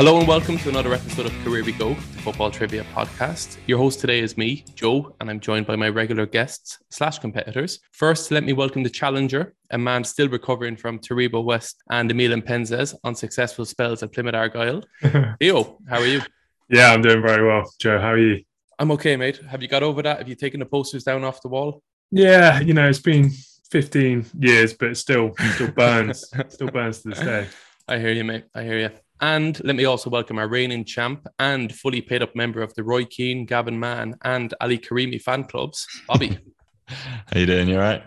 Hello 0.00 0.18
and 0.18 0.26
welcome 0.26 0.56
to 0.56 0.70
another 0.70 0.94
episode 0.94 1.26
of 1.26 1.44
Career 1.44 1.62
We 1.62 1.72
Go, 1.72 1.90
the 1.90 2.22
football 2.22 2.50
trivia 2.50 2.84
podcast. 2.94 3.58
Your 3.66 3.76
host 3.76 4.00
today 4.00 4.20
is 4.20 4.34
me, 4.38 4.64
Joe, 4.74 5.14
and 5.20 5.28
I'm 5.28 5.40
joined 5.40 5.66
by 5.66 5.76
my 5.76 5.90
regular 5.90 6.24
guests 6.24 6.78
slash 6.88 7.18
competitors. 7.18 7.80
First, 7.92 8.30
let 8.30 8.42
me 8.42 8.54
welcome 8.54 8.82
the 8.82 8.88
challenger, 8.88 9.52
a 9.70 9.76
man 9.76 10.02
still 10.04 10.30
recovering 10.30 10.74
from 10.74 11.00
Taribo 11.00 11.44
West 11.44 11.82
and 11.90 12.10
Emile 12.10 12.40
Mpenza's 12.40 12.98
unsuccessful 13.04 13.66
spells 13.66 14.02
at 14.02 14.10
Plymouth 14.10 14.34
Argyle. 14.34 14.82
Theo, 15.38 15.76
how 15.86 15.98
are 15.98 16.06
you? 16.06 16.22
Yeah, 16.70 16.94
I'm 16.94 17.02
doing 17.02 17.20
very 17.20 17.46
well. 17.46 17.70
Joe, 17.78 18.00
how 18.00 18.12
are 18.12 18.18
you? 18.18 18.42
I'm 18.78 18.90
okay, 18.92 19.16
mate. 19.16 19.38
Have 19.50 19.60
you 19.60 19.68
got 19.68 19.82
over 19.82 20.00
that? 20.00 20.16
Have 20.16 20.28
you 20.30 20.34
taken 20.34 20.60
the 20.60 20.66
posters 20.66 21.04
down 21.04 21.24
off 21.24 21.42
the 21.42 21.48
wall? 21.48 21.82
Yeah, 22.10 22.60
you 22.60 22.72
know, 22.72 22.88
it's 22.88 23.00
been 23.00 23.32
15 23.70 24.24
years, 24.38 24.72
but 24.72 24.92
it 24.92 24.96
still 24.96 25.34
still 25.56 25.72
burns. 25.72 26.24
still 26.48 26.68
burns 26.68 27.02
to 27.02 27.10
this 27.10 27.20
day. 27.20 27.48
I 27.86 27.98
hear 27.98 28.12
you, 28.12 28.24
mate. 28.24 28.44
I 28.54 28.62
hear 28.62 28.78
you. 28.78 28.90
And 29.20 29.62
let 29.64 29.76
me 29.76 29.84
also 29.84 30.08
welcome 30.08 30.38
our 30.38 30.48
reigning 30.48 30.84
champ 30.84 31.26
and 31.38 31.74
fully 31.74 32.00
paid 32.00 32.22
up 32.22 32.34
member 32.34 32.62
of 32.62 32.72
the 32.74 32.82
Roy 32.82 33.04
Keane, 33.04 33.44
Gavin 33.44 33.78
Mahon, 33.78 34.16
and 34.22 34.54
Ali 34.60 34.78
Karimi 34.78 35.20
fan 35.20 35.44
clubs, 35.44 35.86
Bobby. 36.08 36.38
How 36.88 37.38
you 37.38 37.46
doing? 37.46 37.68
You 37.68 37.74
all 37.74 37.80
right? 37.80 38.02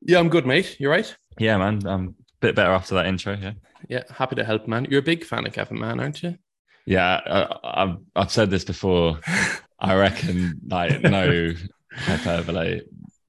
Yeah, 0.00 0.18
I'm 0.18 0.30
good, 0.30 0.46
mate. 0.46 0.76
You 0.80 0.88
right? 0.88 1.14
Yeah, 1.38 1.58
man. 1.58 1.86
I'm 1.86 2.08
a 2.08 2.12
bit 2.40 2.54
better 2.54 2.72
after 2.72 2.94
that 2.94 3.06
intro. 3.06 3.36
Yeah. 3.36 3.52
Yeah, 3.88 4.02
happy 4.10 4.36
to 4.36 4.44
help, 4.44 4.66
man. 4.66 4.86
You're 4.88 5.00
a 5.00 5.02
big 5.02 5.24
fan 5.24 5.46
of 5.46 5.52
Gavin 5.52 5.78
Mahon, 5.78 6.00
aren't 6.00 6.22
you? 6.22 6.38
Yeah, 6.86 7.20
I, 7.26 7.82
I've 7.82 7.96
I've 8.16 8.30
said 8.30 8.50
this 8.50 8.64
before. 8.64 9.20
I 9.78 9.94
reckon 9.96 10.60
like 10.66 11.02
no 11.02 11.52
hyperbole. 11.92 12.80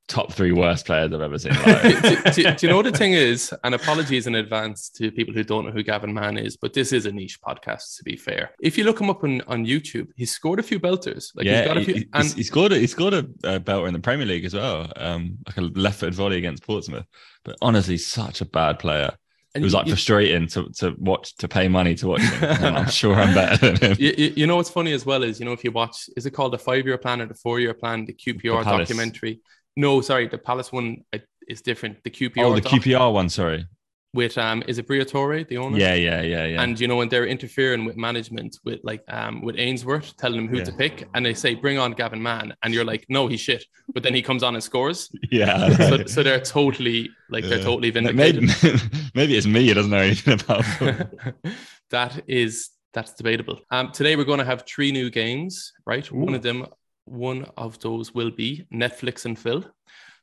Top 0.07 0.31
three 0.31 0.51
worst 0.51 0.85
players 0.85 1.11
I've 1.11 1.21
ever 1.21 1.39
seen. 1.39 1.53
do, 1.65 2.21
do, 2.31 2.31
do, 2.31 2.55
you 2.61 2.69
know 2.69 2.75
what 2.75 2.85
the 2.85 2.91
thing 2.91 3.13
is? 3.13 3.51
And 3.63 3.73
apologies 3.73 4.27
in 4.27 4.35
advance 4.35 4.89
to 4.89 5.11
people 5.11 5.33
who 5.33 5.43
don't 5.43 5.65
know 5.65 5.71
who 5.71 5.81
Gavin 5.81 6.13
Mahon 6.13 6.37
is, 6.37 6.57
but 6.57 6.73
this 6.73 6.93
is 6.93 7.07
a 7.07 7.11
niche 7.11 7.41
podcast. 7.41 7.97
To 7.97 8.03
be 8.03 8.15
fair, 8.15 8.51
if 8.61 8.77
you 8.77 8.83
look 8.83 9.01
him 9.01 9.09
up 9.09 9.23
on, 9.23 9.41
on 9.47 9.65
YouTube, 9.65 10.09
he's 10.15 10.31
scored 10.31 10.59
a 10.59 10.63
few 10.63 10.79
belters. 10.79 11.31
Like 11.35 11.47
yeah, 11.47 11.57
he's 11.59 11.67
got 11.67 11.77
a 11.77 11.85
few, 11.85 11.93
he, 11.95 12.07
and 12.13 12.31
he 12.33 12.43
scored 12.43 12.71
a, 12.71 12.77
he 12.77 12.85
scored 12.85 13.15
a, 13.15 13.19
a 13.43 13.59
belter 13.59 13.87
in 13.87 13.93
the 13.95 13.99
Premier 13.99 14.27
League 14.27 14.45
as 14.45 14.53
well, 14.53 14.91
um, 14.95 15.39
like 15.47 15.57
a 15.57 15.61
left-footed 15.61 16.13
volley 16.13 16.37
against 16.37 16.61
Portsmouth. 16.61 17.07
But 17.43 17.55
honestly, 17.61 17.97
such 17.97 18.41
a 18.41 18.45
bad 18.45 18.77
player. 18.77 19.11
And 19.55 19.63
it 19.63 19.65
was 19.65 19.73
like 19.73 19.87
you, 19.87 19.93
frustrating 19.93 20.47
to, 20.49 20.69
to 20.79 20.93
watch 20.99 21.35
to 21.37 21.47
pay 21.47 21.69
money 21.69 21.95
to 21.95 22.07
watch 22.09 22.21
him. 22.21 22.75
I'm 22.75 22.89
sure 22.89 23.15
I'm 23.15 23.33
better 23.33 23.71
than 23.71 23.91
him. 23.91 23.97
You, 23.97 24.33
you, 24.35 24.47
know 24.47 24.57
what's 24.57 24.69
funny 24.69 24.91
as 24.91 25.05
well 25.05 25.23
is 25.23 25.39
you 25.39 25.45
know 25.45 25.53
if 25.53 25.63
you 25.63 25.71
watch 25.71 26.09
is 26.17 26.25
it 26.25 26.31
called 26.31 26.51
the 26.51 26.59
five 26.59 26.85
year 26.85 26.97
plan 26.97 27.21
or 27.21 27.25
the 27.25 27.35
four 27.35 27.61
year 27.61 27.73
plan 27.73 28.05
the 28.05 28.13
QPR 28.13 28.65
the 28.65 28.77
documentary 28.77 29.39
no, 29.75 30.01
sorry, 30.01 30.27
the 30.27 30.37
Palace 30.37 30.71
one 30.71 31.03
uh, 31.13 31.19
is 31.47 31.61
different. 31.61 32.03
The 32.03 32.09
QPR. 32.09 32.43
Oh, 32.43 32.55
the 32.55 32.61
QPR 32.61 33.11
one. 33.13 33.29
Sorry. 33.29 33.67
With 34.13 34.37
um, 34.37 34.63
is 34.65 34.77
it 34.77 34.87
Briatore, 34.87 35.45
the 35.45 35.57
owner? 35.57 35.77
Yeah, 35.77 35.93
yeah, 35.93 36.21
yeah, 36.21 36.45
yeah. 36.45 36.61
And 36.61 36.79
you 36.79 36.87
know 36.87 36.95
when 36.95 37.09
they're 37.09 37.25
interfering 37.25 37.83
with 37.83 37.97
management, 37.97 38.57
with 38.63 38.79
like 38.83 39.03
um, 39.09 39.41
with 39.41 39.57
Ainsworth, 39.57 40.15
telling 40.15 40.37
them 40.37 40.47
who 40.47 40.59
yeah. 40.59 40.63
to 40.63 40.71
pick, 40.71 41.09
and 41.13 41.25
they 41.25 41.33
say 41.33 41.53
bring 41.53 41.77
on 41.77 41.91
Gavin 41.91 42.21
Mahon, 42.21 42.53
and 42.63 42.73
you're 42.73 42.85
like, 42.85 43.05
no, 43.09 43.27
he's 43.27 43.41
shit. 43.41 43.65
But 43.93 44.03
then 44.03 44.13
he 44.13 44.21
comes 44.21 44.41
on 44.41 44.55
and 44.55 44.63
scores. 44.63 45.13
Yeah. 45.31 45.75
so, 45.75 46.05
so 46.05 46.23
they're 46.23 46.39
totally 46.39 47.09
like 47.29 47.43
yeah. 47.43 47.49
they're 47.49 47.63
totally 47.63 47.89
vindicated. 47.89 48.43
Maybe, 48.43 48.79
maybe 49.15 49.35
it's 49.35 49.47
me. 49.47 49.65
He 49.65 49.73
doesn't 49.73 49.91
know 49.91 49.97
anything 49.97 50.39
about. 50.39 50.63
that 51.89 52.23
is 52.25 52.69
that's 52.93 53.13
debatable. 53.15 53.59
Um, 53.69 53.91
today 53.91 54.15
we're 54.15 54.23
going 54.23 54.39
to 54.39 54.45
have 54.45 54.63
three 54.65 54.93
new 54.93 55.09
games, 55.09 55.73
right? 55.85 56.09
Ooh. 56.09 56.15
One 56.15 56.35
of 56.35 56.41
them 56.41 56.67
one 57.05 57.45
of 57.57 57.79
those 57.79 58.13
will 58.13 58.31
be 58.31 58.65
Netflix 58.73 59.25
and 59.25 59.37
Phil. 59.37 59.63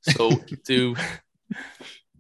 So 0.02 0.30
do 0.64 0.94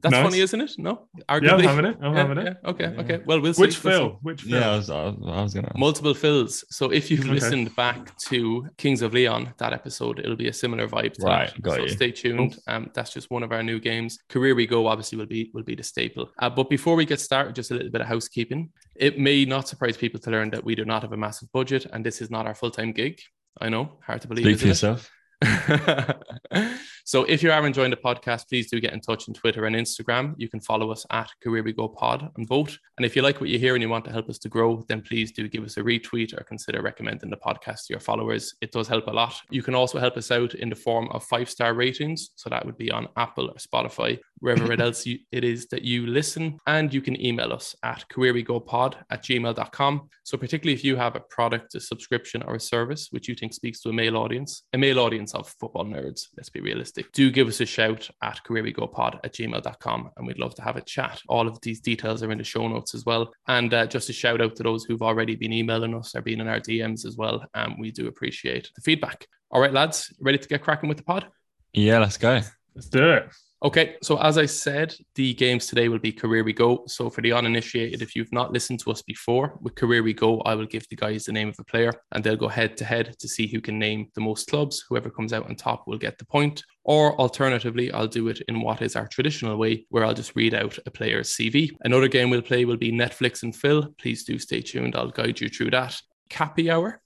that's 0.02 0.12
nice. 0.14 0.24
funny, 0.24 0.40
isn't 0.40 0.60
it? 0.60 0.72
No, 0.78 1.06
arguably. 1.28 1.62
Yeah, 1.62 1.70
I'm 1.70 1.76
having 1.76 1.84
it. 1.84 1.96
I'm 2.02 2.12
yeah, 2.12 2.18
having 2.18 2.38
it. 2.38 2.56
Yeah. 2.60 2.70
Okay, 2.70 2.92
yeah. 2.92 3.00
okay. 3.02 3.20
Well, 3.24 3.40
we'll 3.40 3.54
see. 3.54 3.62
Which 3.62 3.76
Phil? 3.76 4.10
See. 4.10 4.16
Which 4.22 4.42
Phil? 4.42 4.60
Yeah, 4.60 4.72
I 4.72 4.76
was, 4.76 4.90
I 4.90 5.14
was, 5.42 5.54
gonna 5.54 5.72
multiple 5.76 6.12
Phils. 6.12 6.64
So 6.70 6.90
if 6.90 7.08
you've 7.08 7.20
okay. 7.20 7.30
listened 7.30 7.74
back 7.76 8.16
to 8.18 8.68
Kings 8.78 9.00
of 9.02 9.14
Leon, 9.14 9.54
that 9.58 9.72
episode, 9.72 10.18
it'll 10.18 10.34
be 10.34 10.48
a 10.48 10.52
similar 10.52 10.88
vibe. 10.88 11.14
To 11.14 11.26
right, 11.26 11.54
that. 11.54 11.62
got 11.62 11.76
so 11.76 11.82
you. 11.82 11.88
stay 11.88 12.10
tuned. 12.10 12.58
Um, 12.66 12.90
that's 12.94 13.12
just 13.12 13.30
one 13.30 13.44
of 13.44 13.52
our 13.52 13.62
new 13.62 13.78
games. 13.78 14.18
Career 14.28 14.56
we 14.56 14.66
go 14.66 14.88
obviously 14.88 15.18
will 15.18 15.26
be 15.26 15.52
will 15.54 15.62
be 15.62 15.76
the 15.76 15.84
staple. 15.84 16.30
Uh, 16.40 16.50
but 16.50 16.68
before 16.68 16.96
we 16.96 17.04
get 17.04 17.20
started, 17.20 17.54
just 17.54 17.70
a 17.70 17.74
little 17.74 17.90
bit 17.90 18.00
of 18.00 18.08
housekeeping. 18.08 18.70
It 18.96 19.20
may 19.20 19.44
not 19.44 19.68
surprise 19.68 19.96
people 19.96 20.18
to 20.20 20.30
learn 20.30 20.50
that 20.50 20.64
we 20.64 20.74
do 20.74 20.84
not 20.84 21.02
have 21.02 21.12
a 21.12 21.16
massive 21.16 21.50
budget, 21.52 21.86
and 21.92 22.04
this 22.04 22.20
is 22.20 22.28
not 22.28 22.46
our 22.46 22.56
full 22.56 22.72
time 22.72 22.90
gig. 22.90 23.20
I 23.60 23.68
know, 23.68 23.98
hard 24.04 24.22
to 24.22 24.28
believe. 24.28 24.44
Speak 24.44 24.58
for 24.60 24.66
yourself. 24.66 25.10
so 27.04 27.24
if 27.24 27.42
you 27.42 27.50
are 27.50 27.66
enjoying 27.66 27.90
the 27.90 27.96
podcast, 27.96 28.48
please 28.48 28.70
do 28.70 28.80
get 28.80 28.92
in 28.92 29.00
touch 29.00 29.28
on 29.28 29.34
Twitter 29.34 29.64
and 29.64 29.74
Instagram. 29.74 30.34
You 30.36 30.48
can 30.48 30.60
follow 30.60 30.90
us 30.90 31.04
at 31.10 31.30
Career 31.42 31.62
We 31.62 31.72
Go 31.72 31.88
Pod 31.88 32.30
and 32.36 32.46
vote. 32.46 32.78
And 32.96 33.04
if 33.04 33.16
you 33.16 33.22
like 33.22 33.40
what 33.40 33.50
you 33.50 33.58
hear 33.58 33.74
and 33.74 33.82
you 33.82 33.88
want 33.88 34.04
to 34.04 34.12
help 34.12 34.28
us 34.28 34.38
to 34.38 34.48
grow, 34.48 34.84
then 34.88 35.02
please 35.02 35.32
do 35.32 35.48
give 35.48 35.64
us 35.64 35.76
a 35.76 35.82
retweet 35.82 36.38
or 36.38 36.44
consider 36.44 36.80
recommending 36.82 37.30
the 37.30 37.36
podcast 37.36 37.86
to 37.86 37.94
your 37.94 38.00
followers. 38.00 38.54
It 38.60 38.72
does 38.72 38.86
help 38.86 39.06
a 39.08 39.10
lot. 39.10 39.34
You 39.50 39.62
can 39.62 39.74
also 39.74 39.98
help 39.98 40.16
us 40.16 40.30
out 40.30 40.54
in 40.54 40.68
the 40.68 40.76
form 40.76 41.08
of 41.10 41.24
five 41.24 41.50
star 41.50 41.74
ratings. 41.74 42.30
So 42.36 42.50
that 42.50 42.64
would 42.64 42.78
be 42.78 42.90
on 42.90 43.08
Apple 43.16 43.50
or 43.50 43.54
Spotify, 43.54 44.18
wherever 44.38 44.72
it 44.72 44.80
else 44.80 45.04
you, 45.06 45.18
it 45.32 45.44
is 45.44 45.66
that 45.68 45.82
you 45.82 46.06
listen. 46.06 46.58
And 46.66 46.92
you 46.92 47.00
can 47.00 47.20
email 47.20 47.52
us 47.52 47.74
at 47.82 48.04
careerwegopod 48.12 48.94
at 49.10 49.24
gmail.com. 49.24 50.08
So 50.24 50.38
particularly 50.38 50.74
if 50.74 50.84
you 50.84 50.96
have 50.96 51.16
a 51.16 51.20
product, 51.20 51.74
a 51.74 51.80
subscription, 51.80 52.42
or 52.42 52.54
a 52.54 52.60
service 52.60 53.08
which 53.10 53.28
you 53.28 53.34
think 53.34 53.54
speaks 53.54 53.80
to 53.80 53.88
a 53.88 53.92
male 53.92 54.16
audience, 54.16 54.62
a 54.72 54.78
male 54.78 54.98
audience 54.98 55.34
of 55.34 55.48
football 55.48 55.84
nerds, 55.84 56.28
let's 56.36 56.50
be 56.50 56.60
realistic, 56.60 57.01
do 57.12 57.30
give 57.30 57.48
us 57.48 57.60
a 57.60 57.66
shout 57.66 58.08
at 58.22 58.40
careerwegopod 58.46 59.20
at 59.24 59.34
gmail.com 59.34 60.10
and 60.16 60.26
we'd 60.26 60.38
love 60.38 60.54
to 60.56 60.62
have 60.62 60.76
a 60.76 60.82
chat. 60.82 61.20
All 61.28 61.48
of 61.48 61.60
these 61.60 61.80
details 61.80 62.22
are 62.22 62.30
in 62.30 62.38
the 62.38 62.44
show 62.44 62.66
notes 62.68 62.94
as 62.94 63.04
well. 63.04 63.32
And 63.48 63.72
uh, 63.72 63.86
just 63.86 64.10
a 64.10 64.12
shout 64.12 64.40
out 64.40 64.56
to 64.56 64.62
those 64.62 64.84
who've 64.84 65.02
already 65.02 65.36
been 65.36 65.52
emailing 65.52 65.94
us 65.94 66.14
or 66.14 66.22
been 66.22 66.40
in 66.40 66.48
our 66.48 66.60
DMs 66.60 67.06
as 67.06 67.16
well. 67.16 67.44
Um, 67.54 67.76
we 67.78 67.90
do 67.90 68.08
appreciate 68.08 68.70
the 68.74 68.82
feedback. 68.82 69.26
All 69.50 69.60
right, 69.60 69.72
lads, 69.72 70.12
ready 70.20 70.38
to 70.38 70.48
get 70.48 70.62
cracking 70.62 70.88
with 70.88 70.98
the 70.98 71.04
pod? 71.04 71.26
Yeah, 71.72 71.98
let's 71.98 72.18
go. 72.18 72.40
Let's 72.74 72.88
do 72.88 73.12
it. 73.12 73.32
Okay, 73.64 73.94
so 74.02 74.18
as 74.18 74.38
I 74.38 74.46
said, 74.46 74.92
the 75.14 75.34
games 75.34 75.68
today 75.68 75.88
will 75.88 76.00
be 76.00 76.10
Career 76.10 76.42
We 76.42 76.52
Go. 76.52 76.82
So 76.88 77.08
for 77.08 77.20
the 77.20 77.32
uninitiated, 77.32 78.02
if 78.02 78.16
you've 78.16 78.32
not 78.32 78.52
listened 78.52 78.80
to 78.80 78.90
us 78.90 79.02
before, 79.02 79.56
with 79.60 79.76
Career 79.76 80.02
We 80.02 80.14
Go, 80.14 80.40
I 80.40 80.56
will 80.56 80.66
give 80.66 80.88
the 80.88 80.96
guys 80.96 81.26
the 81.26 81.32
name 81.32 81.48
of 81.48 81.54
a 81.60 81.64
player 81.64 81.92
and 82.10 82.24
they'll 82.24 82.34
go 82.34 82.48
head 82.48 82.76
to 82.78 82.84
head 82.84 83.14
to 83.20 83.28
see 83.28 83.46
who 83.46 83.60
can 83.60 83.78
name 83.78 84.08
the 84.16 84.20
most 84.20 84.48
clubs. 84.48 84.84
Whoever 84.88 85.10
comes 85.10 85.32
out 85.32 85.48
on 85.48 85.54
top 85.54 85.86
will 85.86 85.96
get 85.96 86.18
the 86.18 86.24
point. 86.24 86.64
Or 86.82 87.16
alternatively, 87.20 87.92
I'll 87.92 88.08
do 88.08 88.26
it 88.26 88.40
in 88.48 88.62
what 88.62 88.82
is 88.82 88.96
our 88.96 89.06
traditional 89.06 89.56
way, 89.56 89.86
where 89.90 90.04
I'll 90.04 90.12
just 90.12 90.34
read 90.34 90.54
out 90.54 90.76
a 90.84 90.90
player's 90.90 91.30
CV. 91.30 91.70
Another 91.82 92.08
game 92.08 92.30
we'll 92.30 92.42
play 92.42 92.64
will 92.64 92.76
be 92.76 92.90
Netflix 92.90 93.44
and 93.44 93.54
Phil. 93.54 93.94
Please 93.96 94.24
do 94.24 94.40
stay 94.40 94.60
tuned. 94.60 94.96
I'll 94.96 95.10
guide 95.10 95.40
you 95.40 95.48
through 95.48 95.70
that. 95.70 95.96
Cappy 96.28 96.68
Hour. 96.68 97.01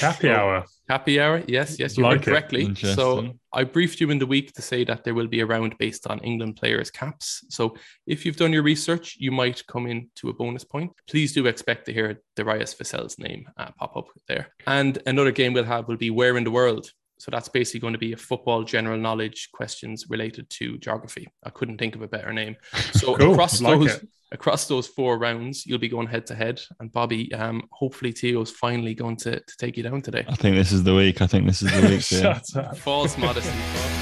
Happy 0.00 0.30
hour. 0.30 0.64
Happy 0.88 1.20
hour. 1.20 1.42
Yes, 1.46 1.78
yes, 1.78 1.96
you 1.96 2.04
like 2.04 2.16
heard 2.16 2.24
correctly. 2.24 2.74
So 2.74 3.34
I 3.52 3.64
briefed 3.64 4.00
you 4.00 4.10
in 4.10 4.18
the 4.18 4.26
week 4.26 4.52
to 4.54 4.62
say 4.62 4.84
that 4.84 5.04
there 5.04 5.14
will 5.14 5.28
be 5.28 5.40
a 5.40 5.46
round 5.46 5.76
based 5.78 6.06
on 6.06 6.18
England 6.20 6.56
players' 6.56 6.90
caps. 6.90 7.44
So 7.48 7.76
if 8.06 8.24
you've 8.24 8.36
done 8.36 8.52
your 8.52 8.62
research, 8.62 9.16
you 9.18 9.30
might 9.30 9.66
come 9.66 9.86
into 9.86 10.28
a 10.28 10.32
bonus 10.32 10.64
point. 10.64 10.92
Please 11.08 11.32
do 11.32 11.46
expect 11.46 11.86
to 11.86 11.92
hear 11.92 12.20
Darius 12.36 12.74
Vassell's 12.74 13.18
name 13.18 13.48
uh, 13.56 13.70
pop 13.78 13.96
up 13.96 14.08
there. 14.28 14.48
And 14.66 14.98
another 15.06 15.32
game 15.32 15.52
we'll 15.52 15.64
have 15.64 15.88
will 15.88 15.96
be 15.96 16.10
Where 16.10 16.36
in 16.36 16.44
the 16.44 16.50
World. 16.50 16.90
So 17.22 17.30
that's 17.30 17.48
basically 17.48 17.78
going 17.78 17.92
to 17.92 18.00
be 18.00 18.14
a 18.14 18.16
football 18.16 18.64
general 18.64 18.98
knowledge 18.98 19.50
questions 19.52 20.06
related 20.10 20.50
to 20.50 20.76
geography. 20.78 21.28
I 21.44 21.50
couldn't 21.50 21.78
think 21.78 21.94
of 21.94 22.02
a 22.02 22.08
better 22.08 22.32
name. 22.32 22.56
So 22.94 23.14
cool. 23.14 23.32
across 23.32 23.60
like 23.60 23.78
those 23.78 23.94
it. 23.94 24.08
across 24.32 24.66
those 24.66 24.88
four 24.88 25.18
rounds, 25.18 25.64
you'll 25.64 25.78
be 25.78 25.88
going 25.88 26.08
head 26.08 26.26
to 26.26 26.34
head. 26.34 26.60
And 26.80 26.92
Bobby, 26.92 27.32
um, 27.32 27.68
hopefully 27.70 28.10
Theo's 28.10 28.50
finally 28.50 28.94
going 28.94 29.16
to, 29.18 29.38
to 29.38 29.56
take 29.56 29.76
you 29.76 29.84
down 29.84 30.02
today. 30.02 30.24
I 30.28 30.34
think 30.34 30.56
this 30.56 30.72
is 30.72 30.82
the 30.82 30.94
week. 30.96 31.22
I 31.22 31.28
think 31.28 31.46
this 31.46 31.62
is 31.62 31.70
the 31.72 31.88
week. 31.94 32.02
Shut 32.02 32.56
up. 32.56 32.76
False 32.76 33.16
modesty. 33.16 34.01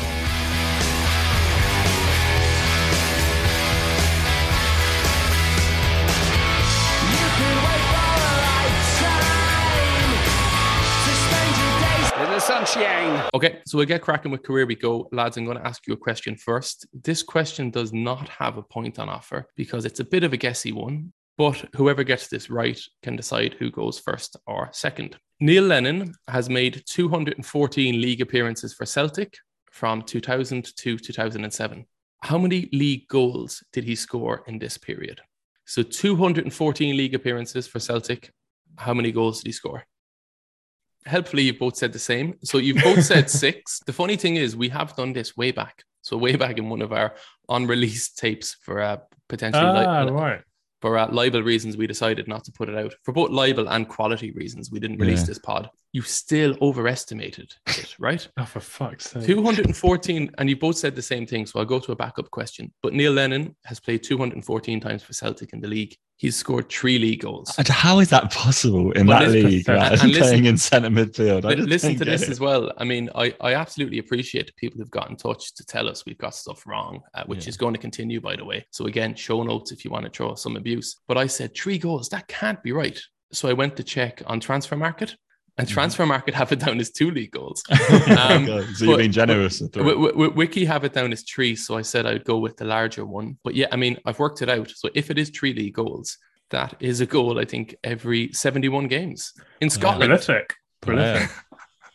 Okay, 13.33 13.61
so 13.65 13.79
we'll 13.79 13.87
get 13.87 14.03
cracking 14.03 14.33
with 14.33 14.43
Career 14.43 14.67
We 14.67 14.75
Go. 14.75 15.09
Lads, 15.13 15.37
I'm 15.37 15.45
going 15.45 15.57
to 15.57 15.67
ask 15.67 15.87
you 15.87 15.95
a 15.95 15.97
question 15.97 16.35
first. 16.35 16.89
This 16.93 17.23
question 17.23 17.71
does 17.71 17.93
not 17.93 18.29
have 18.29 18.57
a 18.57 18.63
point 18.63 18.99
on 18.99 19.09
offer 19.09 19.47
because 19.55 19.85
it's 19.85 20.01
a 20.01 20.05
bit 20.05 20.25
of 20.25 20.33
a 20.33 20.37
guessy 20.37 20.73
one, 20.73 21.13
but 21.39 21.65
whoever 21.77 22.03
gets 22.03 22.27
this 22.27 22.51
right 22.51 22.81
can 23.05 23.15
decide 23.15 23.55
who 23.55 23.71
goes 23.71 24.01
first 24.01 24.37
or 24.49 24.69
second. 24.73 25.17
Neil 25.39 25.63
Lennon 25.63 26.13
has 26.27 26.51
made 26.51 26.83
214 26.87 28.01
league 28.01 28.21
appearances 28.21 28.75
for 28.75 28.85
Celtic 28.85 29.37
from 29.71 30.03
2000 30.03 30.65
to 30.77 30.99
2007. 30.99 31.87
How 32.23 32.37
many 32.37 32.69
league 32.73 33.07
goals 33.07 33.63
did 33.73 33.85
he 33.85 33.95
score 33.95 34.43
in 34.49 34.59
this 34.59 34.77
period? 34.77 35.21
So 35.67 35.85
214 35.85 36.97
league 36.97 37.15
appearances 37.15 37.69
for 37.69 37.79
Celtic. 37.79 38.33
How 38.77 38.93
many 38.93 39.13
goals 39.13 39.39
did 39.39 39.47
he 39.47 39.53
score? 39.53 39.85
Helpfully 41.07 41.45
you've 41.45 41.59
both 41.59 41.77
said 41.77 41.93
the 41.93 41.99
same. 41.99 42.35
So 42.45 42.59
you've 42.59 42.83
both 42.83 43.05
said 43.05 43.31
six. 43.45 43.81
The 43.87 43.93
funny 43.93 44.17
thing 44.17 44.37
is, 44.37 44.57
we 44.57 44.69
have 44.71 44.95
done 44.97 45.13
this 45.13 45.37
way 45.37 45.53
back. 45.53 45.85
So 46.03 46.17
way 46.17 46.37
back 46.37 46.59
in 46.59 46.69
one 46.69 46.83
of 46.83 46.93
our 46.93 47.15
unreleased 47.49 48.19
tapes 48.19 48.57
for 48.63 48.81
uh, 48.81 48.99
potentially 49.29 49.65
ah, 49.65 50.05
right. 50.05 50.41
for 50.81 50.97
uh, 50.99 51.09
libel 51.13 51.43
reasons, 51.43 51.77
we 51.77 51.87
decided 51.87 52.27
not 52.27 52.45
to 52.45 52.53
put 52.53 52.69
it 52.69 52.77
out. 52.77 52.95
For 53.05 53.13
both 53.13 53.31
libel 53.31 53.69
and 53.69 53.89
quality 53.89 54.31
reasons, 54.33 54.71
we 54.71 54.81
didn't 54.81 54.99
release 54.99 55.21
Yeah. 55.21 55.27
this 55.27 55.39
pod. 55.39 55.71
You 55.93 56.03
still 56.03 56.57
overestimated 56.63 57.53
it, 57.67 57.97
right? 57.99 58.27
Oh, 58.39 58.45
for 58.45 58.61
fuck's 58.61 59.11
sake. 59.11 59.27
214, 59.27 60.31
and 60.39 60.49
you 60.49 60.57
both 60.57 60.77
said 60.77 60.95
the 60.95 61.03
same 61.03 61.27
thing. 61.27 61.47
So 61.47 61.59
I'll 61.59 61.65
go 61.65 61.81
to 61.81 61.93
a 61.93 61.97
backup 61.97 62.31
question. 62.31 62.73
But 62.83 62.93
Neil 62.95 63.13
Lennon 63.13 63.57
has 63.65 63.81
played 63.81 64.03
214 64.05 64.81
times 64.81 65.03
for 65.03 65.13
Celtic 65.13 65.53
in 65.53 65.61
the 65.61 65.69
league. 65.69 65.97
He's 66.17 66.37
scored 66.37 66.69
three 66.69 66.99
league 66.99 67.23
goals. 67.23 67.53
And 67.57 67.67
how 67.67 67.99
is 67.99 68.11
that 68.11 68.31
possible 68.31 68.93
in 68.93 69.07
Well, 69.07 69.21
that 69.21 69.31
league? 69.31 69.69
and- 69.69 69.79
Like, 69.79 69.93
and 70.03 70.11
listen- 70.13 70.23
playing 70.23 70.45
in 70.45 70.59
centre 70.59 70.91
midfield. 70.91 71.45
I 71.47 71.55
Listen 71.55 71.97
to 71.97 72.05
this 72.05 72.23
it. 72.23 72.29
as 72.29 72.39
well. 72.39 72.71
I 72.77 72.85
mean, 72.85 73.09
I, 73.15 73.35
I 73.41 73.55
absolutely 73.55 73.99
appreciate 73.99 74.47
the 74.47 74.53
people 74.59 74.79
who've 74.79 74.91
got 74.91 75.09
in 75.11 75.17
touch 75.17 75.55
to 75.55 75.65
tell 75.65 75.89
us 75.89 76.05
we've 76.07 76.19
got 76.19 76.35
stuff 76.35 76.67
wrong, 76.67 77.01
uh, 77.15 77.25
which 77.25 77.45
Yeah. 77.47 77.49
is 77.51 77.57
going 77.57 77.73
to 77.75 77.81
continue, 77.81 78.21
by 78.21 78.37
the 78.37 78.45
way. 78.45 78.67
So, 78.71 78.85
again, 78.87 79.15
show 79.15 79.43
notes 79.43 79.73
if 79.73 79.85
you 79.85 79.91
want 79.91 80.05
to 80.05 80.11
throw 80.11 80.35
some 80.35 80.57
abuse. 80.57 80.97
But 81.09 81.17
I 81.17 81.27
said 81.27 81.55
three 81.57 81.79
goals, 81.79 82.11
that 82.11 82.29
can't 82.29 82.63
be 82.63 82.73
right. 82.73 83.01
So, 83.33 83.49
I 83.49 83.55
went 83.55 83.77
to 83.79 83.83
check 83.83 84.23
on 84.27 84.41
Transfermarkt, 84.41 85.17
and 85.61 85.69
Mhm. 85.69 85.75
Transfermarkt 85.75 86.33
have 86.35 86.53
it 86.53 86.59
down 86.59 86.81
as 86.81 86.91
two 86.91 87.11
league 87.11 87.31
goals. 87.33 87.63
Um, 87.71 88.47
so 88.75 88.85
you've 88.85 88.99
been 88.99 89.13
generous. 89.13 89.59
W- 89.59 89.93
w- 89.93 90.13
w- 90.13 90.33
Wiki 90.33 90.65
have 90.65 90.85
it 90.85 90.93
down 90.95 91.13
as 91.13 91.23
three, 91.23 91.55
so 91.57 91.77
I 91.77 91.83
said 91.83 92.07
I'd 92.07 92.25
go 92.25 92.39
with 92.39 92.57
the 92.57 92.65
larger 92.65 93.05
one. 93.05 93.39
But 93.45 93.55
yeah, 93.55 93.67
I 93.73 93.77
mean, 93.77 93.99
I've 94.07 94.19
worked 94.19 94.43
it 94.43 94.49
out. 94.49 94.71
So 94.71 94.89
if 94.95 95.11
it 95.11 95.19
is 95.19 95.31
three 95.31 95.53
league 95.53 95.75
goals, 95.75 96.17
that 96.51 96.75
is 96.81 97.01
a 97.01 97.07
goal, 97.07 97.39
I 97.39 97.45
think, 97.45 97.75
every 97.85 98.33
71 98.33 98.89
games 98.89 99.33
in 99.61 99.71
Scotland. 99.71 100.11
Prolific. 100.11 100.47
Yeah. 100.51 100.77
Prolific. 100.81 101.31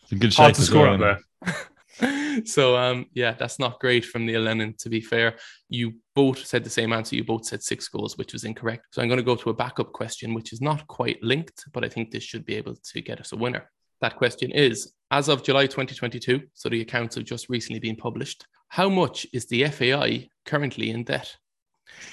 It's 0.02 0.12
in 0.12 0.18
good 0.18 0.32
shape 0.32 0.42
Hard 0.42 0.54
to 0.54 0.62
score 0.62 0.82
well, 0.82 0.94
up 1.04 1.20
there. 1.44 1.54
so 2.44 2.76
um 2.76 3.06
yeah, 3.14 3.32
that's 3.32 3.58
not 3.58 3.80
great 3.80 4.04
from 4.04 4.26
Neil 4.26 4.42
Lennon, 4.42 4.74
to 4.78 4.88
be 4.88 5.00
fair. 5.00 5.36
You 5.68 5.94
both 6.14 6.44
said 6.44 6.64
the 6.64 6.70
same 6.70 6.92
answer. 6.92 7.16
You 7.16 7.24
both 7.24 7.44
said 7.46 7.62
six 7.62 7.88
goals, 7.88 8.18
which 8.18 8.32
was 8.32 8.44
incorrect. 8.44 8.86
So 8.90 9.02
I'm 9.02 9.08
going 9.08 9.18
to 9.18 9.24
go 9.24 9.36
to 9.36 9.50
a 9.50 9.54
backup 9.54 9.92
question, 9.92 10.34
which 10.34 10.52
is 10.52 10.60
not 10.60 10.86
quite 10.86 11.22
linked, 11.22 11.64
but 11.72 11.84
I 11.84 11.88
think 11.88 12.10
this 12.10 12.22
should 12.22 12.44
be 12.44 12.56
able 12.56 12.76
to 12.76 13.00
get 13.00 13.20
us 13.20 13.32
a 13.32 13.36
winner. 13.36 13.70
That 14.00 14.16
question 14.16 14.50
is 14.50 14.92
As 15.10 15.28
of 15.28 15.42
July 15.42 15.66
2022, 15.66 16.42
so 16.54 16.68
the 16.68 16.82
accounts 16.82 17.14
have 17.14 17.24
just 17.24 17.48
recently 17.48 17.80
been 17.80 17.96
published, 17.96 18.46
how 18.68 18.88
much 18.88 19.26
is 19.32 19.46
the 19.46 19.64
FAI 19.68 20.28
currently 20.44 20.90
in 20.90 21.04
debt? 21.04 21.36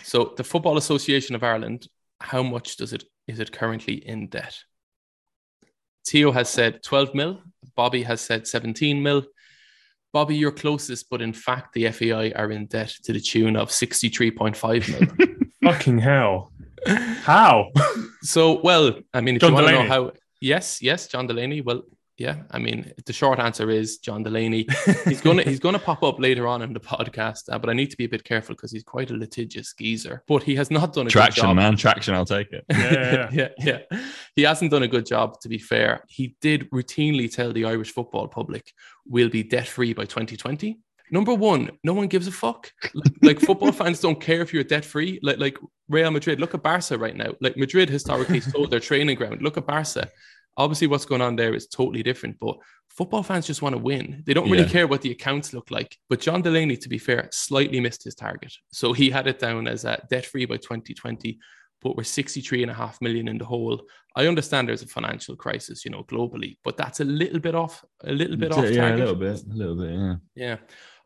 So 0.03 0.33
the 0.37 0.43
Football 0.43 0.77
Association 0.77 1.35
of 1.35 1.43
Ireland, 1.43 1.87
how 2.21 2.43
much 2.43 2.77
does 2.77 2.93
it 2.93 3.03
is 3.27 3.39
it 3.39 3.51
currently 3.51 3.95
in 3.95 4.27
debt? 4.27 4.57
Theo 6.07 6.31
has 6.31 6.49
said 6.49 6.83
12 6.83 7.15
mil. 7.15 7.41
Bobby 7.75 8.03
has 8.03 8.21
said 8.21 8.47
17 8.47 9.01
mil. 9.01 9.23
Bobby, 10.13 10.35
you're 10.35 10.51
closest, 10.51 11.09
but 11.09 11.21
in 11.23 11.33
fact, 11.33 11.73
the 11.73 11.89
FAI 11.89 12.31
are 12.35 12.51
in 12.51 12.67
debt 12.67 12.93
to 13.03 13.13
the 13.13 13.19
tune 13.19 13.55
of 13.55 13.69
63.5 13.69 15.17
mil. 15.17 15.37
Fucking 15.73 15.97
hell. 15.97 16.51
How? 16.85 17.71
so, 18.21 18.61
well, 18.61 18.93
I 19.13 19.21
mean, 19.21 19.35
if 19.37 19.41
John 19.41 19.49
you 19.49 19.55
want 19.55 19.67
to 19.67 19.73
know 19.73 19.87
how, 19.87 20.11
yes, 20.39 20.83
yes, 20.83 21.07
John 21.07 21.25
Delaney. 21.25 21.61
Well, 21.61 21.81
yeah, 22.17 22.43
I 22.51 22.59
mean, 22.59 22.91
the 23.07 23.13
short 23.13 23.39
answer 23.39 23.71
is 23.71 23.97
John 23.97 24.21
Delaney. 24.21 24.67
He's 25.05 25.19
gonna 25.19 25.41
he's 25.49 25.59
gonna 25.59 25.79
pop 25.79 26.03
up 26.03 26.19
later 26.19 26.45
on 26.45 26.61
in 26.61 26.71
the 26.71 26.79
podcast, 26.79 27.43
uh, 27.51 27.57
but 27.57 27.69
I 27.71 27.73
need 27.73 27.89
to 27.89 27.97
be 27.97 28.05
a 28.05 28.09
bit 28.09 28.23
careful 28.23 28.53
because 28.55 28.71
he's 28.71 28.83
quite 28.83 29.09
a 29.09 29.15
litigious 29.15 29.73
geezer. 29.73 30.23
But 30.27 30.43
he 30.43 30.55
has 30.55 30.69
not 30.69 30.93
done 30.93 31.03
a 31.03 31.09
good 31.09 31.13
Traction, 31.13 31.43
job. 31.45 31.55
man. 31.55 31.75
Traction. 31.75 32.13
I'll 32.13 32.25
take 32.25 32.51
it. 32.51 32.65
Yeah, 32.73 33.29
yeah, 33.31 33.49
yeah, 33.59 33.77
yeah. 33.89 33.99
He 34.35 34.43
hasn't 34.43 34.69
done 34.71 34.83
a 34.83 34.87
good 34.87 35.05
job, 35.05 35.39
to 35.41 35.49
be 35.49 35.57
fair. 35.57 36.03
He 36.07 36.35
did 36.41 36.69
routinely 36.69 37.33
tell 37.33 37.51
the 37.51 37.65
Irish 37.65 37.91
football 37.91 38.27
public 38.27 38.71
we'll 39.07 39.29
be 39.29 39.41
debt 39.43 39.67
free 39.67 39.93
by 39.93 40.03
2020. 40.05 40.79
Number 41.11 41.33
one, 41.33 41.71
no 41.83 41.93
one 41.93 42.07
gives 42.07 42.27
a 42.27 42.31
fuck. 42.31 42.71
Like, 42.93 43.13
like, 43.21 43.39
football 43.39 43.71
fans 43.81 43.99
don't 43.99 44.19
care 44.19 44.41
if 44.41 44.53
you're 44.53 44.63
debt 44.63 44.85
free. 44.85 45.19
Like 45.23 45.37
like 45.39 45.57
Real 45.89 46.11
Madrid, 46.11 46.39
look 46.39 46.53
at 46.53 46.63
Barca 46.63 46.97
right 46.97 47.15
now. 47.15 47.33
Like 47.41 47.57
Madrid 47.57 47.89
historically 47.89 48.39
sold 48.41 48.71
their 48.71 48.79
training 48.79 49.17
ground. 49.17 49.41
Look 49.41 49.57
at 49.57 49.65
Barca. 49.65 50.09
Obviously, 50.57 50.87
what's 50.87 51.05
going 51.05 51.21
on 51.21 51.35
there 51.35 51.53
is 51.53 51.67
totally 51.67 52.03
different, 52.03 52.37
but 52.39 52.57
football 52.89 53.23
fans 53.23 53.47
just 53.47 53.61
want 53.63 53.73
to 53.73 53.81
win. 53.81 54.21
They 54.25 54.33
don't 54.33 54.49
really 54.49 54.63
Yeah. 54.63 54.69
care 54.69 54.87
what 54.87 55.01
the 55.01 55.11
accounts 55.11 55.51
look 55.53 55.71
like. 55.71 55.97
But 56.09 56.19
John 56.21 56.41
Delaney, 56.43 56.77
to 56.77 56.89
be 56.89 56.99
fair, 56.99 57.27
slightly 57.31 57.79
missed 57.79 58.03
his 58.03 58.13
target. 58.15 58.53
So 58.71 58.93
he 58.93 59.09
had 59.09 59.25
it 59.27 59.39
down 59.39 59.67
as 59.67 59.83
uh, 59.83 59.99
debt 60.09 60.25
free 60.27 60.45
by 60.45 60.57
2020 60.57 61.39
but 61.83 61.95
we're 61.97 62.03
63 62.03 62.63
and 62.63 62.71
a 62.71 62.73
half 62.73 63.01
million 63.01 63.27
in 63.27 63.37
the 63.37 63.45
hole. 63.45 63.81
I 64.15 64.27
understand 64.27 64.69
there's 64.69 64.83
a 64.83 64.87
financial 64.87 65.35
crisis, 65.35 65.83
you 65.83 65.91
know, 65.91 66.03
globally, 66.03 66.57
but 66.63 66.77
that's 66.77 66.99
a 66.99 67.03
little 67.03 67.39
bit 67.39 67.55
off, 67.55 67.83
a 68.03 68.11
little 68.11 68.37
bit 68.37 68.51
off 68.51 68.65
yeah, 68.69 68.81
target. 68.81 68.99
a 68.99 69.03
little 69.03 69.15
bit. 69.15 69.43
A 69.43 69.55
little 69.55 69.75
bit, 69.75 69.91
yeah. 69.91 70.15
Yeah. 70.35 70.57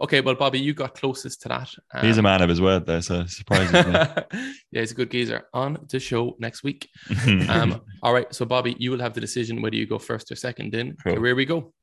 Okay. 0.02 0.22
Well, 0.22 0.36
Bobby, 0.36 0.60
you 0.60 0.74
got 0.74 0.94
closest 0.96 1.42
to 1.44 1.50
that. 1.50 1.74
He's 2.02 2.18
a 2.18 2.20
Um, 2.20 2.24
man 2.24 2.42
of 2.42 2.50
his 2.50 2.62
word, 2.62 2.86
though, 2.86 3.00
so 3.00 3.22
it 3.22 3.30
surprises 3.30 3.74
yeah, 3.74 4.24
he's 4.72 4.92
a 4.92 4.96
good 4.96 5.10
geezer. 5.10 5.48
On 5.54 5.78
the 5.90 6.00
show 6.00 6.36
next 6.40 6.64
week. 6.64 6.90
Um, 7.50 7.82
all 8.04 8.14
right. 8.14 8.34
So, 8.34 8.46
Bobby, 8.46 8.76
you 8.78 8.92
will 8.92 9.00
have 9.00 9.14
the 9.14 9.22
decision 9.22 9.62
whether 9.62 9.76
you 9.76 9.88
go 9.88 9.98
first 10.00 10.32
or 10.32 10.36
second 10.36 10.76
in. 10.76 10.96
Cool. 11.04 11.24
Here 11.24 11.36
we 11.36 11.46
go. 11.46 11.74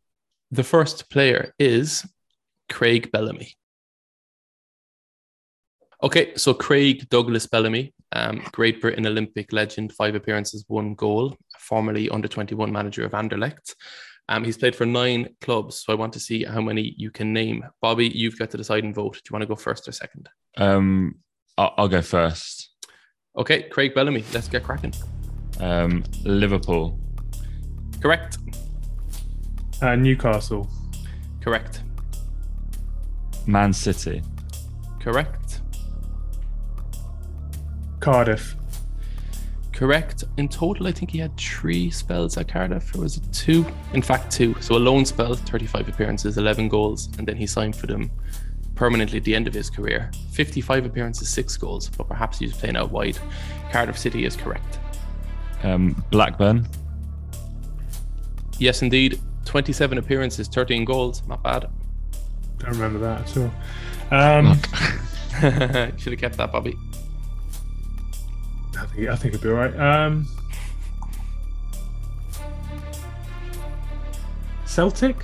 The 0.50 0.64
first 0.64 1.10
player 1.10 1.52
is 1.58 2.04
Craig 2.70 3.10
Bellamy. 3.10 3.54
Okay, 6.04 6.34
so 6.36 6.52
Craig 6.52 7.08
Douglas 7.08 7.46
Bellamy, 7.46 7.94
um, 8.12 8.42
Great 8.52 8.78
Britain 8.78 9.06
Olympic 9.06 9.54
legend, 9.54 9.90
five 9.94 10.14
appearances, 10.14 10.62
one 10.68 10.94
goal, 10.94 11.34
formerly 11.58 12.10
under 12.10 12.28
21 12.28 12.70
manager 12.70 13.06
of 13.06 13.12
Anderlecht. 13.12 13.74
Um, 14.28 14.44
he's 14.44 14.58
played 14.58 14.76
for 14.76 14.84
nine 14.84 15.30
clubs, 15.40 15.82
so 15.82 15.94
I 15.94 15.96
want 15.96 16.12
to 16.12 16.20
see 16.20 16.44
how 16.44 16.60
many 16.60 16.94
you 16.98 17.10
can 17.10 17.32
name. 17.32 17.64
Bobby, 17.80 18.06
you've 18.10 18.38
got 18.38 18.50
to 18.50 18.58
decide 18.58 18.84
and 18.84 18.94
vote. 18.94 19.14
Do 19.14 19.20
you 19.30 19.32
want 19.32 19.44
to 19.44 19.46
go 19.46 19.56
first 19.56 19.88
or 19.88 19.92
second? 19.92 20.28
um, 20.58 21.14
I'll, 21.56 21.72
I'll 21.78 21.88
go 21.88 22.02
first. 22.02 22.68
Okay, 23.38 23.62
Craig 23.62 23.94
Bellamy, 23.94 24.24
let's 24.34 24.46
get 24.48 24.62
cracking. 24.62 24.92
Um, 25.58 26.04
Liverpool, 26.22 27.00
Correct. 28.02 28.36
Uh, 29.80 29.96
Newcastle. 29.96 30.68
Correct. 31.40 31.82
Man 33.46 33.72
City, 33.72 34.22
Correct. 35.00 35.62
Cardiff. 38.04 38.54
Correct. 39.72 40.24
In 40.36 40.46
total, 40.48 40.86
I 40.86 40.92
think 40.92 41.10
he 41.10 41.18
had 41.18 41.34
three 41.38 41.90
spells 41.90 42.36
at 42.36 42.48
Cardiff, 42.48 42.94
or 42.94 43.00
was 43.00 43.16
it 43.16 43.22
two? 43.32 43.66
In 43.94 44.02
fact, 44.02 44.30
two. 44.30 44.54
So 44.60 44.76
a 44.76 44.78
loan 44.78 45.04
spell, 45.06 45.34
35 45.34 45.88
appearances, 45.88 46.36
11 46.36 46.68
goals, 46.68 47.08
and 47.18 47.26
then 47.26 47.36
he 47.36 47.46
signed 47.46 47.74
for 47.74 47.86
them 47.86 48.10
permanently 48.74 49.18
at 49.18 49.24
the 49.24 49.34
end 49.34 49.48
of 49.48 49.54
his 49.54 49.70
career. 49.70 50.10
55 50.32 50.84
appearances, 50.84 51.28
six 51.30 51.56
goals, 51.56 51.88
but 51.88 52.06
perhaps 52.06 52.38
he 52.38 52.44
was 52.46 52.54
playing 52.54 52.76
out 52.76 52.90
wide. 52.90 53.18
Cardiff 53.72 53.96
City 53.98 54.26
is 54.26 54.36
correct. 54.36 54.78
um, 55.62 56.04
Blackburn, 56.10 56.68
Yes, 58.58 58.82
indeed. 58.82 59.18
27 59.46 59.98
appearances, 59.98 60.46
13 60.46 60.84
goals. 60.84 61.22
Not 61.26 61.42
bad. 61.42 61.68
Don't 62.58 62.70
remember 62.70 62.98
that 63.00 63.36
at 63.36 63.36
all. 63.38 63.50
Um, 64.12 64.60
Should 65.98 66.12
have 66.12 66.20
kept 66.20 66.36
that, 66.36 66.52
Bobby. 66.52 66.76
I 68.84 68.86
think 68.96 69.08
I 69.08 69.16
think 69.16 69.34
it'll 69.34 69.42
be 69.42 69.48
all 69.50 69.54
right. 69.56 69.76
Um, 69.78 70.26
Celtic. 74.66 75.16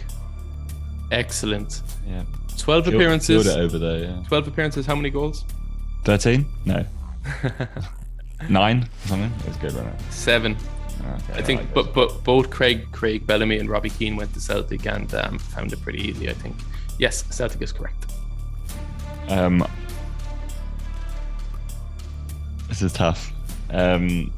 Excellent. 1.11 1.83
yeah. 2.07 2.23
12 2.57 2.85
Killed- 2.85 2.95
appearances. 2.95 3.45
killed 3.45 3.57
it 3.59 3.61
over 3.61 3.79
there, 3.79 3.99
yeah. 3.99 4.23
12 4.29 4.49
appearances, 4.49 4.87
how 4.87 4.95
many 4.95 5.11
goals? 5.11 5.45
13? 6.05 6.47
No. 6.67 6.85
Nine 8.49 8.83
or 9.05 9.09
something? 9.09 9.33
It 9.41 9.47
was 9.49 9.57
good, 9.57 9.75
wasn't? 9.75 10.01
Seven. 10.13 10.57
Okay, 11.01 11.39
I 11.39 11.43
think, 11.43 11.61
like 11.61 11.75
but 11.75 11.95
but 11.95 12.23
both 12.25 12.51
Craig, 12.51 12.87
Craig 12.93 13.27
Bellamy, 13.27 13.59
and 13.59 13.69
Robbie 13.71 13.89
Keane 13.91 14.17
went 14.17 14.33
to 14.35 14.41
Celtic 14.41 14.87
and 14.87 15.13
um, 15.15 15.39
found 15.39 15.73
it 15.73 15.81
pretty 15.83 16.01
easy. 16.01 16.29
I 16.29 16.35
think. 16.35 16.55
Yes, 16.99 17.23
Celtic 17.31 17.61
is 17.63 17.73
correct. 17.73 18.07
Um, 19.29 19.67
this 22.69 22.83
is 22.83 22.93
tough. 22.93 23.33
Um, 23.71 24.33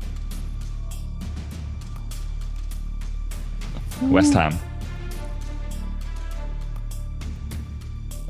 West 4.02 4.34
Ham. 4.34 4.58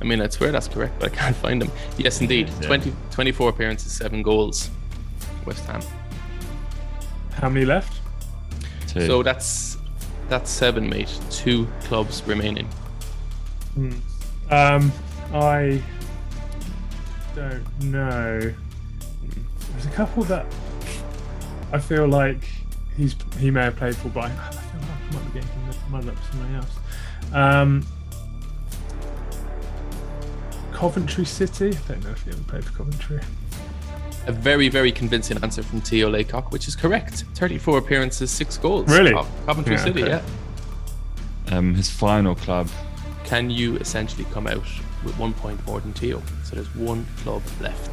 I 0.00 0.04
mean, 0.04 0.20
I 0.20 0.28
swear 0.28 0.50
that's 0.50 0.68
correct, 0.68 0.94
but 0.98 1.12
I 1.12 1.14
can't 1.14 1.36
find 1.36 1.62
them. 1.62 1.70
Yes, 1.96 2.20
indeed. 2.20 2.50
Yeah. 2.60 2.66
20, 2.66 2.92
24 3.12 3.50
appearances, 3.50 3.92
seven 3.92 4.22
goals. 4.22 4.68
West 5.46 5.64
Ham. 5.66 5.80
How 7.34 7.48
many 7.48 7.64
left? 7.64 8.00
Two. 8.88 9.06
So 9.06 9.22
that's 9.22 9.78
that's 10.28 10.50
seven, 10.50 10.88
mate. 10.88 11.18
Two 11.30 11.66
clubs 11.84 12.22
remaining. 12.26 12.66
Hmm. 13.74 13.92
Um, 14.50 14.92
I 15.32 15.82
don't 17.34 17.80
know. 17.82 18.40
There's 18.40 19.86
a 19.86 19.90
couple 19.90 20.24
that 20.24 20.46
I 21.72 21.78
feel 21.78 22.06
like 22.06 22.38
he's 22.96 23.16
he 23.38 23.50
may 23.50 23.62
have 23.64 23.76
played 23.76 23.96
for, 23.96 24.08
but 24.08 24.24
I, 24.24 24.26
I 24.26 24.50
feel 24.52 24.80
like 24.80 24.90
I 24.90 25.14
might 25.14 25.32
be 25.34 25.40
getting 25.40 25.50
muddled 25.90 26.10
up 26.10 26.16
with 26.16 26.30
somebody 26.30 26.54
else. 26.54 27.32
Um, 27.32 27.86
Coventry 30.72 31.24
City. 31.24 31.68
I 31.68 31.92
don't 31.92 32.04
know 32.04 32.10
if 32.10 32.22
he 32.24 32.30
ever 32.30 32.42
played 32.42 32.64
for 32.64 32.72
Coventry. 32.78 33.20
A 34.26 34.32
very, 34.32 34.68
very 34.68 34.92
convincing 34.92 35.38
answer 35.42 35.62
from 35.62 35.80
Theo 35.80 36.08
Laycock, 36.08 36.52
which 36.52 36.68
is 36.68 36.76
correct. 36.76 37.24
34 37.34 37.78
appearances, 37.78 38.30
six 38.30 38.56
goals. 38.56 38.88
Really? 38.88 39.12
Coventry 39.46 39.74
Yeah, 39.74 39.84
City, 39.84 40.02
okay. 40.04 40.22
yeah. 41.48 41.56
Um, 41.56 41.74
his 41.74 41.90
final 41.90 42.34
club. 42.34 42.68
Can 43.24 43.50
you 43.50 43.76
essentially 43.76 44.24
come 44.32 44.46
out 44.46 44.64
with 45.04 45.18
one 45.18 45.32
point 45.34 45.64
more 45.66 45.80
than 45.80 45.92
Theo? 45.92 46.22
So 46.44 46.54
there's 46.56 46.74
one 46.74 47.04
club 47.18 47.42
left. 47.60 47.90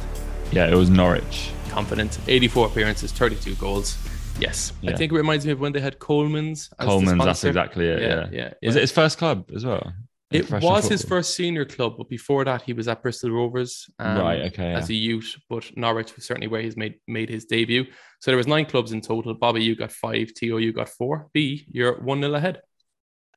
Yeah, 0.52 0.68
it 0.68 0.74
was 0.74 0.90
Norwich. 0.90 1.50
Confident. 1.70 2.18
84 2.26 2.66
appearances, 2.66 3.12
32 3.12 3.54
goals. 3.54 3.96
Yes. 4.38 4.72
I 4.86 4.94
think 4.94 5.12
it 5.12 5.14
reminds 5.14 5.46
me 5.46 5.52
of 5.52 5.60
when 5.60 5.72
they 5.72 5.80
had 5.80 5.98
Colman's. 5.98 6.68
Colman's. 6.78 7.24
That's 7.24 7.44
exactly 7.44 7.86
it. 7.86 8.02
Yeah. 8.02 8.28
yeah, 8.32 8.44
Was 8.62 8.74
yeah. 8.74 8.78
it 8.78 8.82
his 8.82 8.92
first 8.92 9.18
club 9.18 9.50
as 9.54 9.64
well? 9.64 9.92
It 10.30 10.48
was 10.50 10.88
his 10.88 11.04
first 11.04 11.34
senior 11.34 11.64
club, 11.64 11.94
but 11.98 12.08
before 12.08 12.44
that, 12.44 12.62
he 12.62 12.72
was 12.72 12.86
at 12.86 13.02
Bristol 13.02 13.32
Rovers. 13.32 13.90
um, 13.98 14.18
Right, 14.18 14.42
okay, 14.52 14.72
As 14.72 14.88
a 14.88 14.94
youth, 14.94 15.36
but 15.48 15.76
Norwich 15.76 16.14
was 16.14 16.24
certainly 16.24 16.46
where 16.46 16.62
he's 16.62 16.76
made 16.76 17.00
made 17.08 17.28
his 17.28 17.46
debut. 17.46 17.84
So 18.20 18.30
there 18.30 18.36
was 18.36 18.46
nine 18.46 18.66
clubs 18.66 18.92
in 18.92 19.00
total. 19.00 19.34
Bobby, 19.34 19.62
you 19.62 19.74
got 19.74 19.90
five. 19.90 20.32
To, 20.34 20.58
you 20.58 20.72
got 20.72 20.88
four. 20.88 21.28
B, 21.32 21.66
you're 21.68 22.00
one 22.00 22.20
nil 22.20 22.36
ahead. 22.36 22.60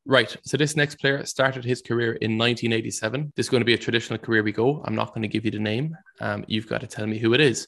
Right. 0.05 0.35
So 0.43 0.57
this 0.57 0.75
next 0.75 0.99
player 0.99 1.25
started 1.25 1.63
his 1.63 1.81
career 1.81 2.13
in 2.13 2.37
1987. 2.37 3.33
This 3.35 3.45
is 3.47 3.49
going 3.49 3.61
to 3.61 3.65
be 3.65 3.73
a 3.73 3.77
traditional 3.77 4.19
career 4.19 4.43
we 4.43 4.51
go. 4.51 4.83
I'm 4.85 4.95
not 4.95 5.09
going 5.09 5.21
to 5.23 5.27
give 5.27 5.45
you 5.45 5.51
the 5.51 5.59
name. 5.59 5.95
Um, 6.19 6.43
you've 6.47 6.67
got 6.67 6.81
to 6.81 6.87
tell 6.87 7.07
me 7.07 7.17
who 7.17 7.33
it 7.33 7.41
is. 7.41 7.67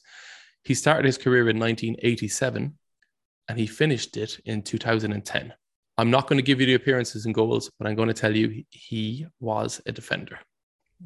He 0.66 0.74
started 0.74 1.04
his 1.04 1.16
career 1.16 1.48
in 1.48 1.60
1987 1.60 2.76
and 3.48 3.58
he 3.58 3.68
finished 3.68 4.16
it 4.16 4.40
in 4.44 4.62
2010. 4.62 5.54
I'm 5.96 6.10
not 6.10 6.28
going 6.28 6.38
to 6.38 6.42
give 6.42 6.60
you 6.60 6.66
the 6.66 6.74
appearances 6.74 7.24
and 7.24 7.32
goals, 7.32 7.70
but 7.78 7.86
I'm 7.86 7.94
going 7.94 8.08
to 8.08 8.14
tell 8.14 8.34
you 8.34 8.64
he 8.70 9.26
was 9.38 9.80
a 9.86 9.92
defender. 9.92 10.40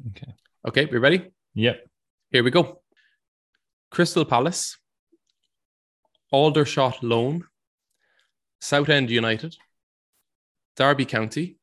Okay. 0.09 0.33
Okay, 0.67 0.85
we 0.85 0.97
ready? 0.97 1.31
Yep. 1.53 1.87
Here 2.31 2.43
we 2.43 2.49
go. 2.49 2.81
Crystal 3.91 4.25
Palace, 4.25 4.79
Aldershot 6.31 7.03
Loan, 7.03 7.43
Southend 8.61 9.11
United, 9.11 9.55
Derby 10.75 11.05
County, 11.05 11.57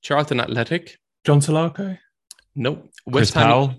Charlton 0.00 0.38
Athletic. 0.38 0.96
John 1.24 1.40
Salako? 1.40 1.98
No, 2.54 2.76
Chris 2.76 2.92
West 3.06 3.34
Ham. 3.34 3.46
Powell. 3.48 3.74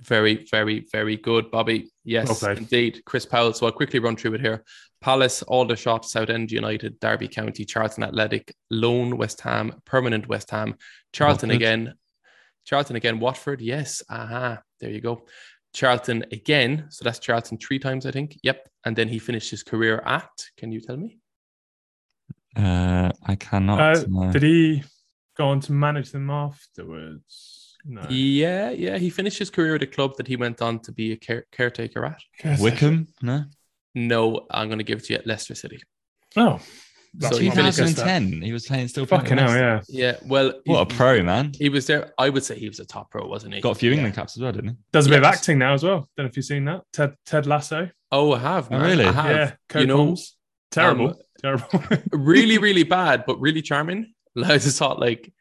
Very, 0.00 0.46
very, 0.50 0.86
very 0.92 1.16
good, 1.16 1.50
Bobby. 1.50 1.90
Yes, 2.04 2.28
Well 2.28 2.36
played. 2.36 2.58
indeed. 2.58 3.02
Chris 3.04 3.26
Powell. 3.26 3.52
So 3.52 3.66
I'll 3.66 3.72
quickly 3.72 3.98
run 4.00 4.16
through 4.16 4.34
it 4.34 4.40
here. 4.40 4.64
Palace, 5.00 5.42
Aldershot, 5.42 6.04
Southend 6.04 6.50
United, 6.50 6.98
Derby 7.00 7.28
County, 7.28 7.64
Charlton 7.64 8.04
Athletic, 8.04 8.54
Loan 8.70 9.16
West 9.16 9.40
Ham, 9.42 9.74
Permanent 9.84 10.26
West 10.28 10.50
Ham, 10.50 10.74
Charlton 11.12 11.48
Watford. 11.50 11.62
again, 11.62 11.94
Charlton 12.64 12.96
again, 12.96 13.18
Watford. 13.20 13.60
Yes, 13.60 14.02
aha, 14.10 14.60
there 14.80 14.90
you 14.90 15.00
go. 15.00 15.26
Charlton 15.74 16.24
again. 16.32 16.86
So 16.90 17.04
that's 17.04 17.18
Charlton 17.18 17.58
three 17.58 17.78
times, 17.78 18.04
I 18.06 18.10
think. 18.10 18.38
Yep. 18.42 18.68
And 18.84 18.96
then 18.96 19.08
he 19.08 19.18
finished 19.18 19.50
his 19.50 19.62
career 19.62 20.02
at. 20.04 20.30
Can 20.56 20.72
you 20.72 20.80
tell 20.80 20.96
me? 20.96 21.18
Uh, 22.56 23.10
I 23.24 23.36
cannot. 23.36 23.80
Uh, 23.98 24.04
no. 24.08 24.32
Did 24.32 24.42
he 24.42 24.82
go 25.36 25.48
on 25.48 25.60
to 25.60 25.72
manage 25.72 26.10
them 26.10 26.28
afterwards? 26.30 27.59
No. 27.84 28.02
Yeah, 28.08 28.70
yeah. 28.70 28.98
He 28.98 29.10
finished 29.10 29.38
his 29.38 29.50
career 29.50 29.74
at 29.74 29.82
a 29.82 29.86
club 29.86 30.16
that 30.16 30.26
he 30.26 30.36
went 30.36 30.60
on 30.62 30.78
to 30.80 30.92
be 30.92 31.12
a 31.12 31.16
care- 31.16 31.46
caretaker 31.52 32.04
at. 32.04 32.60
Wickham? 32.60 33.08
No. 33.22 33.44
No, 33.94 34.46
I'm 34.50 34.68
going 34.68 34.78
to 34.78 34.84
give 34.84 34.98
it 35.00 35.04
to 35.06 35.12
you 35.14 35.18
at 35.18 35.26
Leicester 35.26 35.54
City. 35.54 35.80
Oh. 36.36 36.60
So 37.18 37.36
he 37.38 37.48
what 37.48 37.58
I 37.58 37.60
finished- 37.62 37.78
guessed 37.78 37.96
that. 37.96 38.04
2010. 38.20 38.42
He 38.42 38.52
was 38.52 38.66
playing 38.66 38.86
still. 38.88 39.04
Fucking 39.04 39.38
at 39.38 39.48
hell, 39.50 39.56
yeah. 39.58 39.80
Yeah, 39.88 40.16
well, 40.24 40.52
What 40.64 40.92
a 40.92 40.94
pro, 40.94 41.22
man. 41.24 41.52
He 41.58 41.68
was 41.68 41.86
there. 41.86 42.12
I 42.16 42.28
would 42.28 42.44
say 42.44 42.56
he 42.56 42.68
was 42.68 42.78
a 42.78 42.84
top 42.84 43.10
pro, 43.10 43.26
wasn't 43.26 43.54
he? 43.54 43.60
Got 43.60 43.72
a 43.72 43.74
few 43.74 43.90
Yeah. 43.90 43.96
England 43.96 44.14
caps 44.14 44.36
as 44.36 44.42
well, 44.42 44.52
didn't 44.52 44.70
he? 44.70 44.76
Does 44.92 45.06
a 45.06 45.10
bit 45.10 45.18
of 45.18 45.24
acting 45.24 45.58
now 45.58 45.74
as 45.74 45.82
well. 45.82 46.08
Don't 46.16 46.26
know 46.26 46.28
if 46.28 46.36
you've 46.36 46.46
seen 46.46 46.66
that. 46.66 46.82
Ted 46.92 47.14
Ted 47.26 47.46
Lasso. 47.46 47.90
Oh, 48.12 48.32
I 48.34 48.38
have. 48.38 48.68
Oh, 48.70 48.78
really? 48.78 49.04
I 49.06 49.12
have. 49.12 49.30
Yeah. 49.30 49.52
Coke 49.68 49.80
you 49.80 49.86
know. 49.88 50.16
Terrible. 50.70 51.08
um, 51.08 51.16
Terrible. 51.42 51.80
really, 52.12 52.58
really 52.58 52.84
bad, 52.84 53.24
but 53.26 53.40
really 53.40 53.62
charming. 53.62 54.12
Like, 54.36 54.50
I 54.52 54.58
just 54.58 54.78
thought, 54.78 55.00
like, 55.00 55.32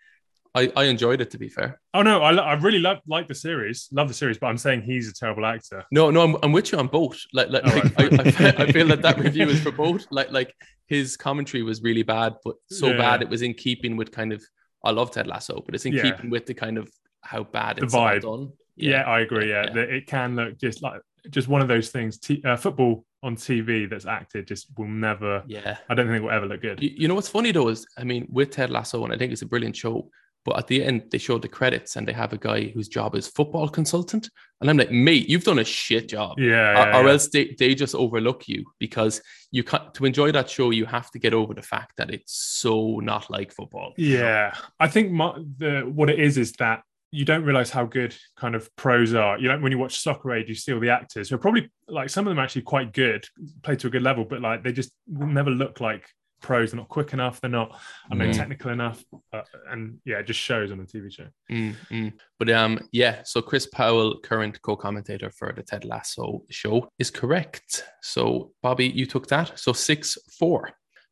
I, 0.60 0.72
I 0.76 0.84
enjoyed 0.86 1.22
it. 1.22 1.30
To 1.32 1.38
be 1.38 1.50
fair, 1.50 1.80
oh 1.94 2.02
no, 2.02 2.22
I, 2.22 2.32
I 2.34 2.54
really 2.54 2.80
love 2.80 3.00
like 3.08 3.28
the 3.28 3.36
series. 3.36 3.88
Love 3.92 4.08
the 4.08 4.14
series, 4.14 4.38
but 4.38 4.48
I'm 4.48 4.58
saying 4.58 4.82
he's 4.84 5.08
a 5.10 5.14
terrible 5.14 5.46
actor. 5.46 5.84
no, 5.92 6.10
no, 6.12 6.22
I'm, 6.22 6.36
I'm 6.44 6.52
with 6.52 6.72
you 6.72 6.78
on 6.78 6.88
both. 6.88 7.20
Like, 7.34 7.50
like, 7.50 7.64
like, 7.66 7.84
right. 7.84 7.94
I, 7.98 8.04
I, 8.24 8.32
feel- 8.32 8.62
I 8.68 8.72
feel 8.72 8.88
that 8.88 9.02
that 9.02 9.18
review 9.20 9.48
is 9.50 9.62
for 9.62 9.72
both. 9.72 10.06
Like, 10.12 10.32
like 10.32 10.54
his 10.88 11.18
commentary 11.18 11.64
was 11.64 11.82
really 11.82 12.04
bad, 12.04 12.36
but 12.44 12.56
so 12.70 12.88
Yeah. 12.88 12.98
bad 12.98 13.22
it 13.22 13.30
was 13.30 13.42
in 13.42 13.54
keeping 13.54 13.96
with 13.98 14.12
kind 14.12 14.34
of. 14.34 14.44
I 14.84 14.92
love 14.92 15.12
Ted 15.12 15.28
Lasso, 15.28 15.62
but 15.66 15.76
it's 15.76 15.86
in 15.86 15.94
Yeah. 15.94 16.04
keeping 16.04 16.30
with 16.30 16.46
the 16.46 16.54
kind 16.54 16.78
of 16.78 16.90
how 17.22 17.44
bad 17.44 17.78
The 17.78 17.84
it's 17.86 17.94
all 17.94 18.08
vibe. 18.08 18.22
done. 18.22 18.52
Yeah, 18.76 19.02
I 19.04 19.20
agree. 19.22 19.50
Yeah, 19.50 19.66
Yeah. 19.76 19.82
it 19.82 20.08
can 20.08 20.36
look 20.38 20.58
just 20.58 20.82
like 20.82 21.02
just 21.30 21.48
one 21.50 21.62
of 21.62 21.68
those 21.68 21.90
things. 21.90 22.18
T- 22.18 22.42
uh, 22.46 22.56
football 22.56 23.06
on 23.22 23.36
TV 23.36 23.90
that's 23.90 24.06
acted 24.06 24.48
just 24.48 24.68
will 24.78 24.88
never. 24.88 25.44
yeah. 25.48 25.78
I 25.90 25.94
don't 25.96 26.08
think 26.08 26.18
it 26.20 26.24
will 26.24 26.32
ever 26.32 26.46
look 26.46 26.62
good. 26.62 26.82
You, 26.82 26.92
you 26.96 27.08
know 27.10 27.16
what's 27.16 27.28
funny 27.28 27.52
though 27.52 27.68
is, 27.68 27.86
I 27.98 28.06
mean, 28.06 28.26
with 28.32 28.52
Ted 28.52 28.70
Lasso, 28.70 29.04
and 29.04 29.12
I 29.14 29.18
think 29.18 29.34
it's 29.34 29.42
a 29.42 29.46
brilliant 29.46 29.76
show. 29.76 30.10
But 30.46 30.58
at 30.58 30.68
the 30.68 30.84
end, 30.84 31.04
they 31.12 31.18
showed 31.18 31.42
the 31.42 31.48
credits, 31.48 31.96
and 31.96 32.08
they 32.08 32.14
have 32.14 32.34
a 32.34 32.38
guy 32.38 32.70
whose 32.70 32.88
job 32.88 33.16
is 33.16 33.28
football 33.28 33.68
consultant, 33.68 34.30
and 34.62 34.70
I'm 34.70 34.78
like, 34.78 34.92
mate, 34.92 35.30
you've 35.30 35.44
done 35.44 35.60
a 35.60 35.64
shit 35.64 36.10
job. 36.10 36.40
Yeah, 36.40 36.72
or, 36.72 36.88
yeah, 36.88 37.00
or 37.00 37.04
yeah. 37.06 37.12
else 37.12 37.28
they, 37.28 37.56
they 37.58 37.76
just 37.76 37.96
overlook 37.96 38.48
you 38.48 38.66
because 38.80 39.22
you 39.52 39.64
can't 39.64 39.94
to 39.96 40.06
enjoy 40.06 40.32
that 40.32 40.50
show 40.50 40.72
you 40.72 40.86
have 40.86 41.10
to 41.12 41.20
get 41.20 41.34
over 41.34 41.54
the 41.54 41.62
fact 41.62 41.94
that 41.98 42.10
it's 42.10 42.34
so 42.34 43.00
not 43.00 43.30
like 43.30 43.52
football 43.52 43.94
Yeah, 43.98 44.56
I 44.80 44.88
think 44.88 45.12
my, 45.12 45.38
the 45.58 45.82
what 45.82 46.10
it 46.10 46.20
is 46.20 46.38
is 46.38 46.54
that 46.54 46.84
you 47.12 47.26
don't 47.26 47.44
realize 47.44 47.72
how 47.72 47.86
good 47.86 48.16
kind 48.38 48.54
of 48.54 48.74
pros 48.76 49.14
are. 49.14 49.40
You 49.40 49.48
know, 49.48 49.58
when 49.60 49.72
you 49.72 49.80
watch 49.80 50.00
Soccer 50.00 50.34
Aid, 50.34 50.48
you 50.48 50.56
see 50.56 50.74
all 50.74 50.80
the 50.80 50.92
actors 50.92 51.30
who 51.30 51.36
are 51.36 51.40
probably 51.40 51.72
like 51.88 52.10
some 52.10 52.28
of 52.28 52.32
them 52.32 52.44
actually 52.44 52.62
quite 52.64 52.94
good, 52.94 53.26
play 53.64 53.76
to 53.78 53.88
a 53.88 53.90
good 53.90 54.04
level, 54.04 54.26
but 54.26 54.42
like 54.42 54.64
they 54.64 54.72
just 54.72 54.92
will 55.08 55.28
never 55.28 55.50
look 55.50 55.82
like 55.82 56.08
pros. 56.42 56.72
They're 56.72 56.80
not 56.80 56.90
quick 56.90 57.14
enough. 57.14 57.40
They're 57.42 57.50
not, 57.50 57.80
I 58.12 58.16
mean, 58.16 58.30
Mm. 58.30 58.36
technical 58.38 58.72
enough, 58.72 59.04
uh, 59.34 59.42
and 59.70 60.00
yeah, 60.06 60.20
it 60.20 60.26
just 60.28 60.40
shows 60.40 60.72
on 60.72 60.78
the 60.78 60.86
TV 60.86 61.12
show. 61.12 61.28
Mm, 61.52 61.76
mm. 61.92 62.14
but 62.38 62.50
um 62.50 62.80
yeah 62.92 63.22
so 63.24 63.42
chris 63.42 63.66
powell 63.68 64.20
current 64.20 64.62
co-commentator 64.62 65.30
for 65.32 65.52
the 65.56 65.64
ted 65.64 65.84
lasso 65.86 66.44
show 66.50 66.90
is 67.00 67.10
correct 67.12 67.86
so 68.02 68.52
bobby 68.62 68.88
you 68.88 69.06
took 69.06 69.28
that 69.28 69.58
so 69.60 69.74
six 69.74 70.18
four 70.38 70.68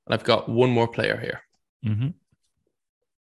and 0.06 0.14
i've 0.14 0.24
got 0.24 0.48
one 0.48 0.70
more 0.70 0.88
player 0.88 1.18
here 1.18 1.42
Mm-hmm. 1.86 2.10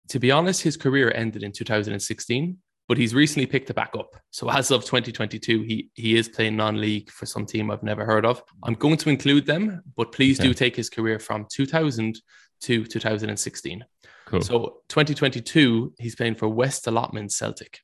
to 0.09 0.19
be 0.19 0.31
honest 0.31 0.61
his 0.61 0.77
career 0.77 1.11
ended 1.15 1.43
in 1.43 1.51
2016 1.51 2.57
but 2.87 2.97
he's 2.97 3.13
recently 3.13 3.45
picked 3.45 3.69
it 3.69 3.75
back 3.75 3.91
up. 3.97 4.15
So 4.31 4.49
as 4.49 4.71
of 4.71 4.85
2022, 4.85 5.61
he 5.63 5.89
he 5.93 6.17
is 6.17 6.29
playing 6.29 6.55
non-league 6.55 7.09
for 7.11 7.25
some 7.25 7.45
team 7.45 7.69
I've 7.69 7.83
never 7.83 8.05
heard 8.05 8.25
of. 8.25 8.41
I'm 8.63 8.75
going 8.75 8.97
to 8.97 9.09
include 9.09 9.45
them, 9.45 9.81
but 9.95 10.11
please 10.11 10.39
do 10.39 10.53
take 10.53 10.75
his 10.75 10.89
career 10.89 11.19
from 11.19 11.45
2000 11.51 12.19
to 12.61 12.85
2016. 12.85 13.85
Cool. 14.25 14.41
So 14.41 14.81
2022, 14.89 15.93
he's 15.99 16.15
playing 16.15 16.35
for 16.35 16.49
West 16.49 16.87
Allotment 16.87 17.31
Celtic. 17.31 17.79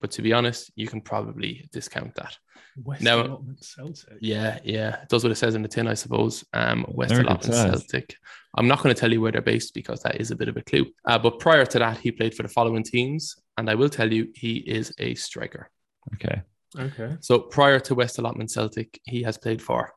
But 0.00 0.12
to 0.12 0.22
be 0.22 0.32
honest, 0.32 0.70
you 0.76 0.86
can 0.86 1.00
probably 1.00 1.68
discount 1.72 2.14
that. 2.16 2.36
West 2.82 3.02
Now- 3.02 3.22
Allotment 3.22 3.64
Celtic. 3.64 4.18
Yeah, 4.20 4.58
yeah. 4.62 5.02
It 5.02 5.08
does 5.08 5.24
what 5.24 5.32
it 5.32 5.36
says 5.36 5.54
in 5.54 5.62
the 5.62 5.68
tin, 5.68 5.88
I 5.88 5.94
suppose. 5.94 6.44
Um, 6.52 6.84
West 6.88 7.12
Very 7.12 7.24
Allotment. 7.24 7.54
Celtic. 7.54 8.16
I'm 8.56 8.68
not 8.68 8.82
going 8.82 8.94
to 8.94 9.00
tell 9.00 9.12
you 9.12 9.20
where 9.20 9.32
they're 9.32 9.42
based 9.42 9.74
because 9.74 10.00
that 10.02 10.20
is 10.20 10.30
a 10.30 10.36
bit 10.36 10.48
of 10.48 10.56
a 10.56 10.62
clue. 10.62 10.86
Uh, 11.04 11.18
but 11.18 11.38
prior 11.40 11.66
to 11.66 11.78
that, 11.80 11.98
he 11.98 12.12
played 12.12 12.34
for 12.34 12.42
the 12.44 12.48
following 12.48 12.82
teams. 12.84 13.36
And 13.56 13.68
I 13.68 13.74
will 13.74 13.88
tell 13.88 14.12
you, 14.12 14.28
he 14.34 14.58
is 14.58 14.94
a 14.98 15.14
striker. 15.16 15.70
Okay. 16.14 16.42
Okay. 16.78 17.16
So 17.20 17.40
prior 17.40 17.80
to 17.80 17.94
West 17.94 18.18
Allotment 18.18 18.50
Celtic, 18.50 19.00
he 19.04 19.22
has 19.22 19.36
played 19.38 19.60
for 19.60 19.92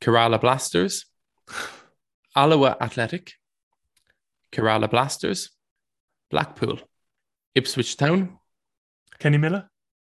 Kerala 0.00 0.40
Blasters, 0.40 1.06
Alloa 2.36 2.76
Athletic, 2.80 3.32
Kerala 4.52 4.88
Blasters, 4.88 5.50
Blackpool, 6.30 6.78
Ipswich 7.54 7.96
Town, 7.96 8.38
Kenny 9.18 9.38
Miller. 9.38 9.68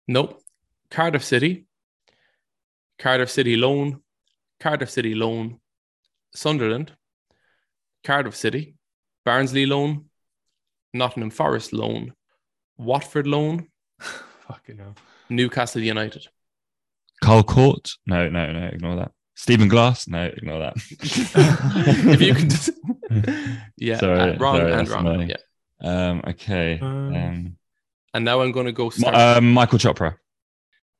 Nope. 0.09 0.43
Cardiff 0.91 1.25
City, 1.25 1.67
Cardiff 2.99 3.31
City 3.31 3.57
Loan, 3.57 4.03
Cardiff 4.59 4.91
City 4.91 5.15
Loan, 5.15 5.61
Sunderland, 6.35 6.93
Cardiff 8.05 8.35
City, 8.35 8.75
Barnsley 9.25 9.67
Loan, 9.67 10.07
Nottingham 10.93 11.31
Forest 11.31 11.73
Loan, 11.73 12.13
Watford 12.77 13.27
Loan, 13.27 13.69
Fucking 14.01 14.79
hell. 14.79 14.95
Newcastle 15.29 15.81
United. 15.83 16.27
Carl 17.23 17.43
Cort? 17.45 17.91
No, 18.07 18.29
no, 18.29 18.51
no. 18.53 18.67
Ignore 18.67 18.97
that. 18.97 19.13
Stephen 19.37 19.69
Glass? 19.69 20.09
No, 20.09 20.25
ignore 20.25 20.59
that. 20.59 20.75
if 22.11 22.21
you 22.21 22.35
can 22.35 22.49
just, 22.51 22.71
yeah, 23.77 23.99
Sorry, 23.99 24.19
uh, 24.19 24.39
wrong 24.39 24.57
sorry, 24.57 24.73
and 24.73 24.81
that's 24.81 24.91
wrong. 24.91 25.29
Yeah. 25.29 25.37
Um, 25.83 26.23
okay. 26.27 26.79
Um, 26.81 27.15
Um, 27.15 27.57
And 28.15 28.25
now 28.25 28.41
I'm 28.41 28.53
going 28.53 28.67
to 28.67 28.73
go 28.73 28.91
start. 28.91 29.15
um, 29.15 29.53
Michael 29.53 29.79
Chopra. 29.79 30.17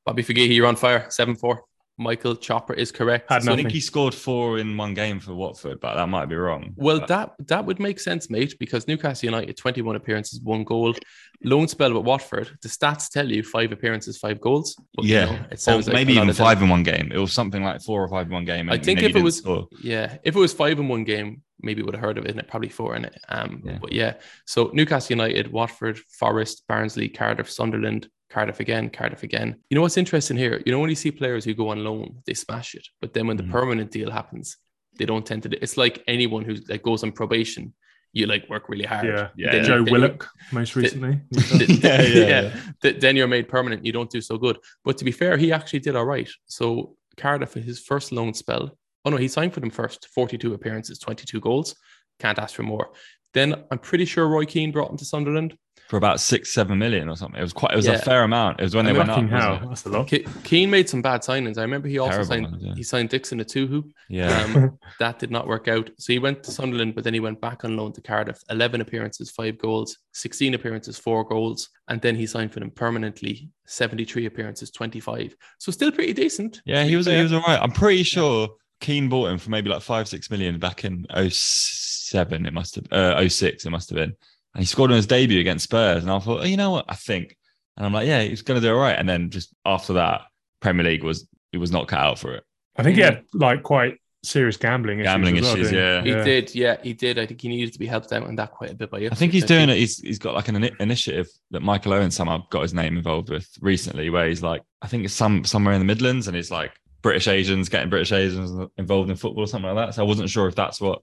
Bobby 0.05 0.23
Faghihi, 0.23 0.55
you're 0.55 0.67
on 0.67 0.75
fire. 0.75 1.07
7 1.09 1.35
4. 1.35 1.61
Michael 1.97 2.35
Chopra 2.35 2.75
is 2.75 2.91
correct. 2.91 3.29
Had 3.29 3.43
So 3.43 3.51
I 3.51 3.55
think 3.55 3.69
he 3.69 3.79
scored 3.79 4.15
four 4.15 4.57
in 4.57 4.75
one 4.75 4.95
game 4.95 5.19
for 5.19 5.35
Watford, 5.35 5.79
but 5.79 5.95
that 5.95 6.07
might 6.07 6.25
be 6.27 6.35
wrong. 6.35 6.73
Well, 6.75 6.99
But- 7.01 7.07
that 7.09 7.33
that 7.47 7.65
would 7.65 7.79
make 7.79 7.99
sense, 7.99 8.27
mate, 8.29 8.55
because 8.59 8.87
Newcastle 8.87 9.27
United 9.27 9.55
21 9.57 9.95
appearances, 9.97 10.41
one 10.41 10.63
goal. 10.63 10.95
Loan 11.43 11.67
spell 11.67 11.93
with 11.93 12.03
Watford. 12.03 12.49
The 12.63 12.69
stats 12.69 13.09
tell 13.09 13.29
you 13.29 13.43
five 13.43 13.71
appearances, 13.71 14.17
five 14.17 14.39
goals. 14.41 14.75
But, 14.95 15.05
you 15.05 15.13
yeah, 15.15 15.25
know, 15.25 15.31
it 15.51 15.53
or 15.53 15.57
sounds 15.57 15.87
like 15.87 15.93
maybe 15.93 16.17
a 16.17 16.23
even 16.23 16.33
five 16.33 16.61
in 16.63 16.69
one 16.69 16.83
game. 16.83 17.11
It 17.13 17.17
was 17.19 17.33
something 17.33 17.63
like 17.63 17.81
four 17.83 18.03
or 18.03 18.07
five 18.09 18.27
in 18.27 18.33
one 18.33 18.45
game. 18.45 18.69
I 18.69 18.77
think 18.79 18.99
maybe 19.01 19.11
if 19.11 19.15
it 19.17 19.23
was- 19.23 19.37
score. 19.37 19.67
Yeah, 19.83 20.17
if 20.23 20.35
it 20.35 20.39
was 20.39 20.53
five 20.53 20.79
in 20.79 20.87
one 20.87 21.03
game, 21.03 21.43
maybe 21.63 21.81
would 21.81 21.93
have 21.95 22.03
heard 22.03 22.17
of 22.17 22.25
it. 22.25 22.31
And 22.31 22.39
it 22.39 22.47
probably 22.47 22.69
four 22.69 22.95
in 22.95 23.05
it. 23.05 23.15
Um, 23.29 23.61
Yeah. 23.65 23.77
but 23.81 23.91
yeah. 23.93 24.13
So 24.45 24.69
Newcastle 24.73 25.13
United, 25.15 25.51
Watford, 25.51 25.97
Forest, 26.19 26.63
Barnsley, 26.67 27.07
Cardiff, 27.09 27.49
Sunderland, 27.49 28.07
Cardiff 28.29 28.59
again, 28.59 28.89
Cardiff 28.89 29.23
again. 29.23 29.57
You 29.69 29.75
know 29.75 29.81
what's 29.81 29.97
interesting 29.97 30.37
here? 30.37 30.61
You 30.65 30.71
know 30.71 30.79
when 30.79 30.89
you 30.89 30.95
see 30.95 31.11
players 31.11 31.43
who 31.45 31.53
go 31.53 31.69
on 31.69 31.83
loan, 31.83 32.17
they 32.25 32.33
smash 32.33 32.75
it, 32.75 32.87
but 33.01 33.13
then 33.13 33.27
when 33.27 33.37
Mhm. 33.37 33.45
the 33.45 33.51
permanent 33.51 33.91
deal 33.91 34.09
happens, 34.11 34.57
they 34.97 35.05
don't 35.05 35.25
tend 35.25 35.43
to. 35.43 35.49
do- 35.49 35.57
It's 35.61 35.77
like 35.77 36.03
anyone 36.07 36.43
who 36.45 36.55
like 36.69 36.83
goes 36.83 37.03
on 37.03 37.11
probation. 37.11 37.73
You 38.13 38.25
like 38.27 38.49
work 38.49 38.67
really 38.67 38.83
hard. 38.83 39.05
Yeah. 39.07 39.29
Yeah, 39.37 39.51
Then. 39.53 39.63
Joe 39.63 39.77
then 39.77 39.85
you- 39.87 39.91
Willock 39.93 40.29
most 40.51 40.75
recently. 40.75 41.19
th- 41.33 41.49
th- 41.67 41.83
Yeah, 41.83 42.01
yeah, 42.01 42.27
yeah, 42.29 42.59
Th- 42.81 42.99
then 42.99 43.15
you're 43.15 43.27
made 43.27 43.47
permanent. 43.47 43.85
You 43.85 43.93
don't 43.93 44.09
do 44.09 44.19
so 44.21 44.37
good. 44.37 44.57
But 44.83 44.97
to 44.97 45.05
be 45.05 45.11
fair, 45.11 45.37
he 45.37 45.51
actually 45.53 45.79
did 45.79 45.95
all 45.95 46.05
right. 46.05 46.29
So 46.45 46.97
Cardiff, 47.17 47.53
his 47.53 47.79
first 47.79 48.11
loan 48.11 48.33
spell. 48.33 48.77
Oh 49.05 49.09
no, 49.09 49.17
he 49.17 49.27
signed 49.27 49.53
for 49.53 49.59
them 49.59 49.71
first. 49.71 50.07
42 50.13 50.53
appearances, 50.53 50.99
22 50.99 51.39
goals. 51.39 51.75
Can't 52.19 52.37
ask 52.39 52.55
for 52.55 52.63
more. 52.63 52.91
Then 53.33 53.55
I'm 53.71 53.79
pretty 53.79 54.05
sure 54.05 54.27
Roy 54.27 54.45
Keane 54.45 54.71
brought 54.71 54.91
him 54.91 54.97
to 54.97 55.05
Sunderland. 55.05 55.57
for 55.87 55.97
about 55.97 56.19
six, 56.21 56.53
seven 56.53 56.77
million 56.77 57.09
or 57.09 57.15
something. 57.17 57.37
It 57.39 57.43
was 57.43 57.51
quite. 57.53 57.73
It 57.73 57.77
was 57.77 57.85
Yeah. 57.85 57.93
a 57.93 57.99
fair 57.99 58.23
amount. 58.23 58.59
It 58.59 58.63
was 58.63 58.75
when 58.75 58.85
I 58.85 58.89
they 58.89 58.93
mean, 58.93 59.07
went 59.07 59.09
up. 59.09 59.15
Fucking 59.15 59.29
hell, 59.29 59.69
that's 59.69 59.85
a 59.85 59.89
lot. 59.89 60.07
Ke- 60.07 60.43
Keane 60.45 60.69
made 60.69 60.87
some 60.87 61.01
bad 61.01 61.21
signings. 61.21 61.57
I 61.57 61.61
remember 61.63 61.87
he 61.89 61.97
also 61.99 62.11
Terrible 62.11 62.27
signed 62.29 62.45
ones, 62.51 62.63
yeah. 62.63 62.75
he 62.75 62.83
signed 62.83 63.09
Dickson 63.09 63.39
Etuhu. 63.39 63.83
Yeah, 64.09 64.43
Um, 64.55 64.77
that 64.99 65.19
did 65.19 65.31
not 65.31 65.47
work 65.47 65.67
out. 65.67 65.89
So 65.97 66.13
he 66.13 66.19
went 66.19 66.43
to 66.43 66.51
Sunderland, 66.51 66.93
but 66.95 67.03
then 67.03 67.13
he 67.13 67.19
went 67.21 67.41
back 67.41 67.65
on 67.65 67.75
loan 67.77 67.91
to 67.93 68.01
Cardiff. 68.01 68.39
11 68.49 68.79
appearances, 68.81 69.31
five 69.31 69.57
goals, 69.57 69.97
16 70.13 70.53
appearances, 70.53 70.97
four 70.97 71.23
goals. 71.25 71.69
And 71.89 72.01
then 72.01 72.15
he 72.15 72.25
signed 72.27 72.53
for 72.53 72.59
them 72.61 72.71
permanently, 72.71 73.49
73 73.65 74.25
appearances, 74.27 74.71
25. 74.71 75.35
So 75.57 75.71
still 75.73 75.91
pretty 75.91 76.13
decent. 76.13 76.61
yeah. 76.65 76.83
He 76.85 76.95
was. 76.95 77.07
fair. 77.07 77.17
He 77.17 77.23
was 77.23 77.33
all 77.33 77.41
right. 77.41 77.59
I'm 77.61 77.71
pretty 77.71 78.03
sure 78.03 78.49
Keane 78.81 79.09
bought 79.09 79.29
him 79.29 79.37
for 79.37 79.49
maybe 79.49 79.69
like 79.69 79.81
five, 79.81 80.07
six 80.07 80.29
million 80.29 80.59
back 80.59 80.83
in 80.83 81.05
07, 81.29 82.45
It 82.45 82.53
must 82.53 82.75
have. 82.75 82.91
Uh, 82.91 83.27
06, 83.27 83.65
It 83.65 83.69
must 83.69 83.89
have 83.89 83.95
been. 83.95 84.13
And 84.53 84.61
he 84.61 84.65
scored 84.65 84.91
on 84.91 84.97
his 84.97 85.07
debut 85.07 85.39
against 85.39 85.63
Spurs, 85.63 86.03
and 86.03 86.11
I 86.11 86.19
thought, 86.19 86.41
oh, 86.41 86.45
you 86.45 86.57
know 86.57 86.71
what? 86.71 86.85
I 86.89 86.95
think. 86.95 87.37
And 87.77 87.85
I'm 87.85 87.93
like, 87.93 88.07
yeah, 88.07 88.21
he's 88.21 88.41
going 88.41 88.59
to 88.59 88.67
do 88.67 88.73
all 88.73 88.81
right. 88.81 88.97
And 88.97 89.07
then 89.07 89.29
just 89.29 89.53
after 89.65 89.93
that, 89.93 90.23
Premier 90.59 90.85
League 90.85 91.03
was 91.03 91.27
it 91.53 91.57
was 91.57 91.71
not 91.71 91.87
cut 91.87 91.99
out 91.99 92.19
for 92.19 92.33
it. 92.33 92.43
I 92.75 92.83
think 92.83 92.95
he 92.95 93.01
had 93.01 93.23
like 93.33 93.63
quite 93.63 93.97
serious 94.23 94.57
gambling 94.57 94.99
issues. 94.99 95.07
Gambling 95.07 95.37
as 95.37 95.43
well, 95.43 95.55
issues, 95.55 95.69
didn't 95.71 96.05
He 96.05 96.11
did, 96.11 96.55
yeah, 96.55 96.77
he 96.81 96.93
did. 96.93 97.19
I 97.19 97.25
think 97.25 97.41
he 97.41 97.47
needed 97.47 97.73
to 97.73 97.79
be 97.79 97.87
helped 97.87 98.13
out 98.13 98.23
on 98.23 98.35
that 98.35 98.51
quite 98.51 98.71
a 98.71 98.75
bit 98.75 98.89
by 98.89 98.99
you. 98.99 99.09
I 99.11 99.15
think 99.15 99.31
he's 99.31 99.45
doing 99.45 99.69
it. 99.69 99.77
He's 99.77 99.99
he's 99.99 100.19
got 100.19 100.35
like 100.35 100.47
an 100.47 100.55
ini- 100.55 100.79
initiative 100.79 101.27
that 101.51 101.61
Michael 101.61 101.93
Owen 101.93 102.11
somehow 102.11 102.45
got 102.49 102.61
his 102.61 102.73
name 102.73 102.97
involved 102.97 103.29
with 103.29 103.47
recently, 103.61 104.09
where 104.09 104.27
he's 104.27 104.43
like, 104.43 104.61
I 104.81 104.87
think 104.87 105.05
it's 105.05 105.13
some 105.13 105.43
somewhere 105.43 105.73
in 105.73 105.79
the 105.79 105.85
Midlands, 105.85 106.27
and 106.27 106.35
he's 106.35 106.51
like 106.51 106.71
British 107.01 107.27
Asians 107.27 107.69
getting 107.69 107.89
British 107.89 108.11
Asians 108.11 108.69
involved 108.77 109.09
in 109.09 109.15
football 109.15 109.43
or 109.43 109.47
something 109.47 109.73
like 109.73 109.87
that. 109.87 109.95
So 109.95 110.03
I 110.03 110.07
wasn't 110.07 110.29
sure 110.29 110.47
if 110.47 110.55
that's 110.55 110.79
what 110.79 111.01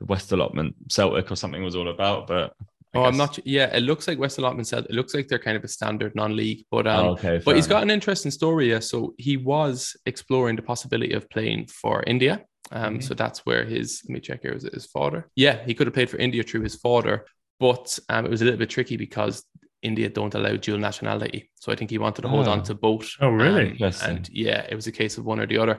the 0.00 0.06
West 0.06 0.30
allotment 0.32 0.74
Celtic 0.90 1.30
or 1.30 1.36
something 1.36 1.62
was 1.62 1.74
all 1.76 1.88
about, 1.88 2.26
but 2.26 2.52
I 2.94 2.98
Oh, 2.98 3.04
I'm 3.04 3.16
not. 3.16 3.38
Yeah, 3.44 3.74
it 3.76 3.80
looks 3.80 4.08
like 4.08 4.18
West 4.18 4.38
Allotment 4.38 4.66
said 4.66 4.84
it 4.84 4.92
looks 4.92 5.12
like 5.14 5.28
they're 5.28 5.38
kind 5.38 5.56
of 5.56 5.64
a 5.64 5.68
standard 5.68 6.14
non-league, 6.14 6.64
but 6.70 6.86
um, 6.86 7.06
Oh, 7.06 7.10
okay, 7.10 7.42
but 7.44 7.54
he's 7.56 7.66
got 7.66 7.82
an 7.82 7.90
interesting 7.90 8.30
story. 8.30 8.70
Yeah, 8.70 8.78
so 8.78 9.14
he 9.18 9.36
was 9.36 9.94
exploring 10.06 10.56
the 10.56 10.62
possibility 10.62 11.12
of 11.12 11.28
playing 11.28 11.66
for 11.66 12.02
India. 12.06 12.44
Um, 12.72 12.98
Mhm. 12.98 13.02
so 13.04 13.14
that's 13.14 13.44
where 13.44 13.64
his 13.64 14.02
let 14.08 14.14
me 14.14 14.20
check 14.20 14.40
here. 14.42 14.54
Was 14.54 14.64
it 14.64 14.72
his 14.74 14.86
father? 14.86 15.28
Yeah, 15.36 15.62
he 15.64 15.74
could 15.74 15.86
have 15.86 15.94
played 15.94 16.08
for 16.10 16.16
India 16.16 16.42
through 16.42 16.62
his 16.62 16.74
father, 16.74 17.26
but 17.60 17.98
um, 18.08 18.24
it 18.24 18.30
was 18.30 18.40
a 18.40 18.44
little 18.44 18.58
bit 18.58 18.70
tricky 18.70 18.96
because 18.96 19.44
India 19.86 20.08
don't 20.08 20.34
allow 20.34 20.56
dual 20.56 20.78
nationality. 20.78 21.50
So 21.54 21.72
I 21.72 21.76
think 21.76 21.90
he 21.90 21.98
wanted 21.98 22.22
to 22.22 22.28
hold 22.28 22.48
Oh. 22.48 22.52
on 22.52 22.62
to 22.64 22.74
both. 22.74 23.08
Oh, 23.20 23.28
really? 23.30 23.66
Um, 23.66 23.72
Interesting. 23.72 24.08
and 24.10 24.28
yeah, 24.32 24.60
it 24.70 24.74
was 24.74 24.86
a 24.86 24.92
case 25.00 25.18
of 25.18 25.24
one 25.24 25.40
or 25.40 25.46
the 25.46 25.58
other. 25.58 25.76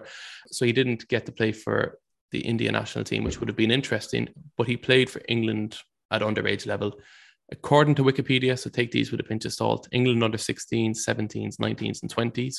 So 0.55 0.65
he 0.65 0.73
didn't 0.73 1.07
get 1.07 1.25
to 1.25 1.31
play 1.31 1.51
for 1.51 1.99
the 2.31 2.39
India 2.39 2.71
national 2.71 3.03
team, 3.05 3.23
which 3.23 3.39
would 3.39 3.49
have 3.49 3.57
been 3.63 3.71
interesting. 3.79 4.27
But 4.57 4.67
he 4.67 4.77
played 4.77 5.09
for 5.09 5.21
England 5.27 5.77
at 6.11 6.21
underage 6.21 6.65
level. 6.65 6.99
According 7.51 7.95
to 7.95 8.03
Wikipedia, 8.03 8.57
so 8.59 8.69
take 8.69 8.91
these 8.91 9.11
with 9.11 9.21
a 9.21 9.23
pinch 9.23 9.45
of 9.45 9.53
salt. 9.53 9.87
England 9.91 10.23
under 10.23 10.37
16s, 10.37 10.97
17s, 11.07 11.55
19s, 11.57 12.01
and 12.01 12.13
20s. 12.13 12.55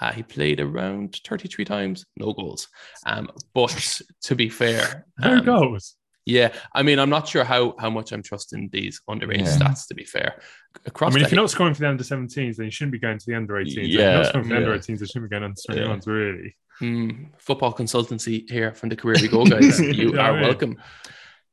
Uh, 0.00 0.12
he 0.12 0.22
played 0.22 0.60
around 0.60 1.20
33 1.26 1.64
times, 1.64 2.04
no 2.16 2.32
goals. 2.32 2.68
Um, 3.06 3.28
but 3.54 4.00
to 4.24 4.34
be 4.34 4.48
fair, 4.48 5.06
um, 5.22 5.44
goals. 5.44 5.94
Yeah, 6.26 6.52
I 6.74 6.82
mean, 6.82 6.98
I'm 6.98 7.08
not 7.08 7.26
sure 7.28 7.44
how 7.44 7.74
how 7.78 7.88
much 7.88 8.12
I'm 8.12 8.22
trusting 8.22 8.68
these 8.72 9.00
underage 9.08 9.38
Yeah. 9.38 9.56
stats. 9.58 9.86
To 9.88 9.94
be 9.94 10.04
fair, 10.04 10.40
across. 10.84 11.12
I 11.12 11.14
mean, 11.14 11.24
if 11.24 11.30
you're 11.32 11.40
not 11.40 11.50
scoring 11.50 11.72
for 11.72 11.80
the 11.80 11.88
under 11.88 12.02
17s, 12.04 12.56
then 12.56 12.66
you 12.66 12.70
shouldn't 12.72 12.92
be 12.92 12.98
going 12.98 13.18
to 13.18 13.24
the 13.26 13.36
under 13.36 13.54
18s. 13.54 13.76
If 13.78 13.88
Yeah, 13.88 14.00
you're 14.00 14.12
not 14.14 14.26
scoring 14.26 14.44
for 14.48 14.54
the 14.54 14.56
under 14.56 14.72
yeah. 14.74 14.78
18s, 14.78 15.00
you 15.00 15.06
shouldn't 15.06 15.30
be 15.30 15.34
going 15.38 15.44
under 15.44 15.80
Yeah. 15.80 16.12
really. 16.12 16.56
Mm, 16.82 17.28
football 17.38 17.72
consultancy 17.72 18.50
here 18.50 18.74
from 18.74 18.90
the 18.90 18.96
Career 18.96 19.16
We 19.22 19.28
Go 19.28 19.44
guys. 19.46 19.80
you 20.00 20.12
Yeah, 20.14 20.20
are 20.28 20.32
right. 20.34 20.42
welcome. 20.42 20.76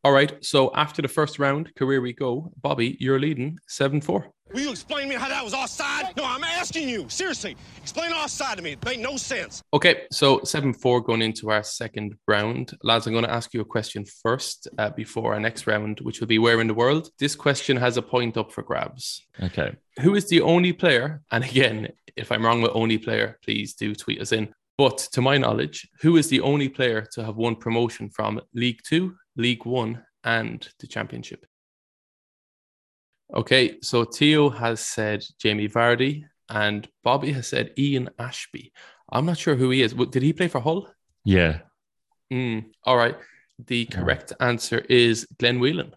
All 0.04 0.12
right. 0.12 0.44
So 0.44 0.70
after 0.76 1.02
the 1.02 1.08
first 1.08 1.40
round, 1.40 1.74
Career 1.76 2.02
We 2.02 2.12
Go, 2.12 2.52
Bobby, 2.62 2.98
you're 3.00 3.20
leading 3.20 3.58
7 3.68 4.02
4. 4.02 4.28
Will 4.54 4.60
you 4.60 4.72
explain 4.72 5.04
to 5.04 5.10
me 5.10 5.16
how 5.16 5.30
that 5.30 5.44
was 5.44 5.54
offside? 5.54 6.16
No, 6.18 6.26
I'm 6.26 6.44
asking 6.44 6.90
you. 6.90 7.06
Seriously, 7.08 7.56
explain 7.82 8.12
offside 8.12 8.58
to 8.58 8.64
me. 8.64 8.74
It 8.74 8.84
made 8.84 9.00
no 9.00 9.16
sense. 9.16 9.64
Okay. 9.74 10.02
So 10.12 10.42
7 10.44 10.74
4 10.74 11.02
going 11.02 11.22
into 11.22 11.52
our 11.52 11.64
second 11.64 12.16
round. 12.28 12.74
Lads, 12.84 13.08
I'm 13.08 13.14
going 13.14 13.24
to 13.24 13.32
ask 13.32 13.54
you 13.54 13.62
a 13.62 13.66
question 13.66 14.04
first 14.22 14.68
uh, 14.78 14.90
before 14.90 15.34
our 15.36 15.40
next 15.40 15.68
round, 15.68 16.02
which 16.02 16.20
will 16.20 16.28
be 16.28 16.38
Where 16.38 16.60
in 16.60 16.68
the 16.68 16.74
World? 16.74 17.10
This 17.18 17.36
question 17.36 17.78
has 17.78 17.96
a 17.96 18.02
point 18.02 18.36
up 18.36 18.52
for 18.52 18.62
grabs. 18.62 19.26
okay. 19.42 19.76
Who 20.02 20.16
is 20.16 20.28
the 20.28 20.42
only 20.42 20.74
player? 20.74 21.22
And 21.32 21.44
again, 21.46 21.90
if 22.18 22.30
I'm 22.32 22.46
wrong 22.46 22.62
with 22.62 22.72
only 22.74 22.98
player, 22.98 23.40
please 23.44 23.74
do 23.74 23.96
tweet 23.96 24.20
us 24.20 24.34
in. 24.34 24.54
But 24.78 24.98
to 25.14 25.22
my 25.22 25.38
knowledge, 25.38 25.88
who 26.02 26.18
is 26.18 26.30
the 26.30 26.42
only 26.42 26.68
player 26.68 27.08
to 27.14 27.24
have 27.24 27.36
won 27.36 27.56
promotion 27.56 28.10
from 28.10 28.42
League 28.56 28.82
Two, 28.84 29.16
League 29.36 29.66
One, 29.66 30.04
and 30.24 30.68
the 30.80 30.88
Championship? 30.88 31.46
Okay, 33.34 33.80
so 33.82 34.06
Theo 34.06 34.50
has 34.50 34.80
said 34.80 35.24
Jamie 35.40 35.68
Vardy, 35.68 36.24
and 36.50 36.88
Bobby 37.04 37.32
has 37.32 37.48
said 37.48 37.74
Ian 37.78 38.10
Ashbee. 38.20 38.72
I'm 39.12 39.26
not 39.26 39.38
sure 39.38 39.56
who 39.56 39.70
he 39.70 39.82
is. 39.82 39.94
Did 39.94 40.24
he 40.24 40.34
play 40.34 40.48
for 40.48 40.62
Hull? 40.62 40.88
Yeah. 41.24 41.60
Mm, 42.32 42.66
all 42.84 42.98
right. 42.98 43.18
The 43.68 43.86
correct 43.86 44.34
answer 44.40 44.80
is 44.90 45.28
Glenn 45.40 45.60
Whelan. 45.60 45.94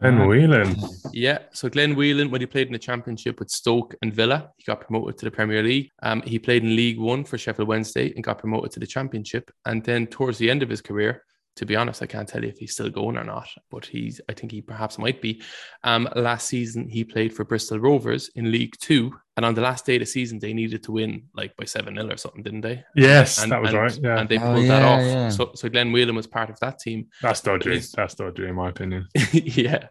Ben 0.00 0.28
Whelan. 0.28 0.76
Yeah, 1.12 1.38
so 1.52 1.70
Glenn 1.70 1.94
Whelan, 1.94 2.30
when 2.30 2.42
he 2.42 2.46
played 2.46 2.66
in 2.66 2.74
the 2.74 2.78
Championship 2.78 3.38
with 3.38 3.48
Stoke 3.48 3.94
and 4.02 4.12
Villa, 4.12 4.50
he 4.58 4.64
got 4.64 4.82
promoted 4.82 5.16
to 5.18 5.24
the 5.24 5.30
Premier 5.30 5.62
League. 5.62 5.90
Um, 6.02 6.20
he 6.22 6.38
played 6.38 6.64
in 6.64 6.76
League 6.76 6.98
One 6.98 7.24
for 7.24 7.38
Sheffield 7.38 7.68
Wednesday 7.68 8.12
and 8.14 8.22
got 8.22 8.38
promoted 8.38 8.72
to 8.72 8.80
the 8.80 8.86
Championship. 8.86 9.50
And 9.64 9.82
then 9.82 10.06
towards 10.06 10.36
the 10.36 10.50
end 10.50 10.62
of 10.62 10.68
his 10.68 10.82
career, 10.82 11.22
to 11.56 11.66
be 11.66 11.74
honest, 11.76 12.02
I 12.02 12.06
can't 12.06 12.28
tell 12.28 12.42
you 12.42 12.48
if 12.48 12.58
he's 12.58 12.72
still 12.72 12.90
going 12.90 13.16
or 13.16 13.24
not, 13.24 13.48
but 13.70 13.84
he's 13.86 14.20
I 14.28 14.32
think 14.34 14.52
he 14.52 14.60
perhaps 14.62 14.98
might 14.98 15.20
be. 15.20 15.42
Um, 15.84 16.08
last 16.14 16.46
season 16.48 16.88
he 16.88 17.02
played 17.04 17.32
for 17.34 17.44
Bristol 17.44 17.78
Rovers 17.80 18.30
in 18.34 18.50
League 18.52 18.74
Two, 18.78 19.12
and 19.36 19.44
on 19.44 19.54
the 19.54 19.60
last 19.62 19.86
day 19.86 19.96
of 19.96 20.00
the 20.00 20.06
season 20.06 20.38
they 20.38 20.52
needed 20.52 20.82
to 20.84 20.92
win 20.92 21.24
like 21.34 21.56
by 21.56 21.64
seven 21.64 21.94
0 21.94 22.08
or 22.12 22.16
something, 22.16 22.42
didn't 22.42 22.60
they? 22.60 22.84
Yes, 22.94 23.42
And, 23.42 23.50
that 23.52 23.60
was 23.60 23.70
and- 23.70 23.78
right. 23.78 23.98
Yeah, 24.02 24.20
and 24.20 24.28
they 24.28 24.38
Oh, 24.38 24.54
pulled 24.54 24.68
that 24.68 24.82
off. 24.82 25.00
yeah. 25.02 25.28
So, 25.30 25.52
so 25.54 25.68
Glenn 25.68 25.92
Whelan 25.92 26.14
was 26.16 26.26
part 26.26 26.50
of 26.50 26.58
that 26.60 26.78
team. 26.78 27.06
that's 27.22 27.40
dodgy. 27.40 27.70
he's- 27.72 27.92
That's 27.92 28.14
dodgy, 28.14 28.46
in 28.46 28.54
my 28.54 28.68
opinion. 28.68 29.08
yeah, 29.32 29.88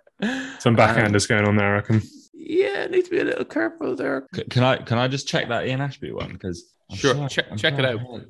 Some 0.59 0.73
Um, 0.73 0.77
backhanders 0.77 1.27
going 1.27 1.45
on 1.47 1.55
there, 1.57 1.67
I 1.67 1.75
reckon. 1.75 2.01
yeah, 2.33 2.85
need 2.87 3.05
to 3.05 3.11
be 3.11 3.19
a 3.19 3.23
little 3.25 3.45
careful 3.45 3.95
there. 3.95 4.27
C- 4.35 4.43
Can 4.49 4.63
I 4.63 4.77
can 4.77 4.97
I 4.97 5.07
just 5.07 5.27
check 5.27 5.47
that 5.49 5.65
Ian 5.67 5.81
Ashby 5.81 6.11
one 6.11 6.31
because 6.33 6.63
I'm 6.91 6.97
Sure, 6.97 7.27
check- 7.27 7.55
check 7.57 7.73
it 7.73 7.81
sure 7.81 7.87
I 7.87 7.93
out. 7.93 8.21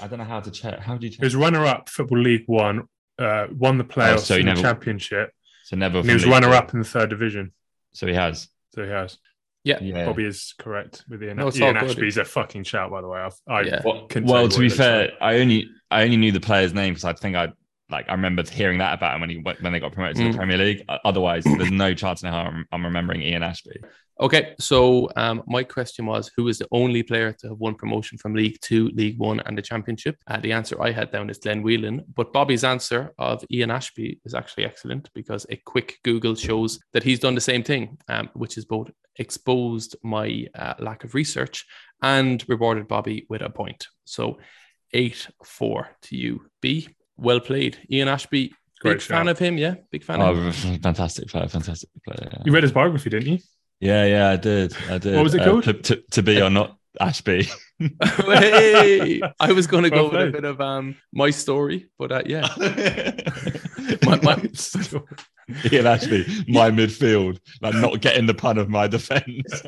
I 0.00 0.06
don't- 0.08 0.18
know 0.18 0.24
how 0.24 0.40
to 0.40 0.50
check. 0.50 0.78
How 0.80 0.96
do 0.96 1.06
you 1.06 1.10
He 1.10 1.16
check? 1.16 1.24
was 1.24 1.36
runner-up 1.36 1.88
Football 1.88 2.20
League 2.20 2.44
One, 2.46 2.84
uh, 3.18 3.46
won 3.52 3.78
the 3.78 3.84
playoffs, 3.84 4.14
Oh, 4.14 4.18
so 4.18 4.34
he 4.34 4.40
in 4.40 4.46
the 4.54 4.54
championship, 4.60 5.32
So 5.64 5.76
never. 5.76 5.98
and 5.98 6.06
he 6.08 6.14
was 6.14 6.22
from 6.22 6.32
League 6.32 6.40
Two. 6.42 6.46
runner-up 6.48 6.72
in 6.74 6.78
the 6.80 6.84
third 6.86 7.10
division. 7.10 7.52
So 7.92 8.06
he 8.06 8.14
has. 8.14 8.48
So 8.74 8.84
he 8.84 8.90
has. 8.90 9.18
Yeah, 9.64 9.78
Yeah. 9.82 10.06
Bobby 10.06 10.24
is 10.24 10.54
correct 10.58 11.04
with 11.08 11.22
Ian, 11.22 11.36
No, 11.38 11.48
it's 11.48 11.58
Ian 11.58 11.76
all 11.76 11.86
good. 11.86 11.96
Ashbee's 11.98 12.16
a 12.16 12.24
fucking 12.24 12.62
shout, 12.64 12.90
by 12.90 13.00
the 13.02 13.08
way. 13.08 13.18
I, 13.20 13.52
I 13.52 13.60
Yeah. 13.62 13.82
Well, 13.84 14.06
well 14.22 14.48
to 14.48 14.60
be 14.60 14.68
fair, 14.68 15.06
like. 15.06 15.14
I 15.20 15.38
only 15.40 15.68
I 15.90 16.04
only 16.04 16.16
knew 16.16 16.32
the 16.32 16.40
player's 16.40 16.72
name 16.74 16.92
because 16.94 17.04
I 17.04 17.12
think 17.14 17.34
I 17.34 17.48
like 17.90 18.06
I 18.08 18.12
remember 18.12 18.42
hearing 18.42 18.78
that 18.78 18.94
about 18.94 19.14
him 19.14 19.20
when 19.22 19.30
he 19.30 19.36
when 19.36 19.72
they 19.72 19.80
got 19.80 19.92
promoted 19.92 20.16
to 20.16 20.22
Mm. 20.22 20.32
the 20.32 20.38
Premier 20.38 20.58
League. 20.58 20.84
Otherwise, 21.04 21.44
there's 21.44 21.70
no 21.70 21.94
chance 21.94 22.22
in 22.22 22.28
how 22.30 22.40
I'm, 22.40 22.66
I'm 22.72 22.84
remembering 22.84 23.22
Ian 23.22 23.42
Ashbee. 23.42 23.82
Okay, 24.20 24.54
so 24.58 25.08
um, 25.14 25.44
my 25.46 25.62
question 25.62 26.04
was 26.04 26.28
who 26.36 26.48
is 26.48 26.58
the 26.58 26.66
only 26.72 27.04
player 27.04 27.32
to 27.32 27.48
have 27.50 27.58
won 27.58 27.76
promotion 27.76 28.18
from 28.18 28.34
League 28.34 28.58
Two, 28.60 28.88
League 28.88 29.16
One, 29.18 29.38
and 29.46 29.56
the 29.56 29.62
Championship? 29.62 30.16
Uh, 30.26 30.40
the 30.40 30.52
answer 30.52 30.80
I 30.82 30.90
had 30.90 31.12
down 31.12 31.30
is 31.30 31.38
Glenn 31.38 31.62
Whelan, 31.62 32.04
but 32.14 32.32
Bobby's 32.32 32.64
answer 32.64 33.12
of 33.16 33.44
Ian 33.52 33.70
Ashbee 33.70 34.18
is 34.24 34.34
actually 34.34 34.64
excellent 34.64 35.08
because 35.14 35.46
a 35.50 35.56
quick 35.64 35.98
Google 36.02 36.34
shows 36.34 36.80
that 36.92 37.04
he's 37.04 37.20
done 37.20 37.36
the 37.36 37.40
same 37.40 37.62
thing, 37.62 37.96
um, 38.08 38.28
which 38.34 38.56
has 38.56 38.64
both 38.64 38.90
exposed 39.16 39.94
my 40.02 40.46
uh, 40.54 40.74
lack 40.80 41.04
of 41.04 41.14
research 41.14 41.64
and 42.02 42.44
rewarded 42.48 42.88
Bobby 42.88 43.24
with 43.28 43.42
a 43.42 43.50
point. 43.50 43.86
So 44.04 44.38
eight 44.92 45.28
four 45.44 45.90
to 46.02 46.16
you, 46.16 46.46
B. 46.60 46.88
Well 47.18 47.40
played, 47.40 47.76
Ian 47.90 48.08
Ashbee. 48.08 48.50
Great 48.80 48.94
big 48.94 49.02
fan 49.02 49.26
of 49.28 49.38
him, 49.38 49.58
yeah, 49.58 49.74
big 49.90 50.04
fan. 50.04 50.20
of 50.20 50.36
him. 50.36 50.46
Oh, 50.46 50.78
fantastic 50.82 51.28
player, 51.28 51.48
fantastic 51.48 51.90
player. 52.06 52.30
Yeah, 52.32 52.42
You 52.44 52.52
read 52.52 52.62
his 52.62 52.72
biography, 52.72 53.10
didn't 53.10 53.26
you? 53.32 53.38
yeah, 53.80 54.04
yeah 54.06 54.30
I 54.30 54.36
did. 54.36 54.76
I 54.88 54.98
did. 54.98 55.16
What 55.16 55.24
was 55.24 55.34
it 55.34 55.40
Uh, 55.40 55.44
called? 55.50 55.64
to, 55.64 55.72
to, 55.74 56.02
to 56.12 56.22
be 56.22 56.40
or 56.40 56.48
not 56.50 56.76
Ashbee. 57.00 57.50
hey, 57.80 59.20
I 59.40 59.52
was 59.52 59.66
going 59.66 59.84
to 59.84 59.90
Well 59.90 60.08
go 60.10 60.16
with 60.16 60.28
a 60.28 60.32
bit 60.32 60.44
of 60.44 60.60
um 60.60 60.96
my 61.12 61.30
story, 61.30 61.90
but 61.98 62.12
uh, 62.12 62.22
yeah, 62.26 62.48
my, 64.04 64.20
my, 64.22 64.34
Ian 65.72 65.86
Ashbee, 65.86 66.46
my 66.48 66.70
midfield, 66.70 67.38
like 67.62 67.74
not 67.74 68.00
getting 68.00 68.26
the 68.26 68.34
pun 68.34 68.58
of 68.58 68.68
my 68.68 68.86
defence. 68.86 69.62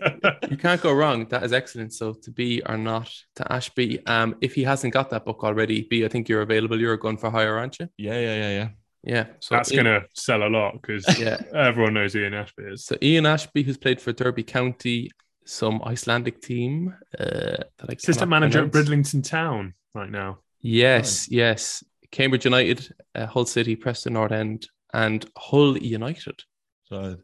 you 0.50 0.56
can't 0.56 0.80
go 0.80 0.92
wrong. 0.92 1.26
That 1.28 1.42
is 1.42 1.52
excellent. 1.52 1.94
So 1.94 2.12
to 2.12 2.30
be 2.30 2.62
or 2.66 2.76
not 2.76 3.10
to 3.36 3.44
Ashbee, 3.44 4.06
um, 4.08 4.36
if 4.40 4.54
he 4.54 4.62
hasn't 4.62 4.92
got 4.92 5.10
that 5.10 5.24
book 5.24 5.42
already, 5.42 5.86
B, 5.88 6.04
I 6.04 6.08
think 6.08 6.28
you're 6.28 6.42
available. 6.42 6.78
You're 6.78 6.96
going 6.98 7.16
for 7.16 7.30
hire, 7.30 7.56
aren't 7.56 7.78
you? 7.78 7.88
Yeah, 7.96 8.18
yeah, 8.18 8.36
yeah, 8.36 8.50
yeah. 8.50 8.68
Yeah. 9.02 9.26
So 9.40 9.54
That's 9.54 9.72
Ian- 9.72 9.84
gonna 9.84 10.02
sell 10.14 10.42
a 10.42 10.50
lot 10.50 10.74
because 10.74 11.06
Yeah. 11.18 11.38
everyone 11.54 11.94
knows 11.94 12.12
who 12.12 12.20
Ian 12.20 12.34
Ashbee 12.34 12.72
is. 12.74 12.84
So 12.84 12.96
Ian 13.02 13.24
Ashbee, 13.24 13.64
who's 13.64 13.78
played 13.78 14.00
for 14.00 14.12
Derby 14.12 14.42
County, 14.42 15.10
some 15.50 15.82
Icelandic 15.84 16.40
team. 16.40 16.94
Uh, 17.18 17.58
that 17.78 17.88
I 17.88 17.92
Assistant 17.92 18.18
cannot 18.18 18.28
manager 18.28 18.64
at. 18.64 18.72
Bridlington 18.72 19.22
Town 19.22 19.74
right 19.94 20.10
now. 20.10 20.38
Yes, 20.60 21.28
yes. 21.30 21.82
Cambridge 22.12 22.44
United, 22.44 22.88
uh, 23.14 23.26
Hull 23.26 23.46
City, 23.46 23.76
Preston 23.76 24.14
North 24.14 24.32
End, 24.32 24.68
and 24.92 25.24
Hull 25.36 25.76
United. 25.76 26.42
So 26.84 27.16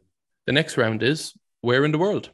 The 0.45 0.51
next 0.53 0.77
round 0.77 1.03
is 1.03 1.33
where 1.61 1.85
in 1.85 1.91
the 1.91 1.97
world? 1.97 2.31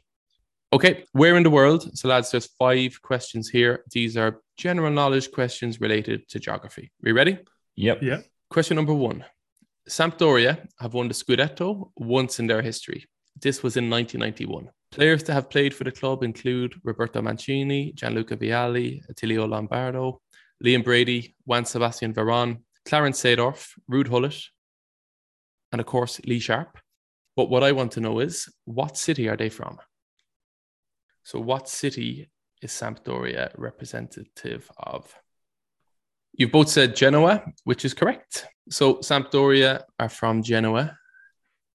Okay, 0.72 1.04
where 1.12 1.36
in 1.36 1.44
the 1.44 1.50
world? 1.50 1.96
So, 1.96 2.08
lads, 2.08 2.30
there's 2.32 2.48
five 2.58 3.00
questions 3.00 3.48
here. 3.48 3.84
These 3.92 4.16
are 4.16 4.40
general 4.56 4.92
knowledge 4.92 5.30
questions 5.30 5.80
related 5.80 6.28
to 6.30 6.40
geography. 6.40 6.90
Are 7.04 7.08
you 7.08 7.14
ready? 7.14 7.38
Yep. 7.76 8.02
Yeah. 8.02 8.20
Question 8.50 8.76
number 8.76 8.94
one 8.94 9.24
Sampdoria 9.88 10.66
have 10.80 10.94
won 10.94 11.08
the 11.08 11.14
Scudetto 11.14 11.90
once 11.96 12.40
in 12.40 12.48
their 12.48 12.62
history. 12.62 13.06
This 13.40 13.62
was 13.62 13.76
in 13.76 13.88
1991. 13.90 14.70
Players 14.94 15.24
that 15.24 15.32
have 15.32 15.50
played 15.50 15.74
for 15.74 15.82
the 15.82 15.90
club 15.90 16.22
include 16.22 16.80
Roberto 16.84 17.20
Mancini, 17.20 17.90
Gianluca 17.96 18.36
Vialli, 18.36 19.00
Attilio 19.10 19.44
Lombardo, 19.44 20.20
Liam 20.64 20.84
Brady, 20.84 21.34
Juan 21.46 21.64
Sebastian 21.64 22.14
Veron, 22.14 22.58
Clarence 22.84 23.20
Seedorf, 23.20 23.72
Ruud 23.90 24.08
Gullit, 24.08 24.40
and 25.72 25.80
of 25.80 25.86
course 25.88 26.20
Lee 26.26 26.38
Sharpe. 26.38 26.78
But 27.34 27.50
what 27.50 27.64
I 27.64 27.72
want 27.72 27.90
to 27.92 28.00
know 28.00 28.20
is 28.20 28.48
what 28.66 28.96
city 28.96 29.28
are 29.28 29.36
they 29.36 29.48
from? 29.48 29.78
So, 31.24 31.40
what 31.40 31.68
city 31.68 32.30
is 32.62 32.70
Sampdoria 32.70 33.50
representative 33.58 34.70
of? 34.78 35.12
You've 36.34 36.52
both 36.52 36.68
said 36.68 36.94
Genoa, 36.94 37.42
which 37.64 37.84
is 37.84 37.94
correct. 37.94 38.46
So, 38.70 38.98
Sampdoria 38.98 39.82
are 39.98 40.08
from 40.08 40.44
Genoa 40.44 40.96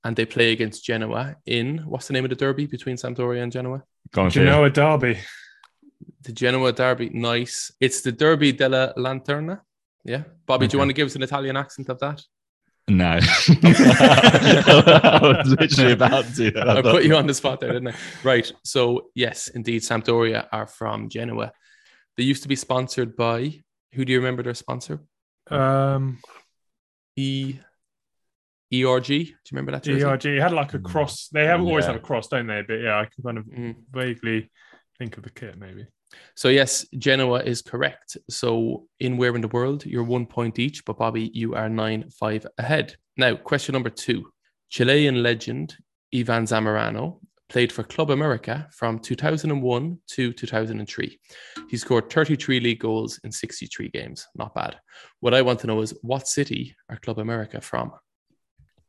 and 0.03 0.15
they 0.15 0.25
play 0.25 0.51
against 0.51 0.85
Genoa 0.85 1.35
in 1.45 1.79
what's 1.79 2.07
the 2.07 2.13
name 2.13 2.23
of 2.25 2.29
the 2.29 2.35
derby 2.35 2.65
between 2.65 2.95
Sampdoria 2.95 3.43
and 3.43 3.51
Genoa? 3.51 3.83
Go 4.11 4.23
on, 4.23 4.29
Do 4.29 4.39
you 4.39 4.45
Theo. 4.45 4.55
know 4.55 4.63
a 4.65 4.69
derby? 4.69 5.19
The 6.23 6.31
Genoa 6.31 6.71
derby. 6.73 7.09
Nice. 7.09 7.71
It's 7.79 8.01
the 8.01 8.11
Derby 8.11 8.51
della 8.51 8.93
Lanterna. 8.97 9.61
Yeah. 10.03 10.23
Bobby, 10.45 10.67
do 10.67 10.75
you 10.75 10.79
want 10.79 10.89
to 10.89 10.93
give 10.93 11.07
us 11.07 11.15
an 11.15 11.23
Italian 11.23 11.57
accent 11.57 11.89
of 11.89 11.99
that? 11.99 12.21
No. 12.87 13.19
I 13.21 15.19
was 15.21 15.51
literally 15.51 15.91
about 15.93 16.25
to. 16.35 16.53
I 16.77 16.81
put 16.81 17.03
you 17.03 17.15
on 17.15 17.27
the 17.27 17.33
spot 17.33 17.59
there, 17.59 17.73
didn't 17.73 17.89
I? 17.89 17.95
Right. 18.23 18.51
So, 18.63 19.09
yes, 19.13 19.47
indeed, 19.49 19.81
Sampdoria 19.81 20.47
are 20.51 20.67
from 20.67 21.09
Genoa. 21.09 21.51
They 22.17 22.23
used 22.23 22.43
to 22.43 22.49
be 22.49 22.55
sponsored 22.55 23.15
by, 23.15 23.61
who 23.93 24.05
do 24.05 24.11
you 24.11 24.19
remember 24.19 24.43
their 24.43 24.55
sponsor? 24.55 25.01
Um, 25.49 26.19
E. 27.15 27.59
ERG. 28.71 29.07
Do 29.07 29.15
you 29.23 29.33
remember 29.51 29.71
that? 29.71 29.83
jersey? 29.83 30.03
ERG 30.05 30.25
it 30.25 30.41
had 30.41 30.53
like 30.53 30.73
a 30.73 30.79
cross. 30.79 31.27
They 31.29 31.45
have 31.45 31.61
always 31.61 31.85
Yeah. 31.85 31.93
have 31.93 32.01
a 32.01 32.05
cross, 32.05 32.27
don't 32.27 32.47
they? 32.47 32.61
But 32.61 32.75
yeah, 32.75 32.99
I 32.99 33.05
can 33.05 33.23
kind 33.23 33.37
of 33.37 33.45
Mm. 33.45 33.75
vaguely 33.91 34.49
think 34.97 35.17
of 35.17 35.23
the 35.23 35.29
kit, 35.31 35.57
maybe. 35.57 35.87
So 36.35 36.49
yes, 36.49 36.87
Genoa 36.97 37.43
is 37.43 37.61
correct. 37.61 38.17
So 38.29 38.87
in 38.99 39.17
where 39.17 39.35
in 39.35 39.41
the 39.41 39.47
world, 39.47 39.85
you're 39.85 40.03
one 40.03 40.25
point 40.25 40.57
each, 40.59 40.83
but 40.85 40.97
Bobby, 40.97 41.29
you 41.33 41.55
are 41.55 41.69
nine 41.69 42.09
five 42.09 42.45
ahead. 42.57 42.95
Now, 43.17 43.35
question 43.35 43.73
number 43.73 43.89
two: 43.91 44.31
Chilean 44.69 45.21
legend 45.23 45.77
Ivan 46.13 46.45
Zamorano 46.45 47.19
played 47.47 47.71
for 47.71 47.83
Club 47.83 48.11
America 48.11 48.67
from 48.71 48.99
2001 48.99 49.97
to 50.07 50.31
2003. 50.33 51.19
He 51.69 51.77
scored 51.77 52.09
33 52.11 52.59
league 52.59 52.79
goals 52.79 53.19
in 53.23 53.31
63 53.31 53.89
games. 53.89 54.27
Not 54.35 54.53
bad. 54.53 54.79
What 55.19 55.33
I 55.33 55.41
want 55.41 55.59
to 55.61 55.67
know 55.67 55.81
is 55.81 55.93
what 56.03 56.27
city 56.27 56.75
are 56.89 56.97
Club 56.97 57.17
America 57.19 57.59
from? 57.61 57.91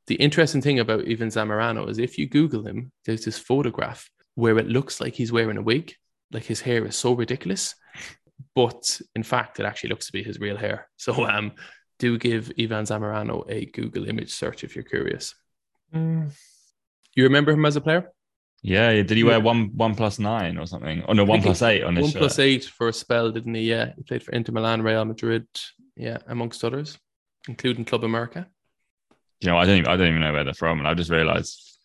The 0.06 0.14
interesting 0.16 0.60
thing 0.62 0.78
about 0.80 1.08
Ivan 1.08 1.28
Zamorano 1.28 1.88
is 1.88 1.98
if 1.98 2.18
you 2.18 2.26
Google 2.28 2.66
him, 2.66 2.90
there's 3.04 3.24
this 3.24 3.38
photograph 3.38 4.10
where 4.34 4.58
it 4.58 4.68
looks 4.68 5.00
like 5.00 5.14
he's 5.14 5.32
wearing 5.32 5.56
a 5.56 5.62
wig 5.62 5.94
like 6.32 6.44
his 6.44 6.60
hair 6.60 6.84
is 6.86 6.96
so 6.96 7.12
ridiculous 7.12 7.74
but 8.54 9.00
in 9.14 9.22
fact 9.22 9.60
it 9.60 9.66
actually 9.66 9.90
looks 9.90 10.06
to 10.06 10.12
be 10.12 10.22
his 10.22 10.38
real 10.40 10.56
hair. 10.56 10.88
So 10.96 11.26
um 11.26 11.52
do 11.98 12.16
give 12.18 12.50
ivan 12.58 12.84
zamorano 12.86 13.44
a 13.50 13.66
google 13.66 14.08
image 14.08 14.32
search 14.32 14.64
if 14.64 14.74
you're 14.74 14.84
curious. 14.84 15.34
Mm, 15.94 16.30
you 17.14 17.24
remember 17.24 17.52
him 17.52 17.66
as 17.66 17.76
a 17.76 17.80
player? 17.80 18.10
Yeah, 18.62 18.92
did 18.92 19.10
he 19.10 19.24
wear 19.24 19.38
Yeah. 19.38 19.44
one 19.44 19.70
one 19.76 19.94
plus 19.94 20.18
nine 20.18 20.56
or 20.58 20.66
something? 20.66 21.02
Oh 21.08 21.12
no, 21.12 21.24
one 21.24 21.42
plus 21.42 21.62
eight 21.62 21.82
on 21.82 21.96
his 21.96 22.04
one 22.04 22.12
shirt. 22.12 22.20
plus 22.20 22.38
eight 22.38 22.64
for 22.64 22.88
a 22.88 22.92
spell 22.92 23.30
didn't 23.32 23.54
he? 23.54 23.62
Yeah 23.62 23.92
he 23.96 24.02
played 24.02 24.22
for 24.22 24.32
inter 24.32 24.52
milan 24.52 24.82
real 24.82 25.04
madrid 25.04 25.46
yeah 25.96 26.18
amongst 26.28 26.64
others 26.64 26.96
including 27.48 27.84
club 27.84 28.04
america 28.04 28.46
You 29.40 29.48
know, 29.50 29.56
I 29.58 29.64
don't 29.64 29.78
even, 29.78 29.88
I 29.90 29.96
don't 29.96 30.08
even 30.08 30.20
know 30.20 30.32
where 30.32 30.44
they're 30.44 30.54
from, 30.54 30.78
and 30.78 30.88
I 30.88 30.94
just 30.94 31.10
realised 31.10 31.78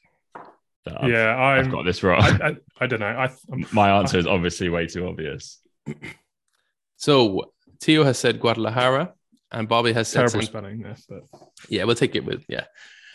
that 0.86 1.02
I've, 1.04 1.10
yeah, 1.10 1.38
I've 1.38 1.66
I'm. 1.66 1.72
got 1.72 1.84
this 1.86 2.04
wrong. 2.04 2.22
I, 2.22 2.48
I, 2.50 2.56
I 2.82 2.88
don't 2.88 3.00
know. 3.00 3.08
I, 3.08 3.30
I'm, 3.52 3.66
My 3.74 3.98
answer 3.98 4.18
is 4.20 4.28
obviously 4.28 4.70
way 4.70 4.88
too 4.88 5.08
obvious. 5.08 5.60
so 6.98 7.54
Theo 7.82 8.04
has 8.04 8.18
said 8.20 8.40
Guadalajara 8.40 9.14
and 9.52 9.68
Bobby 9.68 9.94
has 9.94 10.08
said 10.08 10.20
terrible 10.20 10.40
San- 10.42 10.42
spelling 10.44 10.80
there, 10.82 10.98
but 11.10 11.22
Yeah, 11.70 11.84
we'll 11.86 11.96
take 11.96 12.16
it 12.16 12.26
with 12.26 12.44
yeah. 12.48 12.66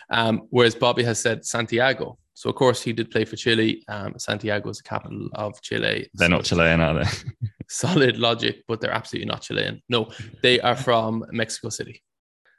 Um, 0.09 0.47
whereas 0.49 0.75
Bobby 0.75 1.03
has 1.03 1.19
said 1.19 1.45
Santiago. 1.45 2.17
So 2.33 2.49
of 2.49 2.55
course 2.55 2.81
he 2.81 2.93
did 2.93 3.11
play 3.11 3.25
for 3.25 3.35
Chile. 3.35 3.83
Um, 3.87 4.17
Santiago 4.17 4.69
is 4.69 4.77
the 4.77 4.83
capital 4.83 5.29
of 5.33 5.61
Chile. 5.61 6.09
They're 6.15 6.27
So 6.27 6.35
not 6.35 6.43
Chilean, 6.45 6.79
are 6.81 7.03
they? 7.03 7.09
Solid 7.69 8.17
logic, 8.17 8.63
but 8.67 8.81
they're 8.81 8.91
absolutely 8.93 9.27
not 9.29 9.41
Chilean. 9.41 9.81
No, 9.89 10.09
they 10.41 10.59
are 10.59 10.75
from 10.75 11.25
Mexico 11.31 11.69
City. 11.69 12.01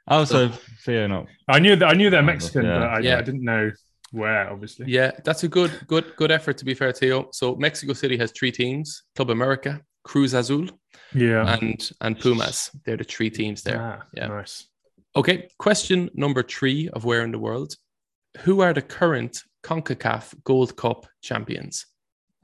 Oh, 0.07 0.25
so 0.25 0.49
Theo 0.83 1.07
not. 1.07 1.27
I 1.47 1.59
knew 1.59 1.75
that 1.75 1.87
I 1.87 1.93
knew 1.93 2.09
they're 2.09 2.21
Mexican, 2.21 2.65
yeah. 2.65 2.79
but 2.79 2.87
I, 2.89 2.99
Yeah. 2.99 3.17
I 3.17 3.21
didn't 3.21 3.43
know 3.43 3.71
where. 4.11 4.49
Obviously, 4.51 4.85
Yeah, 4.87 5.11
that's 5.23 5.43
a 5.43 5.47
good, 5.47 5.71
good, 5.87 6.15
good 6.17 6.31
effort 6.31 6.57
to 6.57 6.65
be 6.65 6.73
fair, 6.73 6.91
Theo. 6.91 7.29
So 7.31 7.55
Mexico 7.55 7.93
City 7.93 8.17
has 8.17 8.31
three 8.31 8.51
teams: 8.51 9.03
Club 9.15 9.29
America, 9.29 9.81
Cruz 10.03 10.33
Azul, 10.33 10.67
yeah. 11.13 11.57
and 11.57 11.89
and 12.01 12.19
Pumas. 12.19 12.69
They're 12.85 12.97
the 12.97 13.03
three 13.05 13.29
teams 13.29 13.63
there. 13.63 13.79
Ah, 13.81 14.05
Yeah. 14.13 14.27
nice. 14.27 14.67
Okay, 15.15 15.47
question 15.59 16.09
number 16.15 16.43
three 16.43 16.89
of 16.89 17.05
where 17.05 17.23
in 17.23 17.31
the 17.31 17.39
world? 17.39 17.75
Who 18.39 18.61
are 18.61 18.73
the 18.73 18.81
current 18.81 19.43
CONCACAF 19.63 20.43
Gold 20.43 20.75
Cup 20.75 21.05
champions? 21.21 21.85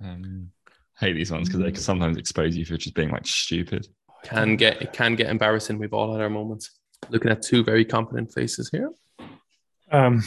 Um, 0.02 0.52
hate 1.00 1.14
these 1.14 1.32
ones 1.32 1.50
because 1.50 1.62
they 1.62 1.72
can 1.72 1.82
sometimes 1.82 2.18
expose 2.18 2.56
you 2.56 2.64
for 2.66 2.78
just 2.78 2.94
being 2.96 3.10
like 3.10 3.26
stupid. 3.26 3.88
can 4.24 4.56
get 4.56 4.82
it 4.82 4.94
can 4.94 5.16
get 5.16 5.28
embarrassing. 5.30 5.80
We've 5.80 5.94
all 5.94 6.12
had 6.14 6.22
our 6.22 6.30
moments. 6.30 6.79
Looking 7.10 7.32
at 7.32 7.42
two 7.42 7.64
very 7.64 7.86
competent 7.86 8.32
faces 8.34 8.70
here. 8.70 8.90
Um, 9.92 10.22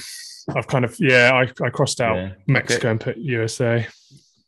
I've 0.54 0.66
kind 0.66 0.85
of 0.85 0.96
yeah, 0.98 1.30
I, 1.35 1.64
I 1.64 1.70
crossed 1.70 2.00
out 2.00 2.16
Yeah. 2.16 2.32
Mexico 2.46 2.90
and 2.90 3.00
put 3.00 3.16
USA. 3.18 3.87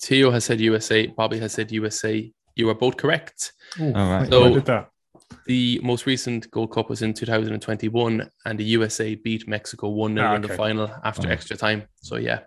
Theo 0.02 0.30
has 0.30 0.44
said 0.44 0.60
USA. 0.60 1.06
Bobby 1.06 1.38
has 1.38 1.52
said 1.52 1.70
USA. 1.70 2.32
You 2.56 2.68
are 2.70 2.74
both 2.74 2.96
correct. 2.96 3.52
Ooh, 3.80 3.86
All 3.94 4.10
right. 4.10 4.26
I 4.26 4.30
So- 4.30 4.54
did 4.54 4.66
that. 4.66 4.90
The 5.46 5.78
most 5.82 6.06
recent 6.06 6.50
Gold 6.50 6.72
Cup 6.72 6.88
was 6.88 7.02
in 7.02 7.12
2021, 7.12 8.30
and 8.46 8.58
the 8.58 8.64
USA 8.64 9.14
beat 9.14 9.46
Mexico 9.46 9.88
1 9.90 10.14
0 10.14 10.26
Ah, 10.26 10.34
in 10.36 10.42
the 10.42 10.48
final 10.48 10.90
after 11.04 11.28
Oh. 11.28 11.30
extra 11.30 11.56
time. 11.56 11.84
So, 12.00 12.16
yeah, 12.16 12.40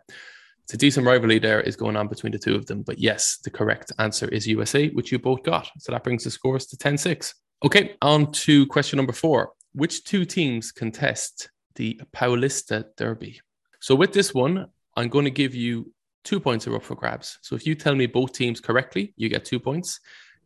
it's 0.63 0.73
a 0.73 0.77
decent 0.77 1.05
rivalry 1.05 1.37
there 1.39 1.61
is 1.61 1.75
going 1.75 1.95
on 1.95 2.07
between 2.07 2.31
the 2.31 2.39
two 2.39 2.55
of 2.55 2.65
them. 2.65 2.81
But 2.81 2.97
yes, 2.99 3.37
the 3.43 3.51
correct 3.51 3.91
answer 3.99 4.27
is 4.29 4.47
USA, 4.47 4.89
which 4.89 5.11
you 5.11 5.19
both 5.19 5.43
got. 5.43 5.69
So 5.79 5.91
that 5.91 6.03
brings 6.03 6.23
the 6.23 6.31
scores 6.31 6.65
to 6.67 6.77
10 6.77 6.97
6. 6.97 7.35
Okay, 7.63 7.95
on 8.01 8.31
to 8.31 8.65
question 8.67 8.97
number 8.97 9.13
four. 9.13 9.51
Which 9.73 10.03
two 10.03 10.25
teams 10.25 10.71
contest 10.71 11.49
the 11.75 11.99
Paulista 12.15 12.85
Derby? 12.97 13.39
So 13.79 13.95
with 13.95 14.13
this 14.13 14.33
one, 14.33 14.67
I'm 14.95 15.09
going 15.09 15.25
to 15.25 15.31
give 15.31 15.53
you 15.53 15.93
two 16.23 16.39
points 16.39 16.67
are 16.67 16.75
up 16.75 16.83
for 16.83 16.95
grabs. 16.95 17.37
So 17.41 17.55
if 17.55 17.65
you 17.65 17.75
tell 17.75 17.95
me 17.95 18.05
both 18.05 18.33
teams 18.33 18.59
correctly, 18.59 19.13
you 19.15 19.29
get 19.29 19.45
two 19.45 19.59
points. 19.59 19.99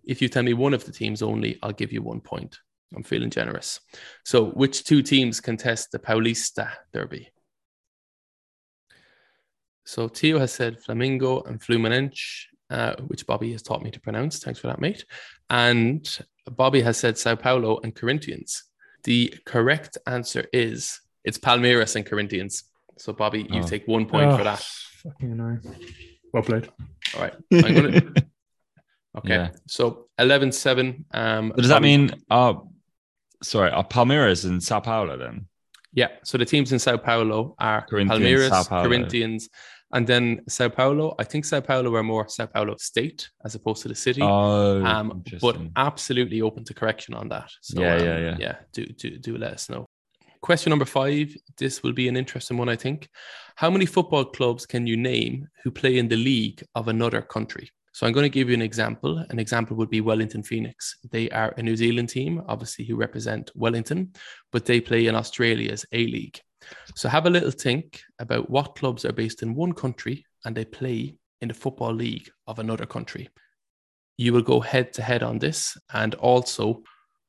If 0.04 0.22
you 0.22 0.30
tell 0.30 0.44
me 0.44 0.54
one 0.54 0.74
of 0.74 0.86
the 0.86 0.92
teams 0.92 1.22
only, 1.22 1.58
I'll 1.64 1.72
give 1.72 1.92
you 1.92 2.02
one 2.02 2.22
point. 2.22 2.60
I'm 2.96 3.04
feeling 3.04 3.30
generous. 3.30 3.80
So 4.26 4.46
which 4.52 4.84
two 4.84 5.02
teams 5.02 5.40
contest 5.40 5.92
the 5.92 6.00
Paulista 6.00 6.70
Derby? 6.94 7.30
So 9.86 10.08
Theo 10.08 10.40
has 10.40 10.54
said 10.54 10.80
Flamingo 10.80 11.42
and 11.42 11.60
Fluminense, 11.60 12.46
uh, 12.70 12.96
which 13.08 13.26
Bobby 13.26 13.52
has 13.54 13.62
taught 13.62 13.82
me 13.82 13.92
to 13.92 14.00
pronounce. 14.00 14.40
Thanks 14.40 14.60
for 14.60 14.68
that, 14.68 14.80
mate. 14.80 15.06
And 15.50 16.08
Bobby 16.46 16.82
has 16.82 16.98
said 16.98 17.18
Sao 17.18 17.36
Paulo 17.36 17.80
and 17.84 17.96
Corinthians. 17.96 18.64
The 19.04 19.34
correct 19.46 19.98
answer 20.08 20.46
is 20.54 21.00
it's 21.24 21.38
Palmeiras 21.38 21.96
and 21.96 22.06
Corinthians. 22.06 22.64
So 22.98 23.14
Bobby, 23.14 23.48
you 23.50 23.62
Oh. 23.62 23.68
take 23.68 23.88
one 23.88 24.06
point 24.06 24.28
Oh, 24.32 24.38
for 24.38 24.44
that. 24.44 24.60
Fucking 25.04 25.32
annoying. 25.32 25.62
Well 26.34 26.44
played. 26.44 26.70
All 27.16 27.22
right. 27.22 27.34
I'm 27.52 27.74
gonna, 27.76 27.98
okay. 29.18 29.30
Yeah. 29.30 29.50
So 29.68 30.08
11 30.20 30.52
7. 30.52 31.06
Um, 31.14 31.50
But 31.50 31.58
does 31.58 31.70
that 31.70 31.82
mean 31.82 32.12
uh 32.30 32.54
sorry, 33.44 33.72
are 33.72 33.84
Palmeiras 33.88 34.46
and 34.46 34.62
Sao 34.62 34.80
Paulo 34.80 35.18
then? 35.18 35.48
Yeah. 35.94 36.10
So 36.24 36.38
the 36.38 36.46
teams 36.46 36.72
in 36.72 36.80
Sao 36.80 36.98
Paulo 36.98 37.56
are 37.60 37.86
Corinthians, 37.88 38.22
Palmeiras, 38.24 38.50
Sao 38.50 38.64
Paulo. 38.64 38.84
Corinthians, 38.88 39.50
and 39.94 40.08
then 40.08 40.42
Sao 40.48 40.70
Paulo. 40.70 41.16
I 41.20 41.24
think 41.24 41.46
Sao 41.46 41.62
Paulo 41.62 41.96
are 41.96 42.04
more 42.04 42.28
Sao 42.28 42.46
Paulo 42.46 42.76
state 42.78 43.30
as 43.46 43.56
opposed 43.56 43.82
to 43.84 43.88
the 43.88 43.96
city. 43.96 44.22
Oh, 44.22 44.84
um, 44.86 45.24
but 45.42 45.58
absolutely 45.76 46.42
open 46.42 46.64
to 46.66 46.74
correction 46.74 47.14
on 47.14 47.30
that. 47.30 47.52
So, 47.62 47.82
Yeah, 47.82 47.96
um, 47.96 48.06
yeah, 48.06 48.20
yeah. 48.20 48.36
Yeah. 48.40 48.56
Do, 48.74 48.86
do, 48.86 49.18
do 49.18 49.38
let 49.38 49.54
us 49.54 49.70
know. 49.70 49.86
Question 50.42 50.72
number 50.72 50.86
five. 50.86 51.36
This 51.58 51.84
will 51.84 51.94
be 51.94 52.08
an 52.08 52.18
interesting 52.18 52.58
one, 52.58 52.70
I 52.70 52.76
think. 52.76 53.10
How 53.56 53.70
many 53.70 53.86
football 53.86 54.26
clubs 54.26 54.66
can 54.66 54.88
you 54.88 54.98
name 54.98 55.48
who 55.64 55.72
play 55.72 55.98
in 55.98 56.08
the 56.08 56.16
league 56.16 56.64
of 56.74 56.88
another 56.88 57.22
country? 57.22 57.70
So 57.94 58.08
I'm 58.08 58.14
going 58.14 58.24
to 58.24 58.30
give 58.30 58.48
you 58.48 58.56
an 58.56 58.62
example. 58.62 59.24
An 59.30 59.38
example 59.38 59.76
would 59.78 59.90
be 59.90 60.02
Wellington 60.02 60.44
Phoenix. 60.44 60.98
They 61.12 61.30
are 61.30 61.54
a 61.58 61.62
New 61.62 61.76
Zealand 61.76 62.10
team, 62.10 62.42
obviously, 62.48 62.86
who 62.86 62.96
represent 62.96 63.52
Wellington, 63.54 64.14
but 64.52 64.66
they 64.66 64.80
play 64.80 65.08
in 65.08 65.16
Australia's 65.16 65.86
A 65.92 66.08
League. 66.08 66.40
So 66.96 67.10
have 67.10 67.26
a 67.26 67.30
little 67.30 67.52
think 67.52 68.02
about 68.20 68.50
what 68.50 68.76
clubs 68.76 69.06
are 69.06 69.14
based 69.14 69.44
in 69.44 69.56
one 69.56 69.74
country 69.74 70.26
and 70.46 70.56
they 70.56 70.66
play 70.66 71.16
in 71.42 71.48
the 71.48 71.54
football 71.54 71.94
league 71.94 72.30
of 72.48 72.60
another 72.60 72.86
country. 72.86 73.30
You 74.18 74.34
will 74.34 74.42
go 74.42 74.60
head 74.60 74.94
to 74.94 75.02
head 75.02 75.24
on 75.24 75.40
this. 75.40 75.78
And 75.94 76.16
also, 76.16 76.84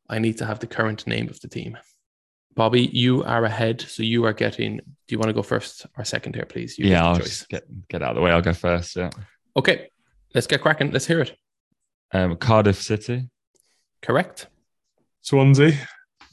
I 0.09 0.19
need 0.19 0.39
to 0.39 0.47
have 0.47 0.59
the 0.59 0.67
current 0.67 1.07
name 1.07 1.29
of 1.29 1.41
the 1.41 1.49
team. 1.49 1.79
Bobby, 2.55 2.83
you 2.93 3.23
are 3.25 3.45
ahead. 3.45 3.81
So 3.81 4.03
you 4.03 4.25
are 4.27 4.35
getting. 4.35 4.77
Do 4.77 4.83
you 5.09 5.19
want 5.19 5.31
to 5.31 5.35
go 5.35 5.43
first 5.43 5.87
or 5.97 6.05
second 6.05 6.35
here, 6.35 6.45
please? 6.45 6.79
You 6.79 6.87
yeah, 6.87 6.97
get 6.97 7.05
I'll 7.05 7.15
the 7.15 7.23
just 7.23 7.49
get 7.49 7.89
get 7.89 8.03
out 8.03 8.11
of 8.11 8.17
the 8.17 8.21
way. 8.21 8.31
I'll 8.31 8.43
go 8.43 8.53
first. 8.53 8.95
Yeah. 8.95 9.11
Okay, 9.57 9.89
let's 10.35 10.47
get 10.47 10.61
cracking. 10.61 10.91
Let's 10.91 11.07
hear 11.07 11.21
it. 11.21 11.35
Um, 12.13 12.37
Cardiff 12.37 12.83
City. 12.83 13.31
Correct. 14.03 14.49
Swansea. 15.23 15.73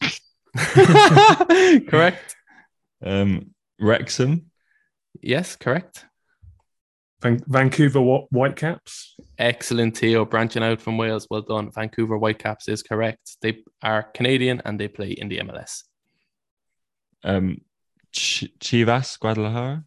correct. 1.87 2.35
Um, 3.03 3.53
Wrexham. 3.79 4.51
Yes, 5.21 5.55
correct. 5.55 6.05
Van- 7.21 7.43
Vancouver 7.47 7.99
Whitecaps. 7.99 9.15
Excellent, 9.37 9.97
Theo. 9.97 10.25
Branching 10.25 10.63
out 10.63 10.81
from 10.81 10.97
Wales. 10.97 11.27
Well 11.29 11.41
done. 11.41 11.71
Vancouver 11.71 12.17
Whitecaps 12.17 12.67
is 12.67 12.81
correct. 12.83 13.37
They 13.41 13.63
are 13.81 14.03
Canadian 14.03 14.61
and 14.65 14.79
they 14.79 14.87
play 14.87 15.11
in 15.11 15.27
the 15.27 15.39
MLS. 15.39 15.83
Um, 17.23 17.61
Ch- 18.13 18.51
Chivas 18.59 19.19
Guadalajara. 19.19 19.83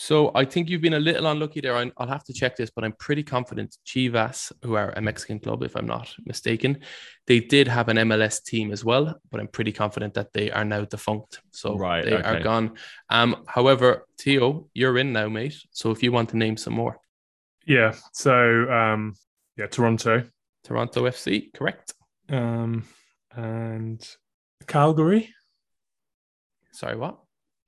So 0.00 0.30
I 0.32 0.44
think 0.44 0.68
you've 0.68 0.80
been 0.80 0.94
a 0.94 1.00
little 1.00 1.26
unlucky 1.26 1.60
there. 1.60 1.76
I- 1.76 1.90
I'll 1.96 2.06
have 2.06 2.22
to 2.26 2.32
check 2.32 2.54
this, 2.54 2.70
but 2.70 2.84
I'm 2.84 2.92
pretty 2.92 3.24
confident 3.24 3.76
Chivas, 3.84 4.52
who 4.62 4.76
are 4.76 4.92
a 4.96 5.00
Mexican 5.00 5.40
club, 5.40 5.64
if 5.64 5.74
I'm 5.74 5.88
not 5.88 6.14
mistaken, 6.24 6.78
they 7.26 7.40
did 7.40 7.66
have 7.66 7.88
an 7.88 7.98
MLS 7.98 8.40
team 8.40 8.70
as 8.70 8.84
well, 8.84 9.20
but 9.32 9.40
I'm 9.40 9.48
pretty 9.48 9.72
confident 9.72 10.14
that 10.14 10.32
they 10.32 10.52
are 10.52 10.64
now 10.64 10.84
defunct. 10.84 11.40
So 11.50 11.76
Right, 11.76 12.04
they 12.04 12.12
are 12.12 12.40
gone. 12.40 12.76
Um, 13.10 13.42
however, 13.48 14.06
Theo, 14.20 14.68
you're 14.72 14.98
in 14.98 15.12
now, 15.12 15.28
mate. 15.28 15.56
So 15.72 15.90
if 15.90 16.00
you 16.00 16.12
want 16.12 16.28
to 16.28 16.36
name 16.36 16.56
some 16.56 16.74
more, 16.74 17.00
Yeah. 17.66 17.96
So 18.12 18.70
um, 18.70 19.14
yeah, 19.56 19.66
Toronto. 19.66 20.22
Toronto 20.62 21.06
FC, 21.06 21.52
correct? 21.52 21.94
Um, 22.28 22.84
and 23.32 24.00
Calgary. 24.68 25.34
Sorry, 26.70 26.96
what? 26.96 27.18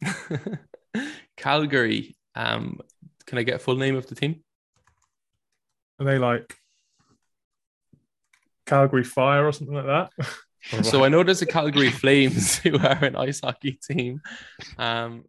Calgary. 1.36 2.16
Um, 2.34 2.80
can 3.26 3.38
I 3.38 3.42
get 3.42 3.56
a 3.56 3.58
full 3.58 3.76
name 3.76 3.96
of 3.96 4.06
the 4.06 4.14
team? 4.14 4.42
Are 5.98 6.06
they 6.06 6.18
like 6.18 6.56
Calgary 8.66 9.04
Fire 9.04 9.46
or 9.46 9.52
something 9.52 9.74
like 9.74 9.86
that? 9.86 10.10
So 10.82 11.04
I 11.04 11.08
know 11.08 11.22
there's 11.22 11.40
a 11.40 11.46
Calgary 11.46 11.90
Flames 11.90 12.58
who 12.58 12.78
are 12.78 13.02
an 13.02 13.16
ice 13.16 13.40
hockey 13.40 13.80
team. 13.82 14.20
Um, 14.76 15.24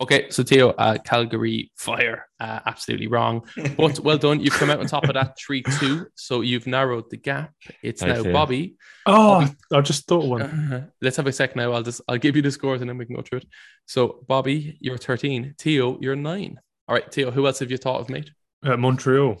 okay, 0.00 0.30
so 0.30 0.42
Theo, 0.42 0.70
uh, 0.70 0.98
Calgary 1.04 1.70
Fire, 1.76 2.26
uh, 2.40 2.60
absolutely 2.66 3.06
wrong. 3.06 3.42
But 3.76 4.00
well 4.00 4.18
done. 4.18 4.40
You've 4.40 4.54
come 4.54 4.70
out 4.70 4.80
on 4.80 4.86
top 4.86 5.04
of 5.04 5.14
that 5.14 5.38
3 5.38 5.62
2. 5.62 6.06
So 6.14 6.40
you've 6.40 6.66
narrowed 6.66 7.10
the 7.10 7.16
gap. 7.16 7.52
It's 7.82 8.00
Thanks, 8.02 8.18
now 8.18 8.22
Theo. 8.24 8.32
Bobby. 8.32 8.76
oh, 9.06 9.48
I 9.72 9.80
just 9.80 10.06
thought 10.06 10.24
one. 10.26 10.42
Uh, 10.42 10.86
let's 11.02 11.16
have 11.16 11.26
a 11.26 11.32
sec 11.32 11.54
now. 11.56 11.72
I'll 11.72 11.82
just 11.82 12.00
I'll 12.08 12.18
give 12.18 12.36
you 12.36 12.42
the 12.42 12.50
scores 12.50 12.80
and 12.80 12.88
then 12.90 12.98
we 12.98 13.06
can 13.06 13.16
go 13.16 13.22
through 13.22 13.38
it. 13.38 13.46
So 13.86 14.24
Bobby, 14.26 14.76
you're 14.80 14.98
13. 14.98 15.54
Theo, 15.58 15.98
you're 16.00 16.16
nine. 16.16 16.58
All 16.88 16.94
right, 16.94 17.12
Theo, 17.12 17.30
who 17.30 17.46
else 17.46 17.58
have 17.60 17.70
you 17.70 17.76
thought 17.76 18.00
of, 18.00 18.08
mate? 18.10 18.30
Uh, 18.64 18.76
Montreal. 18.76 19.40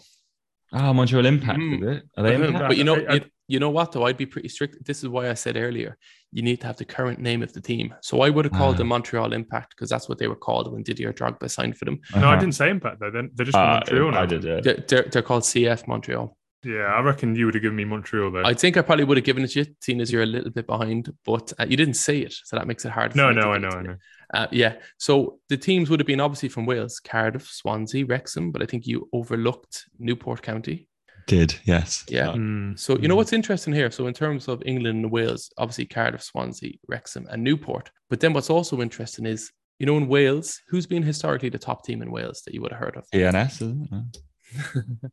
Oh, 0.72 0.92
Montreal 0.94 1.26
Impact. 1.26 1.58
Mm. 1.58 1.82
Is 1.82 1.96
it? 1.98 2.02
Are 2.16 2.22
they 2.22 2.34
Uh-huh, 2.36 2.44
Impact? 2.44 2.68
But 2.68 2.76
you 2.76 2.84
know, 2.84 2.94
I- 2.96 3.06
I- 3.10 3.14
you, 3.14 3.20
you 3.48 3.58
know 3.58 3.70
what 3.70 3.90
though? 3.92 4.04
I'd 4.06 4.16
be 4.16 4.26
pretty 4.26 4.48
strict. 4.48 4.84
This 4.84 5.02
is 5.02 5.08
why 5.08 5.28
I 5.28 5.34
said 5.34 5.56
earlier, 5.56 5.98
you 6.32 6.42
need 6.42 6.60
to 6.60 6.66
have 6.66 6.76
the 6.76 6.84
current 6.84 7.18
name 7.18 7.42
of 7.42 7.52
the 7.52 7.60
team. 7.60 7.92
So 8.02 8.20
I 8.20 8.30
would 8.30 8.44
have 8.44 8.52
called 8.54 8.76
Ah. 8.76 8.78
them 8.78 8.88
Montreal 8.88 9.32
Impact 9.32 9.70
because 9.74 9.90
that's 9.90 10.08
what 10.08 10.18
they 10.18 10.28
were 10.28 10.36
called 10.36 10.72
when 10.72 10.82
Didier 10.82 11.12
Drogba 11.12 11.50
signed 11.50 11.76
for 11.76 11.84
them. 11.86 11.98
No, 12.14 12.20
I 12.20 12.24
Uh-huh. 12.32 12.36
didn't 12.40 12.54
say 12.54 12.70
Impact 12.70 13.00
though. 13.00 13.10
They're, 13.10 13.28
they're 13.34 13.46
just 13.46 13.56
Uh, 13.58 13.80
Montreal 13.84 14.10
now. 14.12 14.22
I 14.22 14.26
did. 14.26 14.44
Yeah. 14.44 14.60
They're, 14.60 14.84
they're, 14.86 15.02
they're 15.10 15.22
called 15.22 15.42
CF 15.42 15.86
Montreal. 15.88 16.36
Yeah, 16.62 16.82
I 16.94 17.00
reckon 17.00 17.34
you 17.34 17.46
would 17.46 17.54
have 17.54 17.62
given 17.62 17.76
me 17.76 17.84
Montreal 17.86 18.30
though. 18.30 18.44
I 18.44 18.52
think 18.52 18.76
I 18.76 18.82
probably 18.82 19.04
would 19.04 19.16
have 19.16 19.24
given 19.24 19.42
it 19.44 19.50
to 19.52 19.60
you, 19.60 19.66
seeing 19.80 19.98
as 20.00 20.12
you're 20.12 20.22
a 20.22 20.26
little 20.26 20.50
bit 20.50 20.66
behind, 20.66 21.10
but 21.24 21.52
uh, 21.58 21.64
you 21.66 21.76
didn't 21.76 21.94
say 21.94 22.18
it, 22.18 22.34
so 22.44 22.54
that 22.56 22.66
makes 22.66 22.84
it 22.84 22.90
hard. 22.92 23.12
for 23.12 23.16
no, 23.16 23.28
me 23.30 23.34
to 23.36 23.40
no, 23.40 23.52
I 23.52 23.58
know, 23.58 23.68
I 23.70 23.82
know. 23.82 23.96
Uh, 24.34 24.46
yeah. 24.52 24.74
So 24.98 25.38
the 25.48 25.56
teams 25.56 25.88
would 25.88 26.00
have 26.00 26.06
been 26.06 26.20
obviously 26.20 26.50
from 26.50 26.66
Wales, 26.66 27.00
Cardiff, 27.00 27.48
Swansea, 27.48 28.04
Wrexham, 28.04 28.52
but 28.52 28.62
I 28.62 28.66
think 28.66 28.86
you 28.86 29.08
overlooked 29.12 29.86
Newport 29.98 30.42
County. 30.42 30.86
Did 31.30 31.54
yes. 31.64 32.04
Yeah. 32.08 32.32
Mm, 32.32 32.76
So 32.76 32.98
you 32.98 33.06
know 33.06 33.14
mm. 33.14 33.18
what's 33.18 33.32
interesting 33.32 33.72
here? 33.72 33.88
So 33.92 34.08
in 34.08 34.14
terms 34.14 34.48
of 34.48 34.64
England 34.66 35.04
and 35.04 35.10
Wales, 35.12 35.52
obviously 35.58 35.86
Cardiff, 35.86 36.24
Swansea, 36.24 36.72
Wrexham, 36.88 37.28
and 37.30 37.44
Newport. 37.44 37.92
But 38.08 38.18
then 38.18 38.32
what's 38.32 38.50
also 38.50 38.80
interesting 38.80 39.26
is, 39.26 39.52
you 39.78 39.86
know, 39.86 39.96
in 39.96 40.08
Wales, 40.08 40.60
who's 40.68 40.86
been 40.86 41.04
historically 41.04 41.48
the 41.48 41.56
top 41.56 41.84
team 41.84 42.02
in 42.02 42.10
Wales 42.10 42.42
that 42.44 42.52
you 42.52 42.60
would 42.62 42.72
have 42.72 42.80
heard 42.80 42.96
of? 42.96 43.06
ENS. 43.12 43.62
Isn't 43.62 43.88
it? 43.92 45.12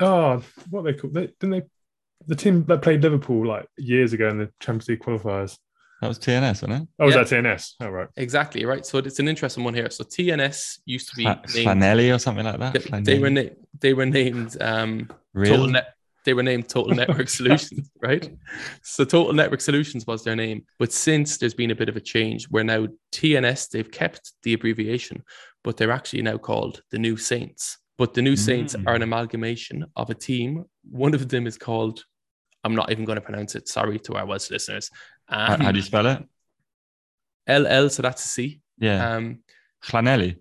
Oh, 0.00 0.40
what 0.70 0.82
they 0.82 0.92
call 0.92 1.10
they 1.10 1.26
didn't 1.40 1.50
they 1.50 1.62
the 2.28 2.36
team 2.36 2.64
that 2.66 2.80
played 2.80 3.02
Liverpool 3.02 3.44
like 3.44 3.66
years 3.76 4.12
ago 4.12 4.28
in 4.28 4.38
the 4.38 4.50
Champions 4.60 4.88
League 4.88 5.00
qualifiers. 5.00 5.58
That 6.00 6.08
was 6.08 6.18
TNS, 6.18 6.62
wasn't 6.62 6.72
it? 6.82 6.88
Oh, 6.98 7.06
was 7.06 7.14
Yeah. 7.14 7.22
that 7.24 7.44
TNS? 7.44 7.74
Oh 7.80 7.88
right. 7.88 8.08
Exactly 8.16 8.64
right. 8.66 8.84
So 8.84 8.98
it's 8.98 9.18
an 9.20 9.28
interesting 9.28 9.64
one 9.64 9.74
here. 9.74 9.88
So 9.90 10.04
TNS 10.04 10.80
used 10.84 11.08
to 11.10 11.16
be 11.16 11.22
Fla- 11.22 11.40
named, 11.54 11.66
Flanelli 11.82 12.14
or 12.14 12.18
something 12.18 12.44
like 12.44 12.58
that. 12.58 12.72
they, 12.74 13.00
they 13.00 13.18
were 13.18 13.28
Flanelli? 13.30 13.44
na- 13.50 13.54
they 13.80 13.94
were 13.94 14.06
named 14.06 14.56
um, 14.60 15.08
Real? 15.32 15.52
Total 15.56 15.68
Net. 15.68 15.88
They 16.24 16.32
were 16.34 16.42
named 16.42 16.68
Total 16.68 16.94
Network 16.94 17.28
Solutions, 17.38 17.90
right? 18.02 18.34
So 18.82 19.04
Total 19.04 19.32
Network 19.34 19.60
Solutions 19.60 20.06
was 20.06 20.24
their 20.24 20.36
name. 20.36 20.64
But 20.78 20.90
since 20.92 21.36
there's 21.38 21.52
been 21.54 21.70
a 21.70 21.74
bit 21.74 21.88
of 21.90 21.96
a 21.96 22.00
change, 22.00 22.46
where 22.46 22.64
now 22.64 22.86
TNS, 23.12 23.70
they've 23.70 23.90
kept 23.90 24.32
the 24.42 24.54
abbreviation, 24.54 25.22
but 25.62 25.76
they're 25.76 25.90
actually 25.92 26.22
now 26.22 26.38
called 26.38 26.80
the 26.90 26.98
New 26.98 27.16
Saints. 27.18 27.78
But 27.98 28.14
the 28.14 28.22
New 28.22 28.36
Saints 28.36 28.74
Mm. 28.74 28.86
are 28.86 28.94
an 28.94 29.02
amalgamation 29.02 29.84
of 29.96 30.08
a 30.10 30.14
team. 30.14 30.64
One 30.90 31.14
of 31.14 31.28
them 31.28 31.46
is 31.46 31.56
called, 31.58 32.02
I'm 32.64 32.74
not 32.74 32.90
even 32.90 33.04
going 33.04 33.16
to 33.16 33.20
pronounce 33.22 33.54
it. 33.54 33.68
Sorry 33.68 33.98
to 34.00 34.14
our 34.14 34.24
Welsh 34.26 34.50
listeners. 34.50 34.88
How, 35.28 35.54
Um, 35.54 35.60
how 35.60 35.72
do 35.72 35.78
you 35.78 35.82
spell 35.82 36.06
it? 36.06 36.22
LL, 37.48 37.88
so 37.90 38.02
that's 38.02 38.24
a 38.24 38.28
C. 38.28 38.60
Yeah. 38.78 39.14
Um, 39.16 39.40
Flanelli. 39.84 40.36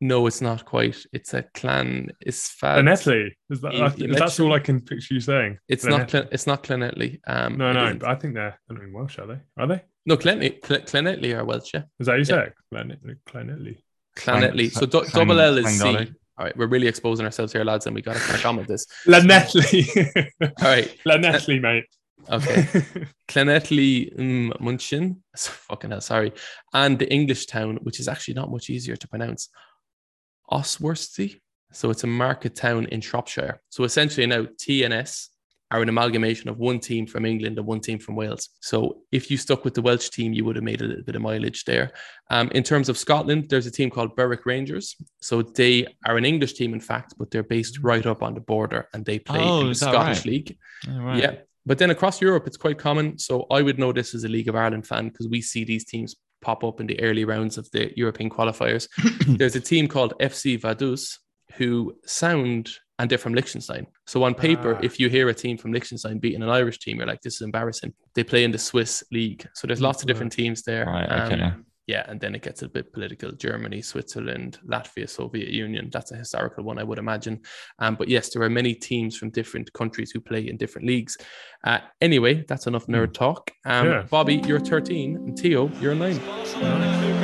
no, 0.00 0.26
it's 0.26 0.40
not 0.40 0.64
quite. 0.64 0.96
It's 1.12 1.34
a 1.34 1.42
clan. 1.54 2.10
It's 2.20 2.54
Benetley. 2.60 3.30
Is 3.50 3.60
that, 3.60 3.74
you- 3.74 3.84
I- 3.84 3.94
you 3.96 4.14
that's 4.14 4.38
all 4.40 4.52
I 4.52 4.58
can 4.58 4.80
picture 4.80 5.14
you 5.14 5.20
saying. 5.20 5.58
It's 5.68 5.84
not. 5.84 6.08
Benetley. 6.08 6.28
It's 6.32 6.46
not 6.46 6.62
Clenetley. 6.62 7.20
Um, 7.26 7.56
No, 7.58 7.72
no, 7.72 7.94
but 7.94 8.08
I 8.08 8.14
think 8.16 8.34
they're 8.34 8.58
they're 8.68 8.78
not 8.78 8.84
in 8.84 8.92
Welsh, 8.92 9.18
are 9.18 9.26
they? 9.26 9.38
Are 9.56 9.66
they? 9.66 9.82
no. 10.06 10.16
Clenetley. 10.16 10.60
Cle- 10.62 11.36
are 11.38 11.44
Welsh. 11.44 11.70
Yeah. 11.74 11.82
Is 12.00 12.06
that 12.06 12.14
you 12.14 12.18
Yeah. 12.20 12.24
say 12.24 12.42
it? 12.44 12.54
Clan- 12.70 13.20
Clannetley. 13.26 13.76
Clenetley. 14.16 14.70
So 14.72 14.86
Clang- 14.86 15.10
double 15.12 15.40
L 15.40 15.58
is 15.58 15.78
C. 15.78 15.84
All 16.38 16.44
right, 16.44 16.56
we're 16.56 16.68
really 16.68 16.86
exposing 16.86 17.26
ourselves 17.26 17.52
here, 17.52 17.64
lads, 17.64 17.86
and 17.86 17.94
we 17.96 18.00
got 18.00 18.14
to 18.14 18.20
crack 18.20 18.44
on 18.46 18.56
with 18.56 18.68
this. 18.68 18.86
Llanelli. 19.06 20.30
All 20.42 20.48
right, 20.62 20.96
Llanelli, 21.04 21.60
mate. 21.60 21.84
Okay. 22.30 22.62
Llanelli 23.28 24.18
um, 24.18 24.52
Munchin, 24.60 25.16
fucking 25.36 25.90
hell, 25.90 26.00
sorry, 26.00 26.32
and 26.74 26.98
the 26.98 27.10
English 27.12 27.46
town, 27.46 27.78
which 27.82 28.00
is 28.00 28.08
actually 28.08 28.34
not 28.34 28.50
much 28.50 28.70
easier 28.70 28.96
to 28.96 29.08
pronounce, 29.08 29.48
Osworthy. 30.50 31.40
So 31.72 31.90
it's 31.90 32.04
a 32.04 32.06
market 32.06 32.54
town 32.54 32.86
in 32.86 33.00
Shropshire. 33.00 33.60
So 33.68 33.84
essentially 33.84 34.26
now 34.26 34.44
TNS 34.44 35.28
are 35.70 35.82
an 35.82 35.88
amalgamation 35.90 36.48
of 36.48 36.58
one 36.58 36.78
team 36.80 37.06
from 37.06 37.26
England 37.26 37.58
and 37.58 37.66
one 37.66 37.80
team 37.80 37.98
from 37.98 38.16
Wales. 38.16 38.48
So 38.60 39.02
if 39.12 39.30
you 39.30 39.36
stuck 39.36 39.66
with 39.66 39.74
the 39.74 39.82
Welsh 39.82 40.08
team, 40.08 40.32
you 40.32 40.46
would 40.46 40.56
have 40.56 40.64
made 40.64 40.80
a 40.80 40.84
little 40.84 41.04
bit 41.04 41.14
of 41.14 41.20
mileage 41.20 41.64
there. 41.66 41.92
Um, 42.30 42.50
in 42.52 42.62
terms 42.62 42.88
of 42.88 42.96
Scotland, 42.96 43.50
there's 43.50 43.66
a 43.66 43.70
team 43.70 43.90
called 43.90 44.16
Berwick 44.16 44.46
Rangers. 44.46 44.96
So 45.20 45.42
they 45.42 45.86
are 46.06 46.16
an 46.16 46.24
English 46.24 46.54
team, 46.54 46.72
in 46.72 46.80
fact, 46.80 47.14
but 47.18 47.30
they're 47.30 47.42
based 47.42 47.80
right 47.80 48.06
up 48.06 48.22
on 48.22 48.32
the 48.32 48.40
border 48.40 48.88
and 48.94 49.04
they 49.04 49.18
play 49.18 49.40
Oh, 49.42 49.60
in 49.60 49.68
the 49.68 49.74
Scottish 49.74 50.18
right? 50.20 50.26
League. 50.26 50.58
Oh, 50.88 51.00
right. 51.00 51.22
Yeah. 51.22 51.34
But 51.68 51.78
then 51.78 51.90
across 51.90 52.20
Europe, 52.20 52.46
it's 52.46 52.56
quite 52.56 52.78
common. 52.78 53.18
So 53.18 53.46
I 53.50 53.60
would 53.62 53.78
know 53.78 53.92
this 53.92 54.14
as 54.14 54.24
a 54.24 54.28
League 54.28 54.48
of 54.48 54.56
Ireland 54.56 54.86
fan 54.86 55.08
because 55.08 55.28
we 55.28 55.40
see 55.42 55.64
these 55.64 55.84
teams 55.84 56.16
pop 56.40 56.64
up 56.64 56.80
in 56.80 56.86
the 56.86 56.98
early 57.00 57.24
rounds 57.24 57.58
of 57.58 57.70
the 57.72 57.92
European 57.96 58.30
qualifiers. 58.30 58.88
There's 59.38 59.56
a 59.56 59.60
team 59.60 59.86
called 59.88 60.14
FC 60.20 60.58
Vaduz 60.60 61.18
who 61.56 61.94
sound 62.06 62.70
and 63.00 63.08
they're 63.08 63.18
from 63.18 63.34
Liechtenstein. 63.34 63.86
So 64.06 64.24
on 64.24 64.34
paper, 64.34 64.74
Ah. 64.76 64.80
if 64.82 64.98
you 64.98 65.08
hear 65.08 65.28
a 65.28 65.34
team 65.34 65.56
from 65.56 65.72
Liechtenstein 65.72 66.18
beating 66.18 66.42
an 66.42 66.48
Irish 66.48 66.78
team, 66.80 66.96
you're 66.98 67.06
like, 67.06 67.20
this 67.22 67.36
is 67.36 67.42
embarrassing. 67.42 67.92
They 68.14 68.24
play 68.24 68.42
in 68.44 68.50
the 68.50 68.58
Swiss 68.58 69.04
league. 69.12 69.46
So 69.54 69.66
there's 69.66 69.80
lots 69.80 70.02
of 70.02 70.08
different 70.08 70.32
teams 70.32 70.62
there. 70.62 70.86
Right, 70.86 71.06
Um, 71.06 71.32
okay. 71.32 71.52
Yeah, 71.88 72.04
and 72.06 72.20
then 72.20 72.34
it 72.34 72.42
gets 72.42 72.60
a 72.62 72.68
bit 72.68 72.92
political. 72.92 73.32
Germany, 73.32 73.80
Switzerland, 73.80 74.58
Latvia, 74.66 75.08
Soviet 75.08 75.48
Union. 75.48 75.88
That's 75.90 76.12
a 76.12 76.16
historical 76.16 76.62
one, 76.62 76.78
I 76.78 76.84
would 76.84 76.98
imagine. 76.98 77.40
Um, 77.78 77.96
but 77.96 78.08
yes, 78.08 78.28
there 78.28 78.42
are 78.42 78.50
many 78.50 78.74
teams 78.74 79.16
from 79.16 79.30
different 79.30 79.72
countries 79.72 80.10
who 80.10 80.20
play 80.20 80.48
in 80.48 80.58
different 80.58 80.86
leagues. 80.86 81.16
Uh, 81.64 81.78
anyway, 82.02 82.44
that's 82.46 82.66
enough 82.66 82.86
nerd 82.86 83.14
talk. 83.14 83.50
Um, 83.64 83.86
Yeah. 83.86 84.02
Bobby, 84.10 84.36
you're 84.46 84.60
13, 84.60 85.16
and 85.16 85.38
Theo, 85.38 85.70
you're 85.80 85.94
9. 85.94 87.17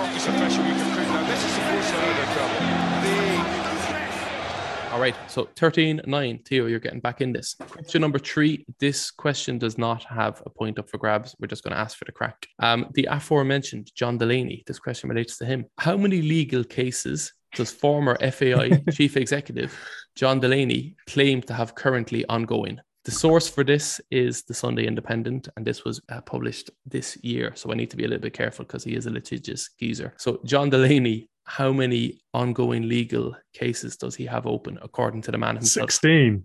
Strongest 0.00 0.28
official 0.28 0.64
you 0.64 0.72
can 0.72 0.96
put. 0.96 1.06
Now, 1.08 1.26
this 1.26 1.44
is 1.44 1.52
supposed 1.52 1.88
to 1.88 1.94
be 1.94 2.06
the 2.06 2.26
trouble. 2.32 2.54
They 3.02 4.92
All 4.92 5.00
right, 5.00 5.14
so 5.28 5.48
13, 5.56 6.00
9. 6.06 6.38
Theo, 6.46 6.66
you're 6.66 6.80
getting 6.80 7.00
back 7.00 7.20
in 7.20 7.32
this. 7.32 7.54
Question 7.54 8.00
number 8.00 8.18
three. 8.18 8.64
This 8.78 9.10
question 9.10 9.58
does 9.58 9.76
not 9.76 10.04
have 10.04 10.42
a 10.46 10.50
point 10.50 10.78
up 10.78 10.88
for 10.88 10.96
grabs. 10.96 11.36
We're 11.38 11.48
just 11.48 11.62
going 11.62 11.74
to 11.74 11.80
ask 11.80 11.98
for 11.98 12.06
the 12.06 12.12
crack. 12.12 12.46
Um, 12.60 12.86
the 12.94 13.08
aforementioned 13.10 13.90
John 13.94 14.16
Delaney, 14.16 14.62
this 14.66 14.78
question 14.78 15.10
relates 15.10 15.36
to 15.38 15.44
him. 15.44 15.66
How 15.78 15.96
many 15.98 16.22
legal 16.22 16.64
cases 16.64 17.34
does 17.54 17.70
former 17.70 18.16
FAI 18.18 18.70
chief 18.92 19.18
executive 19.18 19.76
John 20.16 20.40
Delaney 20.40 20.96
claim 21.08 21.42
to 21.42 21.52
have 21.52 21.74
currently 21.74 22.24
ongoing? 22.26 22.80
The 23.04 23.10
source 23.10 23.48
for 23.48 23.64
this 23.64 23.98
is 24.10 24.42
the 24.42 24.52
Sunday 24.52 24.86
Independent, 24.86 25.48
and 25.56 25.66
this 25.66 25.84
was 25.84 26.02
uh, 26.10 26.20
published 26.20 26.70
this 26.84 27.16
year. 27.22 27.52
So 27.54 27.72
I 27.72 27.74
need 27.74 27.90
to 27.90 27.96
be 27.96 28.04
a 28.04 28.08
little 28.08 28.20
bit 28.20 28.34
careful 28.34 28.66
because 28.66 28.84
he 28.84 28.94
is 28.94 29.06
a 29.06 29.10
litigious 29.10 29.70
geezer. 29.78 30.12
So, 30.18 30.40
John 30.44 30.68
Delaney, 30.68 31.30
how 31.44 31.72
many 31.72 32.20
ongoing 32.34 32.88
legal 32.88 33.34
cases 33.54 33.96
does 33.96 34.14
he 34.14 34.26
have 34.26 34.46
open, 34.46 34.78
according 34.82 35.22
to 35.22 35.30
the 35.30 35.38
man 35.38 35.56
himself? 35.56 35.90
16. 35.90 36.44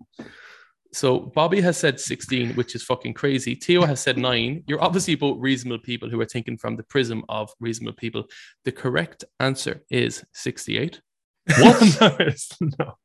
So, 0.94 1.18
Bobby 1.20 1.60
has 1.60 1.76
said 1.76 2.00
16, 2.00 2.54
which 2.54 2.74
is 2.74 2.82
fucking 2.82 3.12
crazy. 3.12 3.54
Theo 3.54 3.84
has 3.84 4.00
said 4.00 4.16
nine. 4.16 4.64
You're 4.66 4.82
obviously 4.82 5.14
both 5.14 5.36
reasonable 5.38 5.82
people 5.82 6.08
who 6.08 6.18
are 6.22 6.26
thinking 6.26 6.56
from 6.56 6.76
the 6.76 6.84
prism 6.84 7.22
of 7.28 7.50
reasonable 7.60 7.96
people. 7.96 8.24
The 8.64 8.72
correct 8.72 9.24
answer 9.40 9.82
is 9.90 10.24
68. 10.32 11.02
What? 11.58 12.00
no, 12.60 12.68
not. 12.78 12.96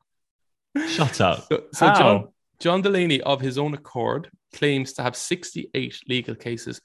Shut 0.88 1.20
up. 1.20 1.48
So, 1.50 1.64
so 1.74 1.86
John, 1.88 2.28
John 2.62 2.84
Delaney, 2.84 3.22
of 3.22 3.42
his 3.42 3.58
own 3.58 3.74
accord, 3.74 4.30
claims 4.54 4.94
to 4.94 5.02
have 5.02 5.16
68 5.16 6.00
legal 6.08 6.36
cases 6.36 6.80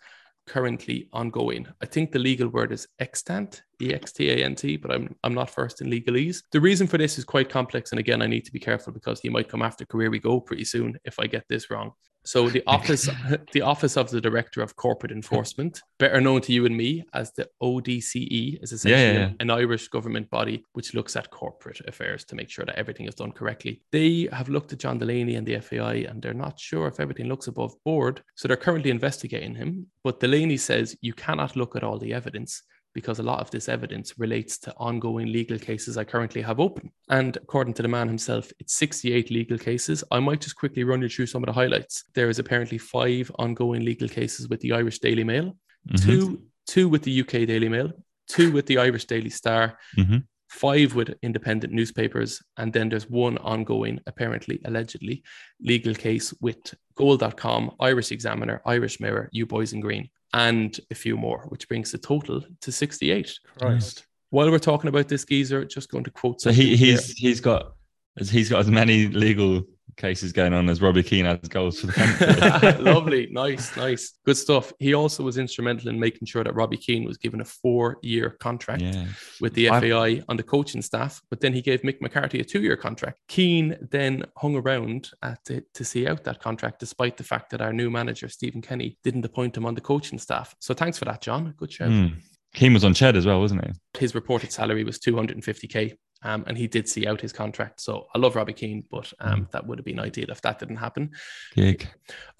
currently 0.46 1.06
ongoing. 1.12 1.66
I 1.82 1.86
think 1.86 2.12
the 2.12 2.18
legal 2.18 2.48
word 2.48 2.72
is 2.72 2.88
extant, 2.98 3.62
E 3.82 3.92
X 3.92 4.10
T 4.12 4.30
A 4.30 4.36
N 4.42 4.54
T, 4.54 4.78
but 4.78 4.90
I'm 4.90 5.14
I'm 5.22 5.34
not 5.34 5.54
versed 5.54 5.82
in 5.82 5.90
legalese. 5.90 6.38
The 6.50 6.62
reason 6.62 6.86
for 6.86 6.96
this 6.96 7.18
is 7.18 7.26
quite 7.26 7.50
complex, 7.50 7.90
and 7.90 7.98
again, 7.98 8.22
I 8.22 8.26
need 8.26 8.46
to 8.46 8.52
be 8.52 8.58
careful 8.58 8.90
because 8.90 9.20
he 9.20 9.28
might 9.28 9.50
come 9.50 9.60
after 9.60 9.84
career 9.84 10.08
we 10.08 10.18
go 10.18 10.40
pretty 10.40 10.64
soon 10.64 10.96
if 11.04 11.18
I 11.18 11.26
get 11.26 11.44
this 11.46 11.70
wrong. 11.70 11.92
So 12.26 12.48
the 12.48 12.62
office, 12.76 13.08
the 13.52 13.62
office 13.62 13.96
of 13.96 14.10
the 14.10 14.20
Director 14.20 14.60
of 14.62 14.76
Corporate 14.76 15.12
Enforcement, 15.12 15.82
better 15.98 16.20
known 16.20 16.40
to 16.42 16.52
you 16.52 16.66
and 16.66 16.76
me 16.76 17.04
as 17.14 17.32
the 17.32 17.48
ODCE, 17.62 18.62
is 18.62 18.72
essentially 18.72 19.02
Yeah, 19.02 19.12
yeah, 19.12 19.18
yeah. 19.28 19.32
an 19.40 19.50
Irish 19.50 19.88
government 19.88 20.28
body 20.30 20.64
which 20.72 20.94
looks 20.94 21.16
at 21.16 21.30
corporate 21.30 21.80
affairs 21.88 22.24
to 22.26 22.34
make 22.34 22.50
sure 22.50 22.64
that 22.64 22.78
everything 22.78 23.06
is 23.06 23.14
done 23.14 23.32
correctly. 23.32 23.80
They 23.92 24.28
have 24.32 24.48
looked 24.48 24.72
at 24.72 24.78
John 24.78 24.98
Delaney 24.98 25.36
and 25.36 25.46
the 25.46 25.58
FAI, 25.60 26.06
and 26.08 26.20
they're 26.20 26.34
not 26.34 26.58
sure 26.58 26.88
if 26.88 27.00
everything 27.00 27.28
looks 27.28 27.46
above 27.46 27.72
board. 27.84 28.22
So 28.34 28.48
they're 28.48 28.56
currently 28.56 28.90
investigating 28.90 29.54
him. 29.54 29.86
But 30.04 30.20
Delaney 30.20 30.56
says 30.56 30.96
you 31.00 31.14
cannot 31.14 31.56
look 31.56 31.76
at 31.76 31.84
all 31.84 31.98
the 31.98 32.12
evidence 32.14 32.62
because 32.96 33.18
a 33.18 33.22
lot 33.22 33.40
of 33.40 33.50
this 33.50 33.68
evidence 33.68 34.18
relates 34.18 34.56
to 34.56 34.72
ongoing 34.78 35.26
legal 35.30 35.58
cases 35.58 35.98
I 35.98 36.04
currently 36.04 36.40
have 36.40 36.58
open. 36.58 36.90
And 37.10 37.36
according 37.36 37.74
to 37.74 37.82
the 37.82 37.88
man 37.96 38.08
himself, 38.08 38.50
it's 38.58 38.72
68 38.74 39.30
legal 39.30 39.58
cases. 39.58 40.02
I 40.10 40.18
might 40.18 40.40
just 40.40 40.56
quickly 40.56 40.82
run 40.82 41.02
you 41.02 41.10
through 41.10 41.26
some 41.26 41.42
of 41.44 41.46
the 41.48 41.52
highlights. 41.52 42.04
There 42.14 42.30
is 42.30 42.38
apparently 42.38 42.78
five 42.78 43.30
ongoing 43.38 43.84
legal 43.84 44.08
cases 44.08 44.48
with 44.48 44.60
the 44.60 44.72
Irish 44.72 44.98
Daily 45.00 45.24
Mail, 45.24 45.56
Mhm. 45.88 46.02
two 46.06 46.42
two 46.74 46.88
with 46.88 47.02
the 47.02 47.12
UK 47.22 47.46
Daily 47.46 47.68
Mail, 47.68 47.92
two 48.28 48.50
with 48.50 48.66
the 48.66 48.78
Irish 48.78 49.04
Daily 49.04 49.30
Star, 49.30 49.78
Mhm. 49.96 50.24
five 50.48 50.94
with 50.96 51.10
independent 51.22 51.72
newspapers, 51.72 52.42
and 52.56 52.72
then 52.72 52.88
there's 52.88 53.08
one 53.08 53.36
ongoing, 53.38 54.00
apparently, 54.06 54.56
allegedly, 54.64 55.22
legal 55.60 55.94
case 55.94 56.32
with 56.40 56.74
Goal.com, 56.96 57.62
Irish 57.78 58.10
Examiner, 58.10 58.62
Irish 58.66 58.98
Mirror, 59.00 59.28
You 59.32 59.44
Boys 59.46 59.72
in 59.74 59.80
Green, 59.80 60.08
and 60.32 60.78
a 60.90 60.94
few 60.94 61.16
more, 61.16 61.44
which 61.48 61.68
brings 61.68 61.92
the 61.92 61.98
total 61.98 62.42
to 62.60 62.72
68. 62.72 63.38
Christ. 63.58 64.06
While 64.30 64.50
we're 64.50 64.58
talking 64.58 64.88
about 64.88 65.08
this 65.08 65.24
geezer, 65.24 65.64
just 65.64 65.90
going 65.90 66.04
to 66.04 66.10
quote 66.10 66.40
So 66.40 66.50
something 66.50 66.66
he 66.66 66.76
here. 66.76 66.92
he's 66.92 67.12
he's 67.12 67.40
got 67.40 67.74
he's 68.18 68.50
got 68.50 68.60
as 68.60 68.70
many 68.70 69.06
legal 69.06 69.62
cases 69.96 70.32
going 70.32 70.52
on 70.52 70.68
as 70.68 70.82
Robbie 70.82 71.02
Keane 71.02 71.24
has 71.24 71.38
goals 71.48 71.80
for 71.80 71.86
the 71.86 71.92
country. 72.72 72.82
Lovely, 72.84 73.28
nice, 73.30 73.76
nice, 73.76 74.14
good 74.24 74.36
stuff. 74.36 74.72
He 74.78 74.94
also 74.94 75.22
was 75.22 75.38
instrumental 75.38 75.88
in 75.88 75.98
making 75.98 76.26
sure 76.26 76.44
that 76.44 76.54
Robbie 76.54 76.76
Keane 76.76 77.04
was 77.04 77.16
given 77.16 77.40
a 77.40 77.44
four-year 77.44 78.30
contract 78.40 78.82
yeah. 78.82 79.06
with 79.40 79.54
the 79.54 79.68
FAI 79.68 80.22
on 80.28 80.36
the 80.36 80.42
coaching 80.42 80.82
staff, 80.82 81.20
but 81.30 81.40
then 81.40 81.52
he 81.52 81.62
gave 81.62 81.82
Mick 81.82 82.00
McCarthy 82.00 82.40
a 82.40 82.44
two-year 82.44 82.76
contract. 82.76 83.20
Keane 83.28 83.76
then 83.90 84.24
hung 84.36 84.56
around 84.56 85.10
at 85.22 85.38
the, 85.44 85.64
to 85.74 85.84
see 85.84 86.06
out 86.06 86.24
that 86.24 86.40
contract, 86.40 86.80
despite 86.80 87.16
the 87.16 87.24
fact 87.24 87.50
that 87.50 87.60
our 87.60 87.72
new 87.72 87.90
manager 87.90 88.28
Stephen 88.28 88.62
Kenny 88.62 88.98
didn't 89.02 89.24
appoint 89.24 89.56
him 89.56 89.66
on 89.66 89.74
the 89.74 89.80
coaching 89.80 90.18
staff. 90.18 90.54
So 90.60 90.74
thanks 90.74 90.98
for 90.98 91.04
that, 91.06 91.22
John. 91.22 91.54
Good 91.56 91.72
show. 91.72 91.88
Hmm. 91.88 92.06
Keane 92.54 92.72
was 92.72 92.84
on 92.84 92.94
Ched 92.94 93.16
as 93.16 93.26
well, 93.26 93.40
wasn't 93.40 93.64
he? 93.64 93.72
His 93.98 94.14
reported 94.14 94.50
salary 94.50 94.82
was 94.82 94.98
250k. 94.98 95.94
Um, 96.22 96.44
and 96.46 96.56
he 96.56 96.66
did 96.66 96.88
see 96.88 97.06
out 97.06 97.20
his 97.20 97.32
contract. 97.32 97.80
So 97.80 98.06
I 98.14 98.18
love 98.18 98.36
Robbie 98.36 98.54
Keane, 98.54 98.84
but 98.90 99.12
um, 99.20 99.48
that 99.52 99.66
would 99.66 99.78
have 99.78 99.84
been 99.84 100.00
ideal 100.00 100.30
if 100.30 100.40
that 100.42 100.58
didn't 100.58 100.76
happen. 100.76 101.10
Gig. 101.54 101.86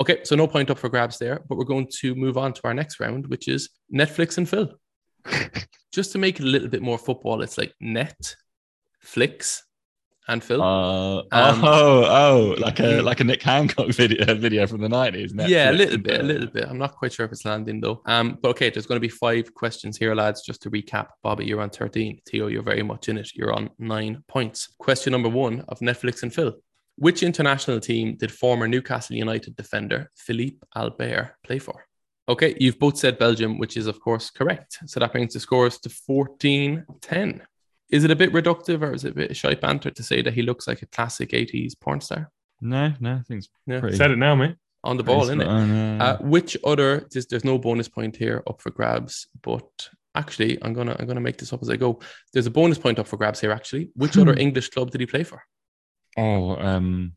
Okay, 0.01 0.25
so 0.25 0.35
no 0.35 0.47
point 0.47 0.71
up 0.71 0.79
for 0.79 0.89
grabs 0.89 1.19
there, 1.19 1.41
but 1.49 1.57
we're 1.57 1.65
going 1.65 1.89
to 2.01 2.15
move 2.15 2.39
on 2.39 2.53
to 2.55 2.61
our 2.65 2.75
next 2.75 3.01
round, 3.01 3.27
which 3.27 3.49
is 3.49 3.69
Netflix 3.95 4.39
and 4.39 4.49
Phil. 4.49 4.73
Just 5.93 6.13
to 6.13 6.19
make 6.19 6.41
it 6.41 6.45
a 6.45 6.47
little 6.47 6.69
bit 6.69 6.83
more 6.83 6.99
football, 6.99 7.43
it's 7.43 7.59
like 7.59 7.75
net, 7.81 8.35
flicks, 9.01 9.66
and 10.29 10.43
Phil. 10.43 10.63
Uh, 10.63 11.19
Um, 11.19 11.25
oh, 11.33 12.05
oh, 12.05 12.55
like 12.59 12.81
a 12.81 13.01
like 13.03 13.21
a 13.21 13.25
Nick 13.25 13.43
Hancock 13.43 13.89
video 14.03 14.35
video 14.35 14.67
from 14.67 14.81
the 14.81 14.89
nineties. 14.89 15.33
yeah, 15.35 15.71
a 15.71 15.73
little 15.73 15.99
bit, 15.99 16.21
a 16.21 16.23
little 16.23 16.49
bit. 16.49 16.65
I'm 16.69 16.79
not 16.79 16.97
quite 16.97 17.13
sure 17.13 17.27
if 17.27 17.33
it's 17.33 17.45
landing 17.45 17.81
though. 17.81 18.03
Um, 18.07 18.39
but 18.41 18.51
okay, 18.51 18.71
there's 18.71 18.87
going 18.87 18.97
to 19.01 19.09
be 19.09 19.09
five 19.09 19.55
questions 19.55 19.97
here, 19.97 20.15
lads. 20.15 20.43
Just 20.43 20.63
to 20.63 20.71
recap, 20.71 21.09
Bobby, 21.23 21.45
you're 21.47 21.61
on 21.61 21.71
13. 21.71 22.21
Theo, 22.29 22.49
you're 22.49 22.63
very 22.63 22.83
much 22.83 23.09
in 23.09 23.19
it. 23.19 23.31
You're 23.35 23.53
on 23.53 23.71
nine 23.79 24.23
points. 24.29 24.75
Question 24.79 25.13
number 25.13 25.29
one 25.29 25.65
of 25.69 25.79
Netflix 25.81 26.23
and 26.23 26.35
Phil. 26.35 26.55
Which 26.97 27.23
international 27.23 27.79
team 27.81 28.17
did 28.17 28.33
former 28.33 28.67
Newcastle 28.67 29.17
United 29.17 29.55
defender 29.55 30.11
Philippe 30.17 30.57
Albert 30.75 31.35
play 31.45 31.59
for? 31.59 31.85
Okay, 32.29 32.57
you've 32.59 32.79
both 32.79 32.97
said 32.97 33.19
Belgium, 33.19 33.59
which 33.59 33.77
is 33.77 33.87
of 33.87 34.01
course 34.01 34.31
correct. 34.31 34.79
So 34.87 34.99
that 34.99 35.13
brings 35.13 35.35
the 35.35 35.41
scores 35.41 35.79
to 35.81 35.91
14 35.91 36.85
10. 37.01 37.43
Is 37.91 38.05
it 38.05 38.11
a 38.11 38.17
bit 38.17 38.33
reductive 38.33 38.83
or 38.83 38.93
is 38.93 39.05
it 39.05 39.13
a 39.13 39.15
bit 39.15 39.37
shy 39.37 39.55
banter 39.55 39.91
to 39.91 40.03
say 40.03 40.23
that 40.23 40.35
he 40.35 40.43
looks 40.43 40.67
like 40.67 40.83
a 40.83 40.87
classic 40.87 41.31
80s 41.31 41.79
porn 41.79 42.01
star? 42.01 42.31
No, 42.61 42.93
no, 43.01 43.15
I 43.17 43.23
think 43.23 43.39
it's 43.39 43.49
Yeah. 43.67 43.81
pretty. 43.81 43.97
Said 43.97 44.11
it 44.11 44.19
now, 44.19 44.35
mate. 44.35 44.57
on 44.85 44.97
the 44.97 45.03
ball, 45.03 45.23
isn't 45.25 45.41
it? 45.41 45.45
it? 45.47 46.01
Uh, 46.01 46.17
which 46.21 46.57
other? 46.65 47.07
There's, 47.11 47.27
there's 47.27 47.45
no 47.45 47.59
bonus 47.59 47.89
point 47.89 48.17
here 48.17 48.43
up 48.49 48.61
for 48.63 48.71
grabs, 48.71 49.27
but 49.43 49.67
actually, 50.15 50.59
I'm 50.63 50.73
gonna 50.75 50.95
I'm 50.99 51.07
gonna 51.07 51.21
make 51.21 51.39
this 51.39 51.53
up 51.53 51.61
as 51.63 51.69
I 51.71 51.77
go. 51.77 51.99
There's 52.33 52.47
a 52.47 52.51
bonus 52.53 52.79
point 52.79 52.99
up 53.01 53.07
for 53.09 53.17
grabs 53.17 53.41
here. 53.41 53.51
Actually, 53.53 53.91
which 53.97 54.17
other 54.17 54.35
English 54.39 54.71
club 54.71 54.91
did 54.93 55.01
he 55.01 55.07
play 55.07 55.25
for? 55.25 55.43
oh, 56.17 56.57
um, 56.57 57.13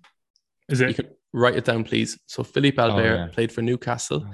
Is 0.67 0.81
You 0.81 0.87
it? 0.87 0.95
can 0.95 1.07
write 1.31 1.55
it 1.55 1.65
down, 1.65 1.83
please. 1.83 2.19
So 2.25 2.43
Philippe 2.43 2.81
Albert 2.81 3.01
Oh, 3.01 3.15
yeah. 3.25 3.27
played 3.31 3.51
for 3.51 3.61
Newcastle 3.61 4.25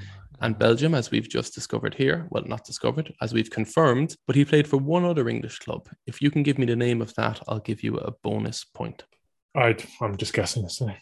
and 0.41 0.57
Belgium, 0.57 0.93
as 0.95 1.11
we've 1.11 1.29
just 1.29 1.53
discovered 1.53 1.93
here. 1.93 2.27
Well, 2.29 2.43
not 2.45 2.63
discovered, 2.65 3.13
as 3.21 3.33
we've 3.33 3.49
confirmed, 3.49 4.15
but 4.27 4.35
he 4.35 4.45
played 4.45 4.67
for 4.67 4.77
one 4.77 5.05
other 5.05 5.29
English 5.29 5.59
club. 5.59 5.87
If 6.05 6.21
you 6.21 6.29
can 6.31 6.43
give 6.43 6.57
me 6.57 6.65
the 6.65 6.75
name 6.75 7.01
of 7.01 7.13
that, 7.15 7.41
I'll 7.47 7.59
give 7.59 7.83
you 7.83 7.97
a 7.97 8.11
bonus 8.23 8.63
point. 8.63 9.03
I'd, 9.55 9.83
I'm 10.01 10.17
just 10.17 10.33
guessing 10.33 10.63
this. 10.63 10.79
thing. 10.79 10.95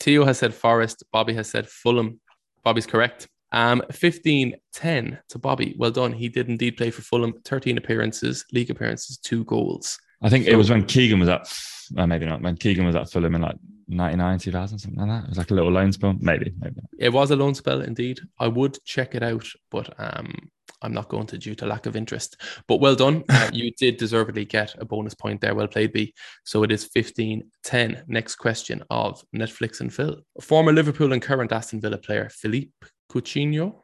Theo 0.00 0.24
has 0.24 0.38
said 0.38 0.54
Forest. 0.54 1.04
Bobby 1.12 1.34
has 1.34 1.48
said 1.48 1.68
Fulham. 1.68 2.20
Bobby's 2.62 2.86
correct. 2.86 3.28
Um, 3.52 3.82
15 3.92 4.54
10 4.72 5.18
to 5.28 5.38
Bobby. 5.38 5.76
Well 5.78 5.90
done. 5.92 6.12
He 6.12 6.28
did 6.28 6.48
indeed 6.48 6.76
play 6.76 6.90
for 6.90 7.02
Fulham. 7.02 7.34
13 7.44 7.78
appearances, 7.78 8.44
league 8.52 8.70
appearances, 8.70 9.18
two 9.18 9.44
goals. 9.44 9.98
I 10.22 10.28
think 10.30 10.46
So- 10.46 10.50
it 10.52 10.56
was 10.56 10.70
when 10.70 10.84
Keegan 10.86 11.20
was 11.20 11.28
at, 11.28 11.46
well, 11.92 12.06
maybe 12.06 12.24
not, 12.26 12.40
when 12.42 12.56
Keegan 12.56 12.84
was 12.86 12.96
at 12.96 13.10
Fulham 13.10 13.34
in 13.34 13.42
like 13.42 13.56
99, 13.88 14.38
2000, 14.38 14.78
something 14.78 15.00
like 15.00 15.08
that. 15.08 15.24
It 15.24 15.28
was 15.30 15.38
like 15.38 15.50
a 15.50 15.54
little 15.54 15.72
loan 15.72 15.92
spell. 15.92 16.14
Maybe, 16.18 16.52
maybe. 16.58 16.80
It 16.98 17.12
was 17.12 17.30
a 17.30 17.36
loan 17.36 17.54
spell 17.54 17.82
indeed. 17.82 18.20
I 18.38 18.48
would 18.48 18.78
check 18.84 19.14
it 19.14 19.22
out, 19.22 19.46
but 19.70 19.92
um, 19.98 20.50
I'm 20.82 20.92
not 20.92 21.08
going 21.08 21.26
to 21.28 21.38
due 21.38 21.54
to 21.56 21.66
lack 21.66 21.86
of 21.86 21.96
interest. 21.96 22.40
But 22.68 22.80
well 22.80 22.94
done. 22.94 23.24
Uh, 23.28 23.50
you 23.52 23.72
did 23.72 23.96
deservedly 23.96 24.44
get 24.44 24.74
a 24.78 24.84
bonus 24.84 25.14
point 25.14 25.40
there. 25.40 25.54
Well 25.54 25.68
played, 25.68 25.92
B. 25.92 26.14
So 26.44 26.62
it 26.62 26.72
is 26.72 26.84
15 26.84 27.42
10. 27.64 28.04
Next 28.06 28.36
question 28.36 28.82
of 28.90 29.22
Netflix 29.34 29.80
and 29.80 29.92
Phil. 29.92 30.20
Former 30.40 30.72
Liverpool 30.72 31.12
and 31.12 31.22
current 31.22 31.52
Aston 31.52 31.80
Villa 31.80 31.98
player 31.98 32.28
Philippe 32.30 32.72
Coutinho 33.10 33.83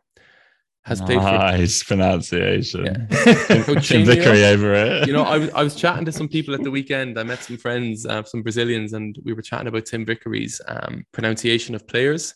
has 0.84 1.00
played 1.00 1.18
for 1.18 1.24
Nice 1.24 1.82
pronunciation. 1.82 2.86
Yeah. 2.86 2.92
Tim 3.46 3.62
Coutinho. 3.62 4.06
Vickery 4.06 4.44
over 4.44 4.74
it. 4.74 5.06
you 5.06 5.12
know, 5.12 5.22
I 5.24 5.38
was 5.38 5.50
I 5.50 5.62
was 5.62 5.74
chatting 5.74 6.04
to 6.06 6.12
some 6.12 6.28
people 6.28 6.54
at 6.54 6.62
the 6.62 6.70
weekend. 6.70 7.18
I 7.18 7.22
met 7.22 7.40
some 7.42 7.56
friends, 7.58 8.06
uh, 8.06 8.22
some 8.24 8.42
Brazilians, 8.42 8.92
and 8.92 9.18
we 9.24 9.32
were 9.32 9.42
chatting 9.42 9.68
about 9.68 9.86
Tim 9.86 10.04
Vickery's 10.06 10.60
um, 10.66 11.04
pronunciation 11.12 11.74
of 11.74 11.86
players. 11.86 12.34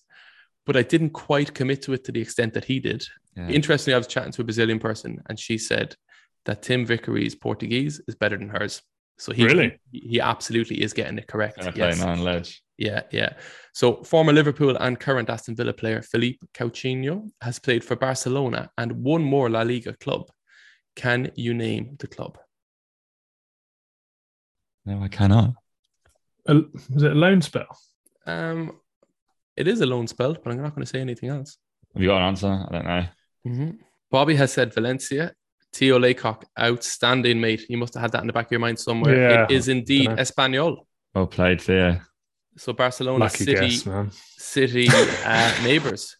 But 0.67 0.77
I 0.77 0.83
didn't 0.83 1.11
quite 1.11 1.53
commit 1.55 1.83
to 1.83 1.93
it 1.93 2.05
to 2.05 2.13
the 2.13 2.21
extent 2.21 2.55
that 2.55 2.65
he 2.65 2.81
did. 2.81 3.05
Yeah. 3.37 3.49
Interestingly, 3.49 3.95
I 3.95 3.99
was 3.99 4.07
chatting 4.07 4.33
to 4.33 4.43
a 4.43 4.45
Brazilian 4.45 4.79
person, 4.79 5.23
and 5.29 5.39
she 5.39 5.59
said 5.59 5.95
that 6.45 6.63
Tim 6.63 6.87
Vickery's 6.87 7.35
Portuguese 7.35 8.01
is 8.09 8.15
better 8.15 8.37
than 8.37 8.49
hers. 8.49 8.83
So 9.19 9.33
he 9.33 9.45
Really? 9.45 9.79
he, 9.93 10.21
absolutely 10.21 10.83
is 10.83 10.93
getting 10.93 11.19
it 11.19 11.27
correct. 11.29 11.59
Yes. 11.77 12.01
Yeah, 12.77 13.03
yeah. 13.13 13.35
So 13.73 14.03
former 14.03 14.33
Liverpool 14.33 14.77
and 14.77 14.99
current 14.99 15.31
Aston 15.31 15.55
Villa 15.55 15.73
player 15.73 16.03
Philippe 16.03 16.39
Coutinho 16.55 17.31
has 17.41 17.59
played 17.59 17.85
for 17.85 17.97
Barcelona 17.97 18.71
and 18.79 18.93
one 18.93 19.23
more 19.23 19.49
La 19.49 19.63
Liga 19.63 19.95
club. 19.95 20.31
Can 20.97 21.31
you 21.37 21.55
name 21.55 21.97
the 21.99 22.07
club? 22.07 22.39
No, 24.87 25.03
I 25.03 25.09
cannot. 25.09 25.55
A, 26.47 26.55
was 26.93 27.03
it 27.03 27.13
a 27.13 27.15
loan 27.15 27.41
spell? 27.43 27.79
Um, 28.27 28.73
it 29.57 29.67
is 29.69 29.81
a 29.81 29.87
loan 29.87 30.07
spell, 30.07 30.35
but 30.35 30.51
I'm 30.53 30.61
not 30.63 30.75
going 30.75 30.85
to 30.85 30.91
say 30.91 31.01
anything 31.01 31.31
else. 31.31 31.57
Have 31.95 32.03
you 32.03 32.09
got 32.09 32.19
an 32.19 32.29
answer? 32.29 32.49
I 32.49 32.73
don't 32.73 32.85
know. 32.87 33.07
Mhm. 33.47 33.79
Bobby 34.11 34.35
has 34.37 34.53
said 34.53 34.75
Valencia. 34.75 35.33
Theo 35.73 35.99
Laycock, 35.99 36.45
outstanding, 36.61 37.41
mate. 37.41 37.65
You 37.69 37.79
must 37.79 37.95
have 37.95 38.03
had 38.03 38.13
that 38.13 38.21
in 38.21 38.29
the 38.29 38.33
back 38.33 38.47
of 38.47 38.53
your 38.53 38.61
mind 38.61 38.79
somewhere. 38.79 39.17
Yeah, 39.17 39.45
it 39.45 39.51
is 39.51 39.67
indeed 39.69 40.07
dunno. 40.07 40.23
Espanyol. 40.23 40.77
Well 41.15 41.27
played, 41.27 41.61
Theo. 41.61 42.01
So 42.57 42.73
Barcelona 42.73 43.19
Lucky 43.25 43.45
City, 43.45 43.69
guess, 43.69 43.87
man. 43.87 44.11
City 44.37 44.89
uh, 45.25 45.55
neighbours. 45.65 46.17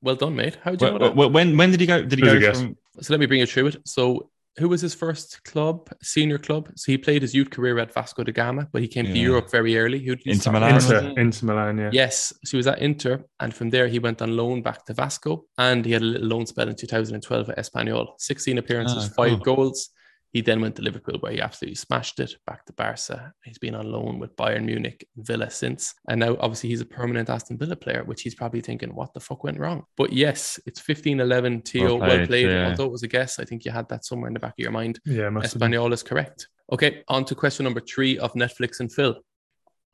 Well 0.00 0.14
done, 0.16 0.36
mate. 0.36 0.58
How 0.62 0.74
do 0.74 0.86
you 0.86 0.92
know 0.92 0.98
When, 0.98 1.16
that? 1.16 1.32
when, 1.32 1.56
when 1.56 1.70
did 1.72 1.80
he 1.80 1.86
go? 1.86 2.02
Did 2.04 2.18
he 2.20 2.28
Who's 2.28 2.40
go 2.40 2.54
from? 2.54 2.76
So 3.00 3.12
let 3.12 3.20
me 3.20 3.26
bring 3.26 3.40
you 3.40 3.46
through 3.46 3.68
it. 3.68 3.76
So 3.84 4.30
who 4.58 4.68
was 4.68 4.80
his 4.80 4.94
first 4.94 5.42
club, 5.44 5.88
senior 6.02 6.38
club? 6.38 6.70
So 6.76 6.90
he 6.92 6.98
played 6.98 7.22
his 7.22 7.34
youth 7.34 7.50
career 7.50 7.78
at 7.78 7.92
Vasco 7.92 8.22
da 8.24 8.32
Gama, 8.32 8.68
but 8.72 8.82
he 8.82 8.88
came 8.88 9.04
to 9.06 9.16
Europe 9.18 9.50
very 9.50 9.76
early. 9.78 9.98
Who 10.04 10.16
did 10.16 10.24
he 10.24 10.30
Inter 10.32 10.40
start 10.42 10.54
Milan, 10.54 10.74
Inter, 10.74 11.20
Inter 11.20 11.46
Milan, 11.46 11.78
yeah. 11.78 11.90
Yes, 11.92 12.32
so 12.44 12.50
he 12.52 12.56
was 12.56 12.66
at 12.66 12.80
Inter, 12.80 13.24
and 13.40 13.54
from 13.54 13.70
there 13.70 13.86
he 13.88 13.98
went 14.00 14.20
on 14.20 14.36
loan 14.36 14.62
back 14.62 14.84
to 14.86 14.94
Vasco, 14.94 15.44
and 15.58 15.84
he 15.84 15.92
had 15.92 16.02
a 16.02 16.04
little 16.04 16.26
loan 16.28 16.46
spell 16.46 16.68
in 16.68 16.74
2012 16.74 17.50
at 17.50 17.58
Espanyol. 17.58 18.08
16 18.18 18.58
appearances, 18.58 19.08
Ah, 19.10 19.14
five 19.16 19.40
cool. 19.42 19.54
goals. 19.56 19.90
He 20.32 20.42
then 20.42 20.60
went 20.60 20.76
to 20.76 20.82
Liverpool, 20.82 21.18
where 21.20 21.32
he 21.32 21.40
absolutely 21.40 21.76
smashed 21.76 22.20
it. 22.20 22.34
Back 22.46 22.66
to 22.66 22.72
Barca, 22.74 23.32
he's 23.44 23.58
been 23.58 23.74
on 23.74 23.90
loan 23.90 24.18
with 24.18 24.36
Bayern 24.36 24.66
Munich, 24.66 25.06
Villa 25.16 25.48
since, 25.50 25.94
and 26.08 26.20
now 26.20 26.36
obviously 26.40 26.68
he's 26.68 26.82
a 26.82 26.86
permanent 26.86 27.30
Aston 27.30 27.56
Villa 27.56 27.76
player, 27.76 28.04
which 28.04 28.20
he's 28.22 28.34
probably 28.34 28.60
thinking, 28.60 28.94
"What 28.94 29.14
the 29.14 29.20
fuck 29.20 29.42
went 29.44 29.58
wrong?" 29.58 29.84
But 29.96 30.12
yes, 30.12 30.60
it's 30.66 30.80
15-11. 30.80 31.62
Theo, 31.66 31.96
well 31.96 31.98
Well 32.00 32.08
played. 32.10 32.28
played, 32.28 32.46
yeah. 32.48 32.68
Although 32.68 32.84
it 32.84 32.92
was 32.92 33.02
a 33.04 33.08
guess, 33.08 33.38
I 33.38 33.44
think 33.44 33.64
you 33.64 33.70
had 33.70 33.88
that 33.88 34.04
somewhere 34.04 34.28
in 34.28 34.34
the 34.34 34.40
back 34.40 34.52
of 34.52 34.62
your 34.62 34.70
mind. 34.70 35.00
Yeah, 35.06 35.30
must 35.30 35.54
have. 35.54 35.62
Espanyol 35.62 35.92
is 35.92 36.02
correct. 36.02 36.48
Okay, 36.70 37.02
on 37.08 37.24
to 37.24 37.34
question 37.34 37.64
number 37.64 37.80
three 37.80 38.18
of 38.18 38.34
Netflix 38.34 38.80
and 38.80 38.92
Phil. 38.92 39.18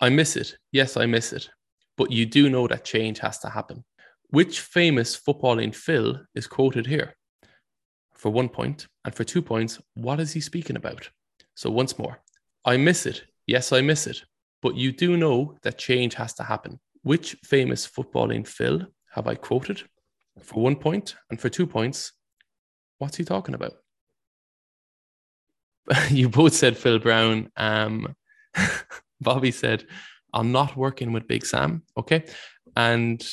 I 0.00 0.08
miss 0.10 0.34
it. 0.36 0.56
Yes, 0.72 0.96
I 0.96 1.06
miss 1.06 1.32
it. 1.32 1.48
But 1.96 2.10
you 2.10 2.26
do 2.26 2.50
know 2.50 2.66
that 2.66 2.84
change 2.84 3.20
has 3.20 3.38
to 3.38 3.48
happen. 3.48 3.84
Which 4.30 4.58
famous 4.60 5.16
footballing 5.16 5.72
Phil 5.72 6.20
is 6.34 6.48
quoted 6.48 6.86
here? 6.86 7.14
For 8.14 8.30
one 8.32 8.48
point, 8.48 8.88
and 9.04 9.14
for 9.14 9.24
two 9.24 9.42
points, 9.42 9.80
what 9.94 10.20
is 10.20 10.32
he 10.32 10.40
speaking 10.40 10.76
about? 10.76 11.10
So 11.54 11.70
once 11.70 11.98
more, 11.98 12.20
I 12.64 12.76
miss 12.76 13.06
it. 13.06 13.24
Yes, 13.46 13.72
I 13.72 13.80
miss 13.80 14.06
it. 14.06 14.22
But 14.62 14.76
you 14.76 14.92
do 14.92 15.16
know 15.16 15.56
that 15.62 15.78
change 15.78 16.14
has 16.14 16.32
to 16.34 16.42
happen. 16.42 16.80
Which 17.02 17.36
famous 17.44 17.86
footballing 17.86 18.46
Phil 18.46 18.86
have 19.12 19.26
I 19.26 19.34
quoted? 19.34 19.82
For 20.42 20.62
one 20.62 20.76
point, 20.76 21.14
and 21.30 21.40
for 21.40 21.48
two 21.48 21.66
points, 21.66 22.12
what's 22.98 23.16
he 23.16 23.24
talking 23.24 23.54
about? 23.54 23.74
you 26.10 26.28
both 26.28 26.54
said 26.54 26.76
Phil 26.76 26.98
Brown. 26.98 27.50
Um, 27.56 28.16
Bobby 29.20 29.50
said, 29.50 29.86
I'm 30.32 30.50
not 30.50 30.76
working 30.76 31.12
with 31.12 31.28
Big 31.28 31.46
Sam. 31.46 31.82
Okay. 31.96 32.24
And 32.74 33.24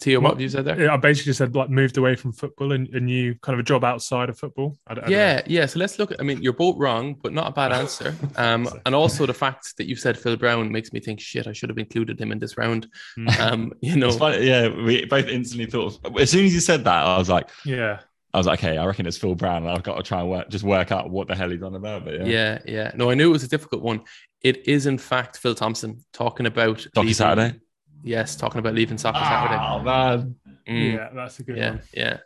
Theo, 0.00 0.18
what 0.20 0.24
What- 0.24 0.30
have 0.34 0.40
you 0.40 0.48
said 0.48 0.64
there? 0.64 0.90
I 0.90 0.96
basically 0.96 1.32
said 1.34 1.54
like 1.54 1.68
moved 1.70 1.98
away 1.98 2.16
from 2.16 2.32
football 2.32 2.72
and, 2.72 2.88
and 2.94 3.10
you 3.10 3.34
kind 3.42 3.54
of 3.54 3.60
a 3.60 3.62
job 3.62 3.84
outside 3.84 4.28
of 4.28 4.38
football. 4.38 4.78
I 4.86 4.94
don't, 4.94 5.04
I 5.04 5.08
don't 5.08 5.12
Yeah, 5.12 5.42
yeah. 5.46 5.66
So 5.66 5.78
let's 5.78 5.98
look. 5.98 6.12
At, 6.12 6.20
I 6.20 6.22
mean, 6.24 6.42
you're 6.42 6.52
both 6.52 6.76
wrong, 6.78 7.16
but 7.22 7.32
not 7.32 7.46
a 7.48 7.52
bad 7.52 7.72
answer. 7.82 8.14
Um, 8.36 8.68
and 8.86 8.94
also 8.94 9.26
the 9.26 9.34
fact 9.34 9.76
that 9.76 9.86
you 9.86 9.96
said 9.96 10.18
Phil 10.18 10.36
Brown 10.36 10.72
makes 10.72 10.92
me 10.92 11.00
think, 11.00 11.20
shit, 11.20 11.46
I 11.46 11.52
should 11.52 11.68
have 11.68 11.78
included 11.78 12.20
him 12.20 12.32
in 12.32 12.38
this 12.38 12.56
round. 12.56 12.88
Um, 13.38 13.72
you 13.80 13.96
know, 13.96 14.08
It's 14.08 14.16
funny, 14.16 14.46
yeah, 14.46 14.68
we 14.68 15.04
both 15.04 15.26
instantly 15.28 15.66
thought. 15.66 15.98
Of, 16.04 16.16
as 16.18 16.30
soon 16.30 16.44
as 16.46 16.52
you 16.54 16.60
said 16.60 16.84
that, 16.84 17.04
I 17.06 17.16
was 17.18 17.28
like, 17.28 17.48
yeah. 17.64 18.00
I 18.32 18.38
was 18.38 18.46
like, 18.46 18.60
okay, 18.60 18.78
I 18.78 18.86
reckon 18.86 19.06
it's 19.06 19.16
Phil 19.16 19.34
Brown. 19.34 19.64
And 19.64 19.72
I've 19.72 19.82
got 19.82 19.96
to 19.96 20.02
try 20.04 20.20
and 20.20 20.30
work, 20.30 20.48
just 20.50 20.62
work 20.64 20.92
out 20.92 21.10
what 21.10 21.26
the 21.26 21.34
hell 21.34 21.50
he's 21.50 21.62
on 21.62 21.74
about. 21.74 22.04
But 22.04 22.14
yeah, 22.14 22.24
yeah, 22.26 22.58
yeah. 22.64 22.90
No, 22.94 23.10
I 23.10 23.14
knew 23.14 23.28
it 23.28 23.32
was 23.32 23.42
a 23.42 23.48
difficult 23.48 23.82
one. 23.82 24.02
It 24.42 24.68
is 24.68 24.86
in 24.86 24.98
fact 24.98 25.38
Phil 25.38 25.54
Thompson 25.54 25.98
talking 26.12 26.46
about 26.46 26.80
Soccer 26.80 27.00
leaving- 27.00 27.14
Saturday. 27.14 27.58
Yes, 28.02 28.36
talking 28.36 28.58
about 28.58 28.74
leaving 28.74 28.98
soccer 28.98 29.18
Saturday. 29.20 29.60
Oh 29.60 29.82
man, 29.82 30.34
Mm. 30.68 30.94
Yeah, 30.94 31.08
that's 31.14 31.38
a 31.40 31.42
good 31.42 31.56
yeah, 31.56 31.70
one. 31.70 31.82
yeah. 31.92 32.18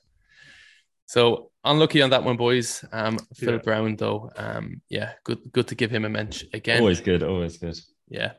So 1.07 1.51
unlucky 1.65 2.03
on 2.03 2.11
that 2.11 2.25
one, 2.25 2.37
boys. 2.37 2.85
Um, 2.93 3.19
Phil 3.35 3.53
Yeah. 3.55 3.59
Brown, 3.59 3.97
though, 3.97 4.31
um, 4.37 4.81
yeah, 4.89 5.13
good, 5.25 5.41
good 5.53 5.69
to 5.69 5.75
give 5.75 5.91
him 5.91 6.05
a 6.05 6.09
mention 6.09 6.49
again. 6.53 6.81
always 6.81 7.01
good, 7.01 7.23
always 7.23 7.59
good. 7.59 7.79
Yeah. 8.09 8.33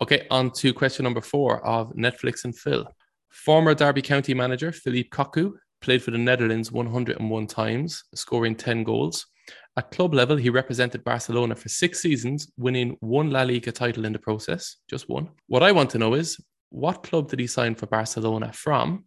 Okay, 0.00 0.26
on 0.30 0.50
to 0.52 0.72
question 0.74 1.04
number 1.04 1.20
four 1.20 1.64
of 1.64 1.92
Netflix 1.94 2.44
and 2.44 2.56
Phil. 2.56 2.86
Former 3.30 3.74
Derby 3.74 4.02
County 4.02 4.34
manager 4.34 4.72
Philippe 4.72 5.08
Cocu 5.10 5.52
played 5.80 6.02
for 6.02 6.10
the 6.12 6.18
Netherlands 6.18 6.70
101 6.70 7.46
times, 7.46 8.04
scoring 8.14 8.54
10 8.54 8.84
goals. 8.84 9.26
At 9.76 9.90
club 9.90 10.12
level, 10.14 10.36
he 10.36 10.50
represented 10.50 11.02
Barcelona 11.02 11.54
for 11.56 11.68
six 11.68 12.00
seasons, 12.00 12.52
winning 12.56 12.96
one 13.00 13.30
La 13.30 13.42
Liga 13.42 13.72
title 13.72 14.04
in 14.04 14.12
the 14.12 14.18
process, 14.18 14.76
just 14.88 15.08
one. 15.08 15.28
What 15.46 15.62
I 15.62 15.72
want 15.72 15.90
to 15.90 15.98
know 15.98 16.14
is 16.14 16.38
what 16.72 17.02
club 17.02 17.28
did 17.28 17.38
he 17.38 17.46
sign 17.46 17.74
for 17.74 17.86
Barcelona 17.86 18.52
from? 18.52 19.04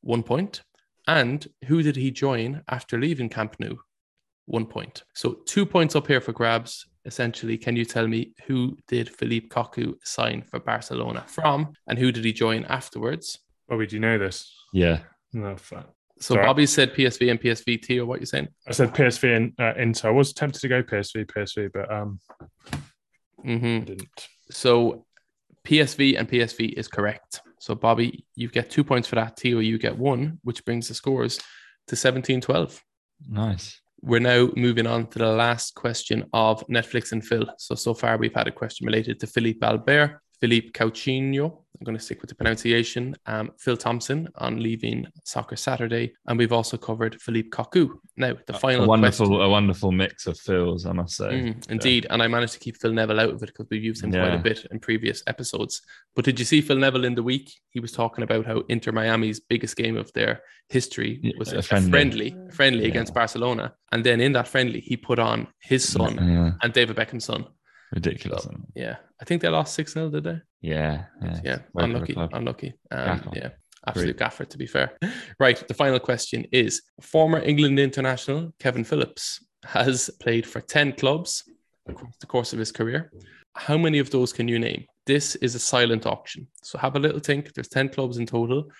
One 0.00 0.22
point. 0.22 0.62
And 1.06 1.46
who 1.66 1.82
did 1.82 1.94
he 1.96 2.10
join 2.10 2.62
after 2.68 2.98
leaving 2.98 3.28
Camp 3.28 3.56
Nou? 3.60 3.76
One 4.46 4.66
point. 4.66 5.04
So 5.14 5.38
two 5.46 5.64
points 5.64 5.94
up 5.96 6.06
here 6.06 6.20
for 6.20 6.32
grabs. 6.32 6.84
Essentially, 7.04 7.56
can 7.56 7.76
you 7.76 7.84
tell 7.84 8.08
me 8.08 8.32
who 8.46 8.76
did 8.88 9.08
Philippe 9.08 9.46
Cocu 9.48 9.94
sign 10.02 10.42
for 10.42 10.58
Barcelona 10.58 11.24
from, 11.28 11.72
and 11.86 11.96
who 11.98 12.10
did 12.10 12.24
he 12.24 12.32
join 12.32 12.64
afterwards? 12.64 13.38
Bobby, 13.68 13.86
do 13.86 13.96
you 13.96 14.00
know 14.00 14.18
this? 14.18 14.52
Yeah, 14.72 15.00
No, 15.32 15.56
fuck. 15.56 15.88
So 16.18 16.34
Sorry. 16.34 16.46
Bobby 16.46 16.66
said 16.66 16.94
PSV 16.94 17.30
and 17.30 17.40
PSV. 17.40 17.98
or 17.98 18.06
what 18.06 18.18
you 18.20 18.26
saying? 18.26 18.48
I 18.66 18.72
said 18.72 18.94
PSV 18.94 19.36
and 19.36 19.52
uh, 19.60 19.74
Inter. 19.76 20.08
I 20.08 20.12
was 20.12 20.32
tempted 20.32 20.60
to 20.60 20.68
go 20.68 20.82
PSV, 20.82 21.26
PSV, 21.26 21.70
but 21.72 21.92
um, 21.92 22.18
hmm 23.44 23.76
I 23.76 23.80
didn't. 23.80 24.28
So 24.50 25.04
PSV 25.66 26.18
and 26.18 26.28
PSV 26.28 26.74
is 26.74 26.88
correct. 26.88 27.40
So 27.58 27.74
Bobby, 27.74 28.24
you 28.34 28.48
get 28.48 28.70
two 28.70 28.84
points 28.84 29.08
for 29.08 29.16
that. 29.16 29.38
Theo, 29.38 29.58
you 29.58 29.78
get 29.78 29.98
one, 29.98 30.38
which 30.44 30.64
brings 30.64 30.88
the 30.88 30.94
scores 30.94 31.40
to 31.88 31.96
17-12. 31.96 32.80
nice. 33.28 33.80
We're 34.02 34.20
now 34.20 34.50
moving 34.56 34.86
on 34.86 35.06
to 35.08 35.18
the 35.18 35.26
last 35.26 35.74
question 35.74 36.24
of 36.32 36.64
Netflix 36.68 37.12
and 37.12 37.24
Phil. 37.24 37.46
So, 37.58 37.74
so 37.74 37.94
far 37.94 38.18
we've 38.18 38.34
had 38.34 38.46
a 38.46 38.52
question 38.52 38.86
related 38.86 39.18
to 39.20 39.26
Philippe 39.26 39.66
Albert, 39.66 40.20
Philippe 40.40 40.70
Coutinho. 40.70 41.62
I'm 41.78 41.84
going 41.84 41.96
to 41.98 42.02
stick 42.02 42.22
with 42.22 42.30
the 42.30 42.34
pronunciation. 42.34 43.14
Um, 43.26 43.52
Phil 43.58 43.76
Thompson 43.76 44.28
on 44.36 44.62
leaving 44.62 45.06
Soccer 45.24 45.56
Saturday, 45.56 46.14
and 46.26 46.38
we've 46.38 46.52
also 46.52 46.78
covered 46.78 47.20
Philippe 47.20 47.50
Cocu. 47.50 47.90
Now 48.16 48.32
the 48.46 48.54
final 48.54 48.84
a 48.84 48.88
wonderful, 48.88 49.26
question. 49.26 49.42
a 49.42 49.48
wonderful 49.50 49.92
mix 49.92 50.26
of 50.26 50.38
Phils, 50.38 50.86
I 50.86 50.92
must 50.92 51.16
say. 51.16 51.28
Mm, 51.28 51.70
indeed, 51.70 52.06
and 52.08 52.22
I 52.22 52.28
managed 52.28 52.54
to 52.54 52.60
keep 52.60 52.78
Phil 52.78 52.94
Neville 52.94 53.20
out 53.20 53.28
of 53.34 53.42
it 53.42 53.48
because 53.48 53.66
we've 53.70 53.84
used 53.84 54.02
him 54.02 54.10
quite 54.10 54.32
a 54.32 54.38
bit 54.38 54.66
in 54.70 54.80
previous 54.80 55.22
episodes. 55.26 55.82
But 56.14 56.24
did 56.24 56.38
you 56.38 56.46
see 56.46 56.62
Phil 56.62 56.78
Neville 56.78 57.04
in 57.04 57.14
the 57.14 57.22
week? 57.22 57.52
He 57.68 57.80
was 57.80 57.92
talking 57.92 58.24
about 58.24 58.46
how 58.46 58.62
Inter 58.70 58.92
Miami's 58.92 59.40
biggest 59.40 59.76
game 59.76 59.98
of 59.98 60.10
their 60.14 60.40
history 60.70 61.20
Yeah, 61.22 61.32
was 61.38 61.52
a 61.52 61.58
a, 61.58 61.62
friendly. 61.62 61.90
friendly, 61.90 62.36
friendly, 62.52 62.82
Yeah. 62.84 62.88
against 62.88 63.12
Barcelona, 63.12 63.74
and 63.92 64.02
then 64.02 64.22
in 64.22 64.32
that 64.32 64.48
friendly, 64.48 64.80
he 64.80 64.96
put 64.96 65.18
on 65.18 65.46
his 65.60 65.86
son 65.86 66.14
Yeah, 66.16 66.52
and 66.62 66.72
David 66.72 66.96
Beckham's 66.96 67.26
son. 67.26 67.44
Ridiculous. 67.92 68.46
Yeah, 68.74 68.96
I 69.20 69.24
think 69.24 69.42
they 69.42 69.48
lost 69.48 69.74
six 69.74 69.92
0 69.94 70.10
did 70.10 70.24
they? 70.24 70.38
Yeah, 70.60 71.04
yeah. 71.22 71.40
Yeah, 71.44 71.58
Way 71.72 71.84
for 71.92 72.00
the 72.00 72.14
unlucky, 72.14 72.14
unlucky. 72.32 72.74
Um, 72.90 73.06
Gaffer. 73.06 73.30
yeah, 73.34 73.48
absolute 73.86 74.16
gaffer 74.18 74.44
to 74.44 74.58
be 74.58 74.66
fair. 74.66 74.96
Right, 75.38 75.66
the 75.68 75.74
final 75.74 75.98
question 76.00 76.46
is: 76.52 76.82
Former 77.00 77.40
England 77.40 77.78
international 77.78 78.52
Kevin 78.58 78.84
Phillips 78.84 79.44
has 79.64 80.10
played 80.20 80.46
for 80.46 80.60
ten 80.60 80.92
clubs 80.92 81.44
across 81.88 82.16
the 82.20 82.26
course 82.26 82.52
of 82.52 82.58
his 82.58 82.72
career. 82.72 83.12
How 83.54 83.78
many 83.78 83.98
of 83.98 84.10
those 84.10 84.32
can 84.32 84.48
you 84.48 84.58
name? 84.58 84.84
This 85.06 85.36
is 85.36 85.54
a 85.54 85.58
silent 85.58 86.04
auction, 86.06 86.48
so 86.62 86.78
have 86.78 86.96
a 86.96 86.98
little 86.98 87.20
think. 87.20 87.52
There's 87.54 87.68
ten 87.68 87.88
clubs 87.88 88.18
in 88.18 88.26
total. 88.26 88.70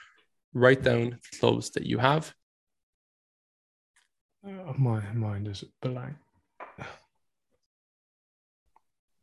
Write 0.55 0.83
down 0.83 1.11
the 1.31 1.39
clubs 1.39 1.71
that 1.71 1.85
you 1.87 1.99
have. 1.99 2.35
Oh, 4.47 4.75
my 4.79 5.01
mind 5.13 5.49
is 5.49 5.65
blank. 5.83 6.15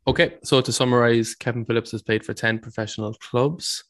Okay, 0.06 0.34
so 0.42 0.60
to 0.60 0.72
summarize, 0.72 1.34
Kevin 1.34 1.64
Phillips 1.64 1.92
has 1.92 2.02
played 2.02 2.24
for 2.24 2.34
10 2.34 2.58
professional 2.58 3.14
clubs. 3.14 3.84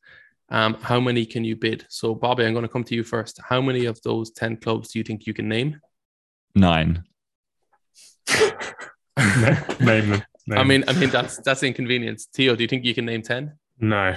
Um, 0.48 0.74
how 0.74 1.00
many 1.00 1.26
can 1.26 1.42
you 1.42 1.56
bid? 1.56 1.86
So, 1.88 2.14
Bobby, 2.14 2.44
I'm 2.44 2.52
going 2.52 2.62
to 2.62 2.68
come 2.68 2.84
to 2.84 2.94
you 2.94 3.02
first. 3.02 3.40
How 3.48 3.60
many 3.60 3.86
of 3.86 4.00
those 4.02 4.30
10 4.30 4.58
clubs 4.58 4.90
do 4.90 5.00
you 5.00 5.04
think 5.04 5.26
you 5.26 5.34
can 5.34 5.48
name? 5.48 5.80
Nine. 6.54 7.02
Name 9.80 10.10
them. 10.10 10.22
Name 10.46 10.58
I 10.58 10.64
mean, 10.64 10.84
I 10.86 10.92
mean 10.92 11.10
that's 11.10 11.38
that's 11.38 11.62
inconvenience. 11.62 12.26
Theo, 12.32 12.54
do 12.54 12.62
you 12.62 12.68
think 12.68 12.84
you 12.84 12.94
can 12.94 13.06
name 13.06 13.22
10? 13.22 13.52
no. 13.80 14.14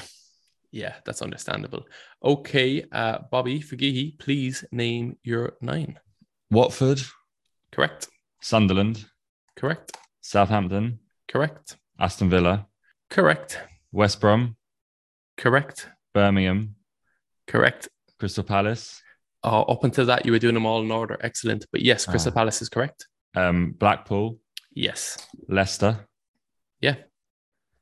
Yeah, 0.69 0.95
that's 1.05 1.21
understandable. 1.21 1.87
Okay, 2.21 2.83
uh, 2.91 3.19
Bobby 3.31 3.61
Fagihi, 3.61 4.19
please 4.19 4.65
name 4.71 5.15
your 5.23 5.53
nine. 5.61 5.97
Watford, 6.51 7.01
Correct. 7.71 8.09
Sunderland, 8.41 9.05
Correct. 9.55 9.97
Southampton, 10.19 10.99
Correct. 11.29 11.77
Aston 11.99 12.29
Villa, 12.29 12.67
Correct. 13.09 13.59
West 13.91 14.19
Brom, 14.21 14.55
Correct. 15.37 15.89
Birmingham, 16.13 16.75
Correct. 17.47 17.89
Crystal 18.19 18.43
Palace, 18.43 19.01
Uh, 19.43 19.61
up 19.61 19.83
until 19.83 20.05
that, 20.07 20.25
you 20.25 20.31
were 20.31 20.39
doing 20.39 20.53
them 20.55 20.65
all 20.65 20.81
in 20.81 20.91
order. 20.91 21.17
Excellent. 21.21 21.65
But 21.71 21.81
yes, 21.81 22.05
Crystal 22.05 22.31
Ah. 22.33 22.39
Palace 22.39 22.61
is 22.61 22.69
correct. 22.69 23.07
um, 23.35 23.71
Blackpool, 23.77 24.39
Yes. 24.73 25.17
Leicester. 25.47 26.07
Yeah. 26.81 26.95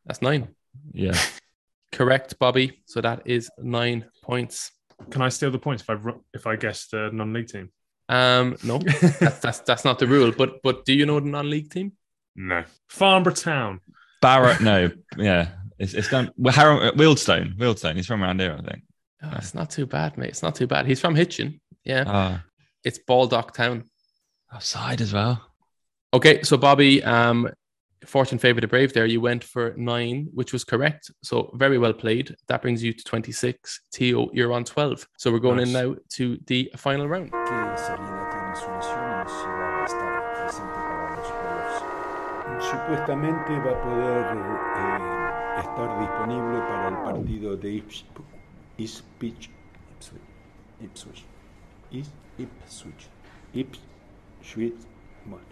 That's 0.06 0.22
nine. 0.22 0.50
Yeah. 0.94 1.18
Correct, 1.92 2.38
Bobby. 2.40 2.82
So 2.86 3.02
that 3.02 3.22
is 3.26 3.50
nine 3.58 4.06
points. 4.22 4.72
Can 5.10 5.22
I 5.22 5.30
steal 5.30 5.50
the 5.52 5.60
points 5.60 5.82
if 5.84 5.90
I 5.90 5.98
if 6.34 6.46
I 6.48 6.56
guess 6.58 6.88
the 6.88 7.10
non-league 7.12 7.48
team? 7.48 7.70
Um, 8.10 8.56
no, 8.64 8.78
that's, 9.20 9.40
that's 9.40 9.60
that's 9.62 9.86
not 9.86 9.98
the 10.00 10.08
rule. 10.08 10.32
But 10.38 10.62
but 10.62 10.86
do 10.86 10.94
you 10.94 11.06
know 11.06 11.20
the 11.20 11.30
non-league 11.30 11.70
team? 11.72 11.94
no. 12.36 12.64
Farnborough 12.90 13.34
Town. 13.34 13.80
Barrett, 14.22 14.62
no. 14.62 14.92
Yeah. 15.18 15.50
It's, 15.78 15.94
it's 15.94 16.10
done. 16.10 16.32
Well, 16.38 16.54
Harrow, 16.54 16.92
Wealdstone. 16.92 17.58
Wealdstone. 17.58 17.96
He's 17.96 18.08
from 18.08 18.24
around 18.24 18.40
here, 18.40 18.56
I 18.58 18.62
think. 18.70 18.84
Oh, 19.24 19.34
it's 19.36 19.54
not 19.54 19.70
too 19.70 19.86
bad, 19.86 20.18
mate. 20.18 20.30
It's 20.30 20.44
not 20.44 20.56
too 20.56 20.68
bad. 20.68 20.86
He's 20.86 21.02
from 21.02 21.16
Hitchin. 21.16 21.60
Yeah, 21.84 22.04
Ah, 22.08 22.44
it's 22.84 22.98
Baldock 23.00 23.54
Town. 23.54 23.84
outside 24.54 25.02
as 25.02 25.14
well. 25.14 25.42
Okay, 26.14 26.42
so 26.44 26.58
Bobby, 26.58 27.04
um, 27.04 27.50
fortune 28.06 28.38
favored 28.40 28.62
the 28.64 28.68
brave. 28.68 28.94
There, 28.94 29.06
you 29.06 29.20
went 29.20 29.44
for 29.44 29.74
nine, 29.78 30.28
which 30.34 30.54
was 30.54 30.64
correct. 30.64 31.12
So 31.24 31.52
very 31.56 31.78
well 31.78 31.94
played. 31.94 32.36
That 32.48 32.62
brings 32.62 32.82
you 32.84 32.94
to 32.94 33.04
twenty-six. 33.04 33.82
Theo, 33.94 34.30
you're 34.34 34.54
on 34.54 34.64
twelve. 34.64 35.08
So 35.18 35.32
we're 35.32 35.40
going 35.40 35.60
in 35.60 35.74
now 35.74 35.96
to 36.14 36.40
the 36.48 36.72
final 36.78 37.08
round. 37.08 37.32
Supuestamente 42.76 43.58
va 43.60 43.72
a 43.72 43.82
poder 43.82 44.26
eh, 44.36 45.60
estar 45.60 46.00
disponible 46.02 46.60
para 46.60 46.88
el 46.90 46.96
partido 47.04 47.56
de 47.56 47.70
Ips- 47.72 48.06
Ipswich. 48.78 49.50
Ipswich. 50.82 51.26
Ipswich. 51.92 52.12
Ipswich. 52.38 53.08
Ipswich. 53.54 54.76
Bueno. 55.26 55.46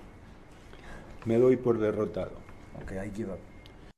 Me 1.26 1.38
doy 1.38 1.56
por 1.56 1.78
derrotado. 1.80 2.32
Okay, 2.84 3.08
I 3.08 3.10
give. 3.16 3.32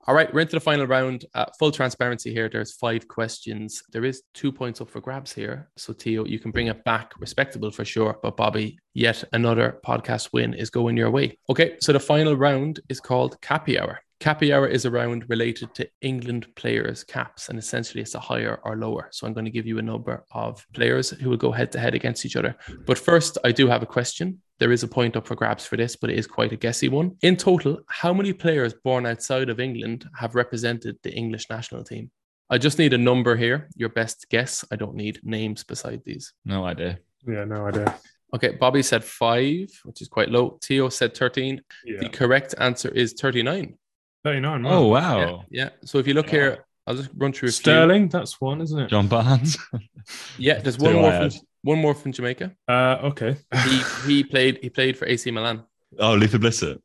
All 0.08 0.14
right, 0.14 0.32
we're 0.32 0.41
into 0.41 0.56
the 0.56 0.60
final 0.60 0.86
round. 0.86 1.26
Uh, 1.34 1.45
full 1.58 1.72
transparency 1.72 2.32
here. 2.32 2.47
There's 2.47 2.74
five 2.74 3.08
questions. 3.08 3.82
There 3.91 4.06
is 4.06 4.22
two 4.36 4.51
points 4.51 4.80
up 4.80 4.88
for 4.88 5.01
grabs 5.01 5.34
here. 5.34 5.72
So, 5.78 5.93
Theo, 5.93 6.26
you 6.26 6.38
can 6.38 6.51
bring 6.51 6.68
it 6.68 6.84
back 6.84 7.14
respectable 7.20 7.72
for 7.72 7.84
sure. 7.84 8.20
But, 8.22 8.38
Bobby, 8.38 8.78
yet 8.93 9.24
another 9.34 9.80
podcast 9.84 10.30
win 10.32 10.53
is 10.53 10.70
going 10.70 10.95
your 10.95 11.10
way. 11.10 11.39
Okay, 11.49 11.78
so 11.82 11.91
the 11.91 11.99
final 11.99 12.36
round 12.36 12.82
is 12.88 12.99
called 12.99 13.41
Cappy 13.41 13.80
Hour. 13.80 13.99
Cappy 14.20 14.53
Hour 14.53 14.68
is 14.68 14.86
a 14.86 14.91
round 14.91 15.28
related 15.28 15.74
to 15.74 15.89
England 16.01 16.45
players' 16.56 17.03
caps, 17.03 17.49
and 17.49 17.58
essentially 17.58 18.03
it's 18.03 18.14
a 18.14 18.20
higher 18.20 18.60
or 18.64 18.78
lower. 18.78 19.10
So, 19.12 19.26
I'm 19.26 19.34
going 19.34 19.45
to 19.45 19.51
give 19.51 19.66
you 19.66 19.80
a 19.80 19.82
number 19.82 20.24
of 20.32 20.64
players 20.76 21.10
who 21.10 21.32
will 21.32 21.38
go 21.38 21.51
head 21.51 21.72
to 21.72 21.80
head 21.80 21.95
against 21.95 22.28
each 22.28 22.36
other. 22.36 22.56
But 22.86 22.99
first, 22.99 23.39
I 23.43 23.51
do 23.51 23.66
have 23.70 23.82
a 23.82 23.88
question. 23.88 24.43
There 24.60 24.72
is 24.72 24.84
a 24.84 24.88
point 24.88 25.18
up 25.18 25.28
for 25.28 25.36
grabs 25.36 25.66
for 25.66 25.76
this, 25.76 25.95
but 25.95 26.10
it 26.10 26.18
is 26.18 26.28
quite 26.28 26.53
a 26.53 26.56
guessy 26.56 26.88
one. 26.88 27.18
In 27.22 27.36
total, 27.36 27.80
how 27.89 28.14
many 28.14 28.32
players 28.32 28.74
born 28.74 29.06
outside 29.06 29.49
of 29.49 29.60
England 29.60 30.08
have 30.18 30.36
represented 30.36 30.97
the 31.03 31.12
English 31.14 31.49
national 31.49 31.84
team? 31.84 32.10
I 32.49 32.58
just 32.58 32.80
need 32.80 32.93
a 32.93 32.97
number 32.97 33.36
here, 33.36 33.70
your 33.76 33.89
best 33.89 34.28
guess. 34.30 34.64
I 34.72 34.76
don't 34.76 34.95
need 34.95 35.20
names 35.24 35.64
beside 35.64 36.03
these. 36.06 36.34
No 36.45 36.64
idea. 36.64 36.99
Yeah, 37.28 37.43
no 37.43 37.68
idea. 37.68 37.95
Okay, 38.34 38.51
Bobby 38.51 38.82
said 38.82 39.03
five, 39.03 39.68
which 39.84 40.01
is 40.01 40.08
quite 40.08 40.30
low. 40.30 40.58
Theo 40.64 40.89
said 40.89 41.16
13. 41.16 41.62
Yeah. 41.86 41.99
The 42.01 42.10
correct 42.10 42.56
answer 42.58 42.89
is 42.89 43.14
39. 43.14 43.78
39. 44.24 44.64
wow. 44.64 44.72
Oh, 44.72 44.88
wow. 44.88 45.20
Yeah, 45.20 45.64
yeah. 45.64 45.70
So 45.84 45.97
if 45.97 46.08
you 46.08 46.14
look 46.14 46.30
here, 46.30 46.66
I'll 46.88 46.95
just 46.95 47.10
run 47.16 47.34
through 47.34 47.49
a 47.49 47.51
few. 47.51 47.62
Sterling, 47.62 48.10
that's 48.10 48.39
one, 48.39 48.62
isn't 48.62 48.80
it? 48.80 48.89
John 48.89 49.08
Barnes. 49.08 49.58
Yeah, 50.38 50.60
there's 50.60 50.78
Two 50.78 50.86
one 50.86 50.93
more 50.95 51.12
from 51.12 51.22
had. 51.24 51.34
One 51.72 51.80
more 51.86 51.95
from 52.01 52.11
Jamaica. 52.18 52.47
Uh, 52.68 52.97
okay. 53.09 53.32
He 53.68 53.76
he 54.07 54.24
played 54.24 54.53
he 54.63 54.70
played 54.70 54.95
for 54.97 55.05
AC 55.13 55.32
Milan. 55.32 55.57
oh, 55.99 56.13
Luther 56.22 56.39
Blissett. 56.39 56.78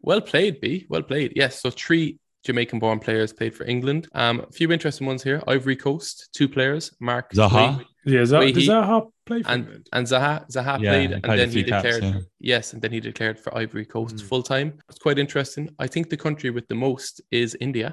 Well 0.00 0.20
played, 0.20 0.54
B. 0.62 0.86
Well 0.88 1.02
played. 1.10 1.32
Yes. 1.42 1.60
So 1.62 1.70
three 1.70 2.18
Jamaican 2.46 2.78
born 2.78 2.98
players 3.00 3.32
played 3.32 3.54
for 3.58 3.64
England. 3.74 4.02
Um, 4.14 4.40
a 4.48 4.52
few 4.58 4.68
interesting 4.76 5.06
ones 5.06 5.22
here. 5.28 5.42
Ivory 5.54 5.76
Coast, 5.76 6.28
two 6.36 6.48
players, 6.48 6.82
Mark 7.00 7.26
Zaha. 7.32 7.78
Wade 7.78 7.86
Yeah, 8.12 8.20
is 8.24 8.30
that, 8.30 8.40
Wait, 8.40 8.54
does 8.54 8.62
he- 8.64 8.70
Zaha 8.70 8.98
play 9.26 9.42
for 9.42 9.50
and 9.52 9.60
England? 9.64 9.84
and 9.96 10.06
Zaha 10.12 10.34
Zaha 10.54 10.74
Yeah, 10.80 10.90
played 10.92 11.10
he 11.10 11.14
and 11.14 11.24
then 11.40 11.50
he 11.50 11.62
caps, 11.64 11.82
declared 11.82 12.04
yeah. 12.04 12.20
yes, 12.54 12.64
and 12.72 12.80
then 12.82 12.92
he 12.96 13.00
declared 13.10 13.36
for 13.42 13.50
Ivory 13.62 13.84
Coast 13.96 14.16
Mm. 14.16 14.28
full 14.30 14.44
time. 14.54 14.68
It's 14.88 15.02
quite 15.06 15.18
interesting. 15.24 15.64
I 15.84 15.88
think 15.92 16.04
the 16.14 16.20
country 16.26 16.50
with 16.56 16.66
the 16.72 16.78
most 16.88 17.12
is 17.42 17.48
India, 17.68 17.88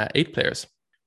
uh, 0.00 0.08
eight 0.18 0.30
players. 0.36 0.60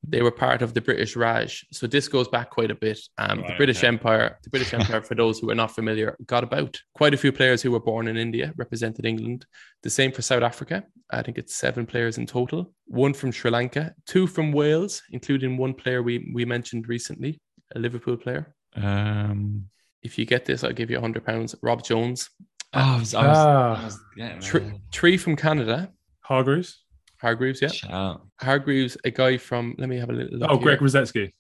They 0.08 0.22
were 0.22 0.32
part 0.32 0.62
of 0.62 0.74
the 0.74 0.80
British 0.82 1.16
Raj, 1.18 1.66
so 1.74 1.86
this 1.86 2.08
goes 2.08 2.28
back 2.30 2.50
quite 2.52 2.72
a 2.72 2.76
bit. 2.76 3.00
Um, 3.18 3.44
the 3.46 3.54
British 3.58 3.80
okay. 3.80 3.88
Empire, 3.88 4.38
the 4.44 4.50
British 4.56 4.74
Empire, 4.74 5.02
for 5.02 5.14
those 5.14 5.40
who 5.40 5.50
are 5.50 5.56
not 5.56 5.76
familiar, 5.76 6.16
got 6.26 6.44
about 6.44 6.80
quite 6.96 7.14
a 7.14 7.18
few 7.18 7.32
players 7.34 7.62
who 7.62 7.72
were 7.72 7.82
born 7.82 8.08
in 8.08 8.16
India 8.16 8.54
represented 8.56 9.06
England. 9.06 9.46
The 9.84 9.90
same 9.90 10.12
for 10.14 10.22
South 10.22 10.42
Africa. 10.44 10.84
I 11.12 11.22
think 11.22 11.38
it's 11.38 11.56
seven 11.56 11.86
players 11.86 12.18
in 12.18 12.26
total. 12.28 12.72
One 12.86 13.14
from 13.14 13.32
Sri 13.34 13.52
Lanka, 13.52 13.94
two 14.08 14.26
from 14.26 14.54
Wales, 14.54 15.02
including 15.12 15.58
one 15.58 15.74
player 15.74 16.02
we 16.02 16.32
we 16.34 16.46
mentioned 16.46 16.88
recently, 16.88 17.42
a 17.76 17.80
Liverpool 17.80 18.16
player. 18.18 18.56
Um, 18.76 19.66
If 20.02 20.18
you 20.18 20.26
get 20.26 20.46
this, 20.46 20.64
I'll 20.64 20.72
give 20.72 20.90
you 20.90 20.98
a 20.98 21.02
hundred 21.02 21.26
pounds. 21.26 21.56
Rob 21.62 21.84
Jones. 21.84 22.30
oh, 22.74 22.80
I 22.96 23.00
was, 23.00 23.14
I 23.14 23.28
was, 23.28 23.38
I 23.38 23.52
Ah, 23.52 23.84
was 23.84 24.00
getting 24.16 24.40
Three, 24.42 24.72
three 24.94 25.18
from 25.18 25.36
Canada. 25.36 25.92
Hargreaves. 26.22 26.84
Hargreaves, 27.22 27.62
yeah. 27.62 27.68
Shout. 27.70 28.22
Hargreaves, 28.40 28.98
a 29.04 29.12
guy 29.12 29.38
from. 29.38 29.76
Let 29.78 29.90
me 29.90 29.98
have 29.98 30.10
a 30.10 30.14
little. 30.14 30.40
Look 30.40 30.50
Oh, 30.52 30.58
here. 30.58 30.64
Greg 30.78 30.80
Rusedski. 30.80 31.32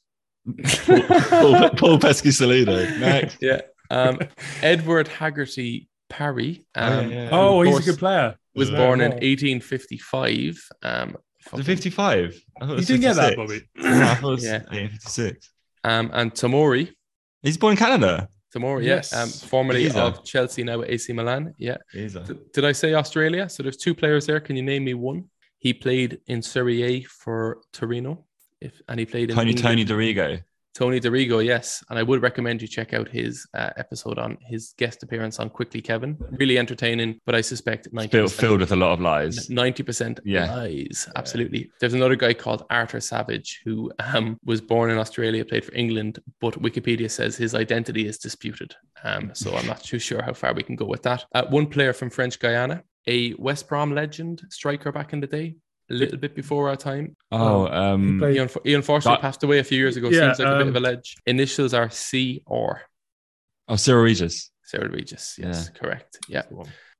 Paul, 1.29 1.69
Paul 1.71 1.99
Peschisolido. 1.99 2.99
Next. 2.99 3.37
Yeah. 3.41 3.61
Um, 3.91 4.19
Edward 4.61 5.07
Hagarty 5.07 5.87
Parry. 6.09 6.65
Um, 6.75 7.09
yeah, 7.11 7.23
yeah. 7.23 7.29
Oh, 7.31 7.61
he's 7.63 7.79
a 7.79 7.91
good 7.91 7.97
player. 7.99 8.35
Was 8.55 8.69
Yeah. 8.69 8.77
born 8.77 9.01
in 9.01 9.13
Oh. 9.13 9.17
1855. 9.21 10.59
Um, 10.83 11.15
The 11.43 11.49
fucking- 11.49 11.63
55. 11.65 12.41
I 12.61 12.65
thought 12.65 12.73
it 12.73 12.79
You 12.81 12.85
didn't 12.85 13.01
get 13.01 13.15
that, 13.15 13.35
Bobby. 13.35 13.61
No, 13.75 13.89
I 13.89 14.15
thought 14.15 14.27
it 14.29 14.31
was 14.31 14.43
Yeah. 14.43 14.59
56. 14.69 15.51
um, 15.83 16.11
and 16.13 16.31
Tomori. 16.33 16.89
He's 17.41 17.57
born 17.57 17.71
in 17.71 17.77
Canada. 17.77 18.27
Tomori, 18.55 18.83
Yes. 18.83 19.11
yeah. 19.13 19.21
Um, 19.23 19.29
formerly 19.29 19.83
Geezer. 19.83 19.99
of 19.99 20.23
Chelsea, 20.25 20.63
now 20.63 20.81
at 20.81 20.89
AC 20.89 21.13
Milan. 21.13 21.53
Yeah. 21.57 21.77
He's 21.91 22.15
a, 22.15 22.23
D- 22.23 22.33
did 22.53 22.65
I 22.65 22.71
say 22.73 22.93
Australia? 22.93 23.47
So 23.49 23.63
there's 23.63 23.77
two 23.77 23.93
players 23.95 24.25
there. 24.25 24.39
Can 24.39 24.55
you 24.55 24.63
name 24.63 24.83
me 24.83 24.93
one? 24.95 25.25
He 25.59 25.73
played 25.73 26.19
in 26.27 26.41
Serie 26.41 26.83
A 26.83 27.01
for 27.03 27.61
Torino. 27.73 28.25
If 28.61 28.81
and 28.89 28.99
he 28.99 29.05
played 29.05 29.29
in 29.29 29.35
Tony 29.35 29.51
England. 29.51 29.63
Tony 29.63 29.85
Dorigo. 29.85 30.43
Tony 30.75 30.99
Dorigo, 31.01 31.43
yes. 31.43 31.83
And 31.89 31.99
I 31.99 32.03
would 32.03 32.21
recommend 32.21 32.61
you 32.61 32.67
check 32.67 32.93
out 32.93 33.09
his 33.09 33.45
uh, 33.53 33.71
episode 33.75 34.17
on 34.17 34.37
his 34.41 34.73
guest 34.77 35.03
appearance 35.03 35.37
on 35.39 35.49
Quickly 35.49 35.81
Kevin. 35.81 36.17
Really 36.31 36.57
entertaining, 36.57 37.19
but 37.25 37.35
I 37.35 37.41
suspect 37.41 37.91
90%, 37.93 38.11
Filled, 38.11 38.31
filled 38.31 38.59
with 38.61 38.71
a 38.71 38.75
lot 38.77 38.93
of 38.93 39.01
lies. 39.01 39.49
90% 39.49 40.19
Yeah. 40.23 40.53
lies. 40.55 41.09
Absolutely. 41.17 41.69
There's 41.81 41.95
another 41.95 42.15
guy 42.15 42.33
called 42.33 42.65
Arthur 42.69 43.01
Savage 43.01 43.61
who 43.65 43.91
um, 43.99 44.39
was 44.45 44.61
born 44.61 44.89
in 44.91 44.97
Australia, 44.97 45.43
played 45.43 45.65
for 45.65 45.73
England, 45.75 46.19
but 46.39 46.53
Wikipedia 46.61 47.11
says 47.11 47.35
his 47.35 47.55
identity 47.55 48.07
is 48.07 48.17
disputed. 48.17 48.73
Um, 49.03 49.31
so 49.33 49.55
I'm 49.55 49.67
not 49.67 49.83
too 49.83 49.99
sure 49.99 50.21
how 50.21 50.33
far 50.33 50.53
we 50.53 50.63
can 50.63 50.75
go 50.77 50.85
with 50.85 51.03
that. 51.03 51.25
Uh, 51.33 51.45
one 51.49 51.67
player 51.67 51.91
from 51.93 52.09
French 52.09 52.39
Guiana, 52.39 52.83
a 53.07 53.33
West 53.35 53.67
Brom 53.67 53.93
legend, 53.93 54.41
striker 54.49 54.91
back 54.91 55.13
in 55.13 55.19
the 55.19 55.27
day, 55.27 55.55
a 55.89 55.93
little 55.93 56.17
bit 56.17 56.35
before 56.35 56.69
our 56.69 56.75
time. 56.75 57.15
Oh, 57.31 57.67
um, 57.67 58.19
played- 58.19 58.35
He, 58.35 58.41
unf- 58.41 58.65
he 58.65 58.73
unfortunately 58.73 59.17
That- 59.17 59.21
passed 59.21 59.43
away 59.43 59.59
a 59.59 59.63
few 59.63 59.77
years 59.77 59.97
ago. 59.97 60.09
Yeah, 60.09 60.33
Seems 60.33 60.39
like 60.39 60.47
a 60.47 60.57
bit 60.57 60.61
um, 60.63 60.67
of 60.69 60.75
a 60.75 60.79
ledge. 60.79 61.15
Initials 61.25 61.73
are 61.73 61.89
C 61.89 62.43
or 62.45 62.81
oh, 63.67 63.75
Cyril 63.75 64.03
Regis. 64.03 64.51
Cyril 64.63 64.89
Regis. 64.89 65.35
Yes, 65.39 65.69
correct. 65.69 66.19
Yeah. 66.27 66.43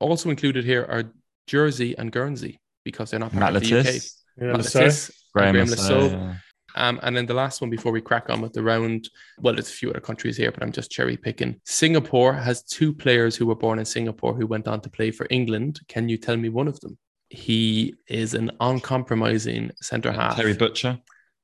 Also 0.00 0.30
included 0.30 0.64
here 0.64 0.84
are 0.90 1.04
Jersey 1.46 1.96
and 1.96 2.10
Guernsey 2.10 2.58
because 2.84 3.10
they're 3.10 3.20
not 3.20 3.30
part 3.32 3.52
Matt 3.52 3.56
of 3.56 3.62
the 3.62 3.78
UK. 3.78 3.84
Le 3.84 3.92
Tissier. 3.92 4.10
Yeah, 4.40 4.52
Matt 4.52 4.64
so- 4.64 5.12
Graham 5.34 5.52
Graham 5.52 5.68
Le 5.68 5.76
Saux, 5.76 5.90
Lasso. 5.90 6.08
yeah. 6.10 6.34
Um, 6.74 7.00
and 7.02 7.16
then 7.16 7.26
the 7.26 7.34
last 7.34 7.60
one 7.60 7.70
before 7.70 7.92
we 7.92 8.00
crack 8.00 8.30
on 8.30 8.40
with 8.40 8.52
the 8.52 8.62
round. 8.62 9.08
Well, 9.38 9.54
there's 9.54 9.68
a 9.68 9.72
few 9.72 9.90
other 9.90 10.00
countries 10.00 10.36
here, 10.36 10.52
but 10.52 10.62
I'm 10.62 10.72
just 10.72 10.90
cherry 10.90 11.16
picking. 11.16 11.60
Singapore 11.64 12.32
has 12.32 12.62
two 12.62 12.92
players 12.92 13.36
who 13.36 13.46
were 13.46 13.54
born 13.54 13.78
in 13.78 13.84
Singapore 13.84 14.34
who 14.34 14.46
went 14.46 14.68
on 14.68 14.80
to 14.82 14.90
play 14.90 15.10
for 15.10 15.26
England. 15.30 15.80
Can 15.88 16.08
you 16.08 16.16
tell 16.16 16.36
me 16.36 16.48
one 16.48 16.68
of 16.68 16.78
them? 16.80 16.98
He 17.28 17.94
is 18.08 18.34
an 18.34 18.50
uncompromising 18.60 19.70
centre 19.80 20.12
half. 20.12 20.36
Terry 20.36 20.54
Butcher. 20.54 20.98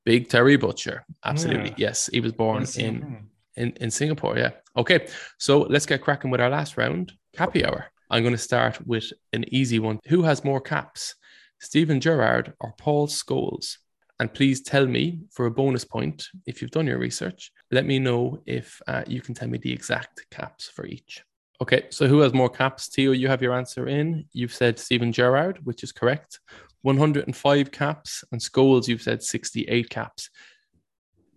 Big 0.05 0.29
Terry 0.29 0.57
Butcher. 0.57 1.05
Absolutely. 1.23 1.69
Yeah. 1.69 1.75
Yes. 1.77 2.09
He 2.11 2.19
was 2.19 2.31
born 2.31 2.65
in 2.77 3.29
in, 3.55 3.71
in 3.81 3.91
Singapore. 3.91 4.37
Yeah. 4.37 4.51
Okay. 4.75 5.07
So 5.37 5.61
let's 5.61 5.85
get 5.85 6.01
cracking 6.01 6.31
with 6.31 6.41
our 6.41 6.49
last 6.49 6.77
round, 6.77 7.13
Cappy 7.33 7.65
Hour. 7.65 7.85
I'm 8.09 8.23
going 8.23 8.33
to 8.33 8.37
start 8.37 8.85
with 8.85 9.11
an 9.33 9.45
easy 9.53 9.79
one. 9.79 9.99
Who 10.07 10.23
has 10.23 10.45
more 10.45 10.61
caps, 10.61 11.15
Stephen 11.59 11.99
Gerrard 11.99 12.53
or 12.59 12.73
Paul 12.77 13.07
Scholes? 13.07 13.77
And 14.19 14.33
please 14.33 14.61
tell 14.61 14.87
me 14.87 15.19
for 15.31 15.45
a 15.45 15.51
bonus 15.51 15.85
point, 15.85 16.27
if 16.45 16.61
you've 16.61 16.71
done 16.71 16.87
your 16.87 16.97
research, 16.97 17.51
let 17.71 17.85
me 17.85 17.99
know 17.99 18.41
if 18.45 18.81
uh, 18.87 19.03
you 19.05 19.21
can 19.21 19.35
tell 19.35 19.47
me 19.47 19.59
the 19.59 19.71
exact 19.71 20.25
caps 20.31 20.67
for 20.67 20.85
each. 20.85 21.23
Okay, 21.61 21.85
so 21.89 22.07
who 22.07 22.19
has 22.19 22.33
more 22.33 22.49
caps? 22.49 22.87
Theo, 22.87 23.11
you 23.11 23.27
have 23.27 23.41
your 23.41 23.53
answer 23.53 23.87
in. 23.87 24.25
You've 24.31 24.53
said 24.53 24.77
Stephen 24.79 25.11
Gerrard, 25.11 25.59
which 25.63 25.83
is 25.83 25.91
correct. 25.91 26.39
105 26.81 27.71
caps. 27.71 28.23
And 28.31 28.41
Scholes, 28.41 28.87
you've 28.87 29.01
said 29.01 29.23
68 29.23 29.89
caps. 29.89 30.29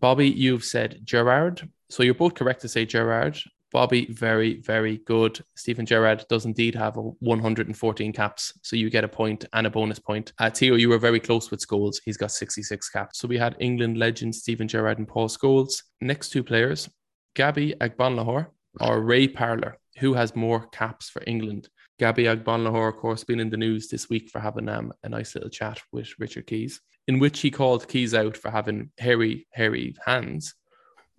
Bobby, 0.00 0.28
you've 0.28 0.64
said 0.64 1.00
Gerrard. 1.04 1.68
So 1.90 2.02
you're 2.02 2.14
both 2.14 2.34
correct 2.34 2.62
to 2.62 2.68
say 2.68 2.86
Gerrard. 2.86 3.38
Bobby, 3.72 4.06
very, 4.06 4.60
very 4.60 4.98
good. 4.98 5.42
Stephen 5.54 5.86
Gerrard 5.86 6.24
does 6.28 6.44
indeed 6.44 6.74
have 6.74 6.96
a 6.96 7.02
114 7.02 8.12
caps. 8.12 8.58
So 8.62 8.76
you 8.76 8.90
get 8.90 9.04
a 9.04 9.08
point 9.08 9.44
and 9.52 9.66
a 9.66 9.70
bonus 9.70 9.98
point. 9.98 10.32
Uh, 10.38 10.50
Theo, 10.50 10.74
you 10.74 10.88
were 10.88 10.98
very 10.98 11.20
close 11.20 11.50
with 11.50 11.66
Scholes. 11.66 12.00
He's 12.04 12.16
got 12.16 12.32
66 12.32 12.88
caps. 12.90 13.18
So 13.18 13.28
we 13.28 13.38
had 13.38 13.56
England 13.60 13.96
legend 13.96 14.34
Stephen 14.34 14.66
Gerrard 14.66 14.98
and 14.98 15.06
Paul 15.06 15.28
Scholes. 15.28 15.82
Next 16.00 16.30
two 16.30 16.42
players, 16.42 16.88
Gabby 17.34 17.74
Agbonlahor 17.80 18.48
or 18.80 19.00
Ray 19.02 19.28
Parlour. 19.28 19.76
Who 19.98 20.14
has 20.14 20.34
more 20.34 20.66
caps 20.68 21.08
for 21.08 21.22
England? 21.26 21.68
Gabby 21.98 22.24
Agbonlahor, 22.24 22.88
of 22.88 22.96
course, 22.96 23.24
been 23.24 23.40
in 23.40 23.50
the 23.50 23.56
news 23.56 23.88
this 23.88 24.08
week 24.08 24.30
for 24.30 24.40
having 24.40 24.68
um, 24.68 24.92
a 25.04 25.08
nice 25.08 25.34
little 25.34 25.50
chat 25.50 25.78
with 25.92 26.08
Richard 26.18 26.46
Keys, 26.46 26.80
in 27.08 27.18
which 27.18 27.40
he 27.40 27.50
called 27.50 27.88
Keys 27.88 28.14
out 28.14 28.36
for 28.36 28.50
having 28.50 28.90
hairy, 28.98 29.46
hairy 29.52 29.94
hands. 30.04 30.54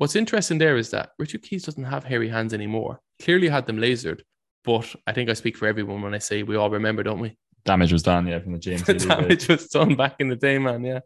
What's 0.01 0.15
interesting 0.15 0.57
there 0.57 0.77
is 0.77 0.89
that 0.89 1.11
Richard 1.19 1.43
Keys 1.43 1.61
doesn't 1.61 1.83
have 1.83 2.03
hairy 2.03 2.27
hands 2.27 2.55
anymore. 2.55 2.99
Clearly 3.21 3.47
had 3.47 3.67
them 3.67 3.77
lasered, 3.77 4.21
but 4.63 4.95
I 5.05 5.13
think 5.13 5.29
I 5.29 5.33
speak 5.33 5.55
for 5.55 5.67
everyone 5.67 6.01
when 6.01 6.15
I 6.15 6.17
say 6.17 6.41
we 6.41 6.55
all 6.55 6.71
remember, 6.71 7.03
don't 7.03 7.19
we? 7.19 7.37
Damage 7.65 7.93
was 7.93 8.01
done, 8.01 8.25
yeah, 8.25 8.39
from 8.39 8.53
the 8.53 8.57
The 8.63 8.71
GMT. 8.77 9.07
damage 9.07 9.47
was 9.47 9.67
done 9.67 9.93
back 9.93 10.15
in 10.17 10.27
the 10.27 10.35
day, 10.35 10.57
man. 10.57 10.83
Yeah. 10.83 11.01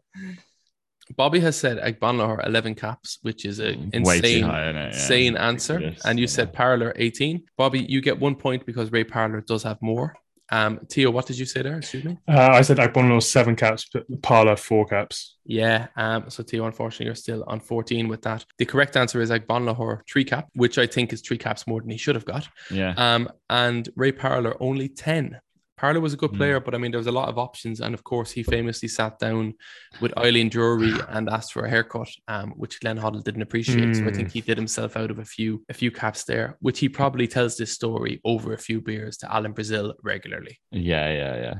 Bobby 1.14 1.40
has 1.40 1.58
said 1.58 1.76
Agbonlahor 1.76 2.46
11 2.46 2.74
caps, 2.74 3.18
which 3.20 3.44
is 3.44 3.58
an 3.58 3.90
mm, 3.90 3.94
insane, 3.96 4.44
high. 4.44 4.70
Yeah. 4.70 4.86
insane 4.86 5.36
answer. 5.36 5.92
And 6.06 6.18
you 6.18 6.22
Yeah. 6.22 6.28
said 6.28 6.54
Parlour 6.54 6.94
18. 6.96 7.42
Bobby, 7.58 7.80
you 7.86 8.00
get 8.00 8.18
one 8.18 8.34
point 8.34 8.64
because 8.64 8.90
Ray 8.92 9.04
Parlour 9.04 9.42
does 9.42 9.62
have 9.64 9.76
more. 9.82 10.14
Um, 10.50 10.80
Theo, 10.90 11.10
what 11.10 11.26
did 11.26 11.38
you 11.38 11.46
say 11.46 11.62
there? 11.62 11.78
Excuse 11.78 12.04
me. 12.04 12.18
Uh, 12.28 12.50
I 12.52 12.62
said 12.62 12.78
Agbonlahor 12.78 13.22
seven 13.22 13.56
caps, 13.56 13.88
but 13.92 14.04
Parlour 14.22 14.56
four 14.56 14.86
caps. 14.86 15.36
Yeah. 15.44 15.88
Um, 15.96 16.28
so 16.28 16.42
Theo, 16.42 16.66
unfortunately, 16.66 17.06
you're 17.06 17.14
still 17.14 17.44
on 17.46 17.60
14 17.60 18.08
with 18.08 18.22
that. 18.22 18.44
The 18.58 18.64
correct 18.64 18.96
answer 18.96 19.20
is 19.20 19.30
like 19.30 19.46
Agbonlahor 19.46 20.00
three 20.08 20.24
cap, 20.24 20.48
which 20.54 20.78
I 20.78 20.86
think 20.86 21.12
is 21.12 21.20
three 21.20 21.38
caps 21.38 21.66
more 21.66 21.80
than 21.80 21.90
he 21.90 21.98
should 21.98 22.14
have 22.14 22.24
got. 22.24 22.48
Yeah. 22.70 22.94
Um, 22.96 23.28
and 23.50 23.88
Ray 23.96 24.12
Parlour 24.12 24.56
only 24.60 24.88
10. 24.88 25.38
Parlour 25.76 26.00
was 26.00 26.14
a 26.14 26.16
good 26.16 26.30
Mm. 26.32 26.36
player, 26.38 26.60
but 26.60 26.74
I 26.74 26.78
mean, 26.78 26.90
there 26.90 26.98
was 26.98 27.06
a 27.06 27.12
lot 27.12 27.28
of 27.28 27.38
options. 27.38 27.80
And 27.80 27.94
of 27.94 28.02
course, 28.02 28.30
he 28.30 28.42
famously 28.42 28.88
sat 28.88 29.18
down 29.18 29.54
with 30.00 30.16
Eileen 30.16 30.48
Drewery 30.50 30.94
and 31.10 31.28
asked 31.28 31.52
for 31.52 31.64
a 31.64 31.70
haircut, 31.70 32.08
um, 32.28 32.52
which 32.56 32.80
Glenn 32.80 32.98
Hoddle 32.98 33.22
didn't 33.22 33.42
appreciate. 33.42 33.94
So 33.96 34.06
I 34.06 34.10
think 34.12 34.30
he 34.32 34.40
did 34.40 34.56
himself 34.56 34.96
out 34.96 35.10
of 35.10 35.18
a 35.18 35.24
few 35.24 35.64
a 35.68 35.74
few 35.74 35.90
caps 35.90 36.24
there, 36.24 36.56
which 36.60 36.78
he 36.78 36.88
probably 36.88 37.26
tells 37.28 37.56
this 37.56 37.72
story 37.72 38.20
over 38.24 38.52
a 38.54 38.58
few 38.58 38.80
beers 38.80 39.16
to 39.18 39.32
Alan 39.32 39.52
Brazil 39.52 39.94
regularly. 40.02 40.58
Yeah, 40.70 41.12
yeah, 41.12 41.36
yeah. 41.36 41.54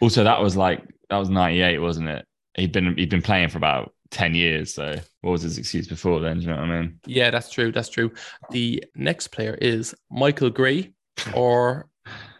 Also, 0.00 0.24
that 0.24 0.40
was 0.40 0.56
like 0.56 0.82
that 1.10 1.18
was 1.18 1.28
'98, 1.28 1.78
wasn't 1.78 2.08
it? 2.08 2.24
He'd 2.54 2.72
been 2.72 2.96
he'd 2.96 3.10
been 3.10 3.22
playing 3.22 3.50
for 3.50 3.58
about 3.58 3.92
ten 4.10 4.34
years. 4.34 4.74
So, 4.74 4.96
what 5.20 5.30
was 5.30 5.42
his 5.42 5.58
excuse 5.58 5.86
before 5.86 6.20
then? 6.20 6.38
Do 6.38 6.42
you 6.44 6.50
know 6.50 6.56
what 6.56 6.70
I 6.70 6.80
mean? 6.80 6.98
Yeah, 7.06 7.30
that's 7.30 7.50
true. 7.50 7.70
That's 7.70 7.88
true. 7.90 8.12
The 8.50 8.82
next 8.94 9.28
player 9.28 9.54
is 9.60 9.94
Michael 10.10 10.50
Gray 10.50 10.92
or 11.34 11.86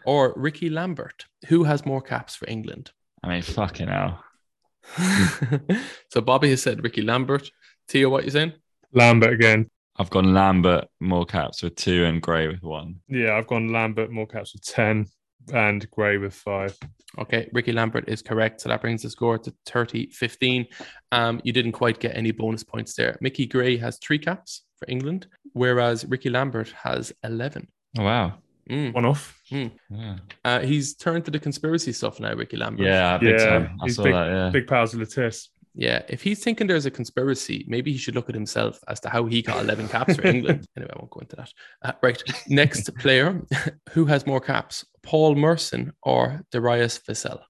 or 0.05 0.33
Ricky 0.35 0.69
Lambert. 0.69 1.25
Who 1.47 1.63
has 1.63 1.85
more 1.85 2.01
caps 2.01 2.35
for 2.35 2.49
England? 2.49 2.91
I 3.23 3.29
mean, 3.29 3.41
fucking 3.41 3.87
hell. 3.87 4.23
so 6.09 6.21
Bobby 6.21 6.49
has 6.49 6.61
said 6.61 6.83
Ricky 6.83 7.01
Lambert. 7.01 7.49
Theo, 7.87 8.09
what 8.09 8.25
you 8.25 8.31
saying? 8.31 8.53
Lambert 8.91 9.33
again. 9.33 9.69
I've 9.97 10.09
gone 10.09 10.33
Lambert 10.33 10.87
more 10.99 11.25
caps 11.25 11.61
with 11.61 11.75
two 11.75 12.05
and 12.05 12.21
Gray 12.21 12.47
with 12.47 12.63
one. 12.63 12.95
Yeah, 13.07 13.35
I've 13.35 13.47
gone 13.47 13.71
Lambert 13.71 14.11
more 14.11 14.25
caps 14.25 14.53
with 14.53 14.65
ten, 14.65 15.05
and 15.53 15.89
Gray 15.91 16.17
with 16.17 16.33
five. 16.33 16.77
Okay, 17.19 17.47
Ricky 17.53 17.71
Lambert 17.71 18.05
is 18.07 18.23
correct. 18.23 18.61
So 18.61 18.69
that 18.69 18.81
brings 18.81 19.03
the 19.03 19.09
score 19.09 19.37
to 19.37 19.53
30 19.67 20.09
15. 20.09 20.65
Um, 21.11 21.39
you 21.43 21.53
didn't 21.53 21.73
quite 21.73 21.99
get 21.99 22.17
any 22.17 22.31
bonus 22.31 22.63
points 22.63 22.95
there. 22.95 23.17
Mickey 23.21 23.45
Gray 23.45 23.77
has 23.77 23.99
three 23.99 24.17
caps 24.17 24.63
for 24.77 24.89
England, 24.89 25.27
whereas 25.53 26.05
Ricky 26.05 26.29
Lambert 26.29 26.73
has 26.83 27.13
11. 27.23 27.67
Oh 27.99 28.03
wow. 28.03 28.33
Mm. 28.69 28.93
One 28.93 29.05
off. 29.05 29.41
Yeah. 29.49 29.69
Uh, 30.45 30.59
he's 30.61 30.95
turned 30.95 31.25
to 31.25 31.31
the 31.31 31.39
conspiracy 31.39 31.91
stuff 31.91 32.19
now, 32.19 32.33
Ricky 32.33 32.57
Lambert. 32.57 32.85
Yeah, 32.85 33.17
big 33.17 33.39
Yeah, 33.39 33.45
time. 33.45 33.77
I 33.81 33.85
he's 33.85 33.95
saw 33.95 34.03
big, 34.03 34.13
that. 34.13 34.27
Yeah. 34.27 34.49
big 34.51 34.67
powers 34.67 34.93
of 34.93 34.99
the 34.99 35.05
test. 35.05 35.49
Yeah, 35.75 36.03
if 36.07 36.21
he's 36.21 36.43
thinking 36.43 36.67
there's 36.67 36.85
a 36.85 36.91
conspiracy, 36.91 37.65
maybe 37.67 37.91
he 37.91 37.97
should 37.97 38.13
look 38.15 38.29
at 38.29 38.35
himself 38.35 38.79
as 38.87 38.99
to 39.01 39.09
how 39.09 39.25
he 39.25 39.41
got 39.41 39.63
11 39.63 39.87
caps 39.89 40.15
for 40.15 40.25
England. 40.27 40.67
Anyway, 40.77 40.91
I 40.95 40.99
won't 40.99 41.09
go 41.11 41.19
into 41.19 41.35
that. 41.35 41.51
Uh, 41.81 41.91
right, 42.03 42.21
next 42.47 42.95
player, 42.97 43.41
who 43.89 44.05
has 44.05 44.27
more 44.27 44.39
caps, 44.39 44.85
Paul 45.01 45.35
Merson 45.35 45.91
or 46.03 46.41
Darius 46.51 46.99
Vassell? 46.99 47.41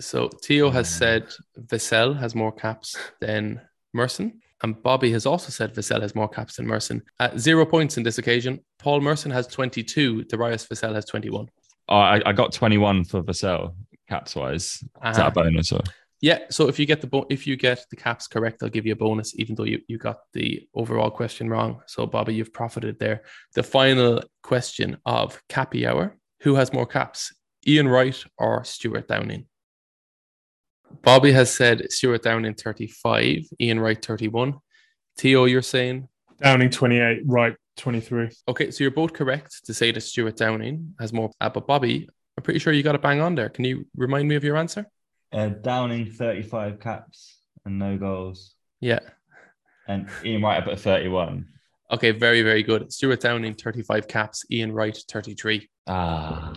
So 0.00 0.28
Theo 0.44 0.70
has 0.70 0.88
said 0.88 1.26
Vassell 1.58 2.16
has 2.18 2.34
more 2.34 2.52
caps 2.52 2.96
than 3.20 3.60
Merson, 3.92 4.40
and 4.62 4.80
Bobby 4.82 5.10
has 5.12 5.26
also 5.26 5.50
said 5.50 5.74
Vassell 5.74 6.02
has 6.02 6.14
more 6.14 6.28
caps 6.28 6.56
than 6.56 6.66
Merson. 6.66 7.02
Uh, 7.18 7.30
zero 7.38 7.64
points 7.66 7.96
in 7.96 8.02
this 8.02 8.18
occasion. 8.18 8.60
Paul 8.78 9.00
Merson 9.00 9.30
has 9.30 9.46
22, 9.46 10.24
Darius 10.24 10.66
Vassell 10.66 10.94
has 10.94 11.04
21. 11.06 11.48
Oh, 11.88 11.96
I, 11.96 12.20
I 12.26 12.32
got 12.32 12.52
21 12.52 13.04
for 13.04 13.22
Vassell 13.22 13.74
caps 14.08 14.36
wise. 14.36 14.64
Is 14.64 14.80
that 15.02 15.18
Uh-huh. 15.18 15.28
a 15.28 15.30
bonus 15.30 15.72
or? 15.72 15.80
Yeah, 16.22 16.40
so 16.50 16.68
if 16.68 16.78
you 16.78 16.84
get 16.84 17.00
the 17.00 17.06
bo- 17.06 17.26
if 17.30 17.46
you 17.46 17.56
get 17.56 17.86
the 17.88 17.96
caps 17.96 18.26
correct, 18.28 18.62
I'll 18.62 18.68
give 18.68 18.84
you 18.84 18.92
a 18.92 18.96
bonus, 18.96 19.34
even 19.38 19.54
though 19.54 19.64
you, 19.64 19.80
you 19.88 19.96
got 19.96 20.18
the 20.34 20.68
overall 20.74 21.10
question 21.10 21.48
wrong. 21.48 21.80
So 21.86 22.04
Bobby, 22.06 22.34
you've 22.34 22.52
profited 22.52 22.98
there. 22.98 23.22
The 23.54 23.62
final 23.62 24.22
question 24.42 24.98
of 25.06 25.40
Cappy 25.48 25.86
Hour: 25.86 26.18
Who 26.42 26.56
has 26.56 26.74
more 26.74 26.84
caps, 26.84 27.32
Ian 27.66 27.88
Wright 27.88 28.22
or 28.36 28.62
Stuart 28.64 29.08
Downing? 29.08 29.46
Bobby 31.02 31.32
has 31.32 31.52
said 31.54 31.90
Stuart 31.90 32.22
Downing 32.22 32.54
thirty 32.54 32.86
five, 32.86 33.38
Ian 33.60 33.80
Wright 33.80 34.02
thirty 34.04 34.28
one. 34.28 34.58
Theo, 35.18 35.44
you're 35.44 35.62
saying 35.62 36.08
Downing 36.42 36.70
twenty 36.70 36.98
eight, 36.98 37.22
right 37.26 37.54
twenty 37.76 38.00
three. 38.00 38.30
okay, 38.48 38.70
so 38.70 38.84
you're 38.84 38.90
both 38.90 39.12
correct 39.12 39.64
to 39.66 39.74
say 39.74 39.92
that 39.92 40.00
Stuart 40.00 40.36
Downing 40.36 40.94
has 40.98 41.12
more. 41.12 41.30
Uh, 41.40 41.48
but 41.48 41.66
Bobby, 41.66 42.08
I'm 42.36 42.42
pretty 42.42 42.60
sure 42.60 42.72
you 42.72 42.82
got 42.82 42.94
it 42.94 43.02
bang 43.02 43.20
on 43.20 43.34
there. 43.34 43.48
Can 43.48 43.64
you 43.64 43.86
remind 43.96 44.28
me 44.28 44.34
of 44.34 44.44
your 44.44 44.56
answer? 44.56 44.86
Uh, 45.32 45.48
Downing 45.48 46.10
35 46.10 46.80
caps 46.80 47.38
and 47.64 47.78
no 47.78 47.96
goals. 47.96 48.54
Yeah. 48.80 49.00
And 49.86 50.08
Ian 50.24 50.42
Wright 50.42 50.62
up 50.62 50.68
at 50.68 50.80
31. 50.80 51.46
Okay, 51.92 52.12
very, 52.12 52.42
very 52.42 52.62
good. 52.62 52.92
Stuart 52.92 53.20
Downing, 53.20 53.54
35 53.54 54.06
caps. 54.06 54.44
Ian 54.50 54.72
Wright, 54.72 54.96
33. 55.10 55.68
Ah, 55.88 56.52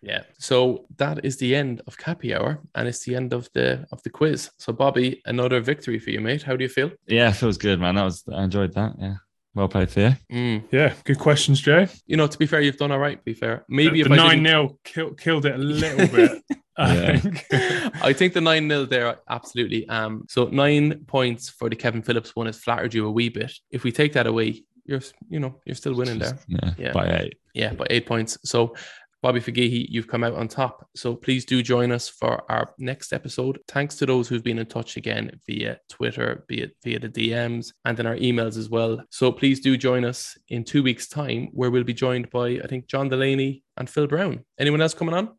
Yeah. 0.00 0.22
So 0.38 0.86
that 0.96 1.24
is 1.24 1.36
the 1.36 1.54
end 1.54 1.82
of 1.86 1.98
Cappy 1.98 2.34
Hour, 2.34 2.60
and 2.74 2.88
it's 2.88 3.04
the 3.04 3.14
end 3.14 3.32
of 3.32 3.48
the 3.52 3.86
of 3.92 4.02
the 4.02 4.10
quiz. 4.10 4.50
So 4.58 4.72
Bobby, 4.72 5.20
another 5.26 5.60
victory 5.60 5.98
for 5.98 6.10
you, 6.10 6.20
mate. 6.20 6.42
How 6.42 6.56
do 6.56 6.62
you 6.64 6.68
feel? 6.70 6.90
yeah, 7.06 7.28
it 7.28 7.36
feels 7.36 7.58
good, 7.58 7.80
man. 7.80 7.96
That 7.96 8.04
was 8.04 8.24
I 8.32 8.44
enjoyed 8.44 8.72
that. 8.74 8.92
Yeah, 8.98 9.16
well 9.54 9.68
played, 9.68 9.90
Theo. 9.90 10.14
Mm. 10.32 10.62
Yeah, 10.72 10.94
good 11.04 11.18
questions, 11.18 11.60
Joe. 11.60 11.86
You 12.06 12.16
know, 12.16 12.26
to 12.28 12.38
be 12.38 12.46
fair, 12.46 12.60
you've 12.62 12.76
done 12.78 12.92
all 12.92 12.98
right. 13.00 13.18
To 13.18 13.24
be 13.24 13.34
fair, 13.34 13.64
maybe 13.68 14.02
the 14.02 14.06
if 14.06 14.12
I 14.12 14.16
nine 14.16 14.42
didn't- 14.44 14.46
0 14.46 14.78
kill, 14.84 15.10
killed 15.14 15.44
it 15.46 15.54
a 15.54 15.58
little 15.58 16.06
bit. 16.16 16.42
I 16.78 16.94
Yeah. 16.94 17.16
think. 17.18 17.44
I 18.02 18.12
think 18.12 18.32
the 18.34 18.40
9 18.40 18.68
0 18.70 18.84
there, 18.86 19.16
absolutely. 19.28 19.86
Um, 19.88 20.24
so 20.28 20.44
nine 20.46 21.04
points 21.06 21.50
for 21.50 21.68
the 21.68 21.74
Kevin 21.76 22.02
Phillips 22.02 22.36
one 22.36 22.46
has 22.46 22.58
flattered 22.58 22.94
you 22.94 23.04
a 23.06 23.10
wee 23.10 23.28
bit. 23.30 23.52
If 23.72 23.82
we 23.82 23.90
take 23.90 24.12
that 24.12 24.28
away, 24.28 24.62
you're 24.88 25.02
you 25.28 25.38
know, 25.38 25.60
you're 25.64 25.76
still 25.76 25.94
winning 25.94 26.18
there. 26.18 26.38
Yeah, 26.48 26.70
Yeah. 26.78 26.92
by 26.92 27.06
eight. 27.20 27.34
Yeah, 27.54 27.72
by 27.74 27.86
eight 27.90 28.06
points. 28.06 28.38
So 28.44 28.74
Bobby 29.20 29.40
Fagihi, 29.40 29.86
you've 29.88 30.06
come 30.06 30.22
out 30.22 30.34
on 30.34 30.46
top. 30.46 30.88
So 30.94 31.16
please 31.16 31.44
do 31.44 31.60
join 31.60 31.90
us 31.90 32.08
for 32.08 32.48
our 32.50 32.72
next 32.78 33.12
episode. 33.12 33.58
Thanks 33.66 33.96
to 33.96 34.06
those 34.06 34.28
who've 34.28 34.44
been 34.44 34.60
in 34.60 34.66
touch 34.66 34.96
again 34.96 35.40
via 35.44 35.78
Twitter, 35.90 36.44
be 36.46 36.60
it 36.62 36.76
via 36.84 37.00
the 37.00 37.08
DMs 37.08 37.72
and 37.84 37.96
then 37.96 38.06
our 38.06 38.14
emails 38.16 38.56
as 38.56 38.68
well. 38.70 39.00
So 39.10 39.32
please 39.32 39.58
do 39.60 39.76
join 39.76 40.04
us 40.04 40.38
in 40.48 40.62
two 40.62 40.82
weeks' 40.84 41.08
time, 41.08 41.48
where 41.52 41.70
we'll 41.70 41.82
be 41.84 41.94
joined 41.94 42.30
by 42.30 42.60
I 42.64 42.66
think 42.68 42.86
John 42.86 43.08
Delaney 43.08 43.64
and 43.76 43.90
Phil 43.90 44.06
Brown. 44.06 44.44
Anyone 44.58 44.80
else 44.82 44.94
coming 44.94 45.14
on? 45.14 45.36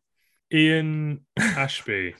Ian 0.52 1.20
Ashbee. 1.38 2.14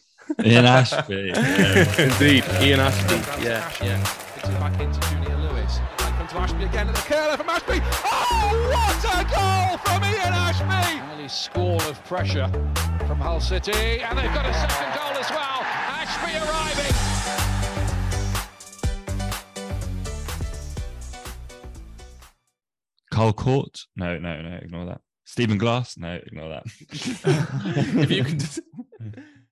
Ian 0.44 0.64
Ashbee. 0.64 1.34
Yeah. 1.36 2.02
Indeed, 2.06 2.44
Ian 2.62 2.80
Ashbee. 2.80 3.44
Yeah, 3.44 3.70
yeah. 3.84 5.39
It's 6.30 6.38
back 6.38 6.50
into 6.50 6.68
Junior 6.68 6.70
Lewis. 6.70 6.70
Back 6.70 6.70
from 6.70 6.70
to 6.70 6.70
Ashbee 6.70 6.70
again 6.70 6.88
at 6.88 6.94
the 6.94 7.00
curler 7.02 7.36
from 7.36 7.48
Ashbee. 7.48 7.82
Oh, 8.04 8.50
what 8.70 9.04
a 9.04 9.24
goal 9.34 9.78
from 9.78 10.04
Ian 10.04 10.32
Ashbee! 10.32 10.98
Highly 11.00 11.28
score 11.28 11.82
of 11.82 12.04
pressure 12.04 12.48
from 13.06 13.18
Hull 13.18 13.40
City, 13.40 14.00
and 14.00 14.16
they've 14.16 14.32
got 14.32 14.46
a 14.46 14.54
second 14.54 14.94
goal 14.94 15.18
as 15.18 15.28
well. 15.28 15.64
Ashbee 15.90 16.36
arriving. 16.46 16.94
Carl 23.10 23.32
Cort? 23.32 23.86
No, 23.96 24.16
no, 24.20 24.40
no. 24.40 24.56
Ignore 24.62 24.86
that. 24.86 25.00
Stephen 25.24 25.58
Glass? 25.58 25.98
No, 25.98 26.14
ignore 26.14 26.48
that. 26.48 26.62
if 28.02 28.10
you 28.10 28.22
can 28.24 28.38
just 28.38 28.60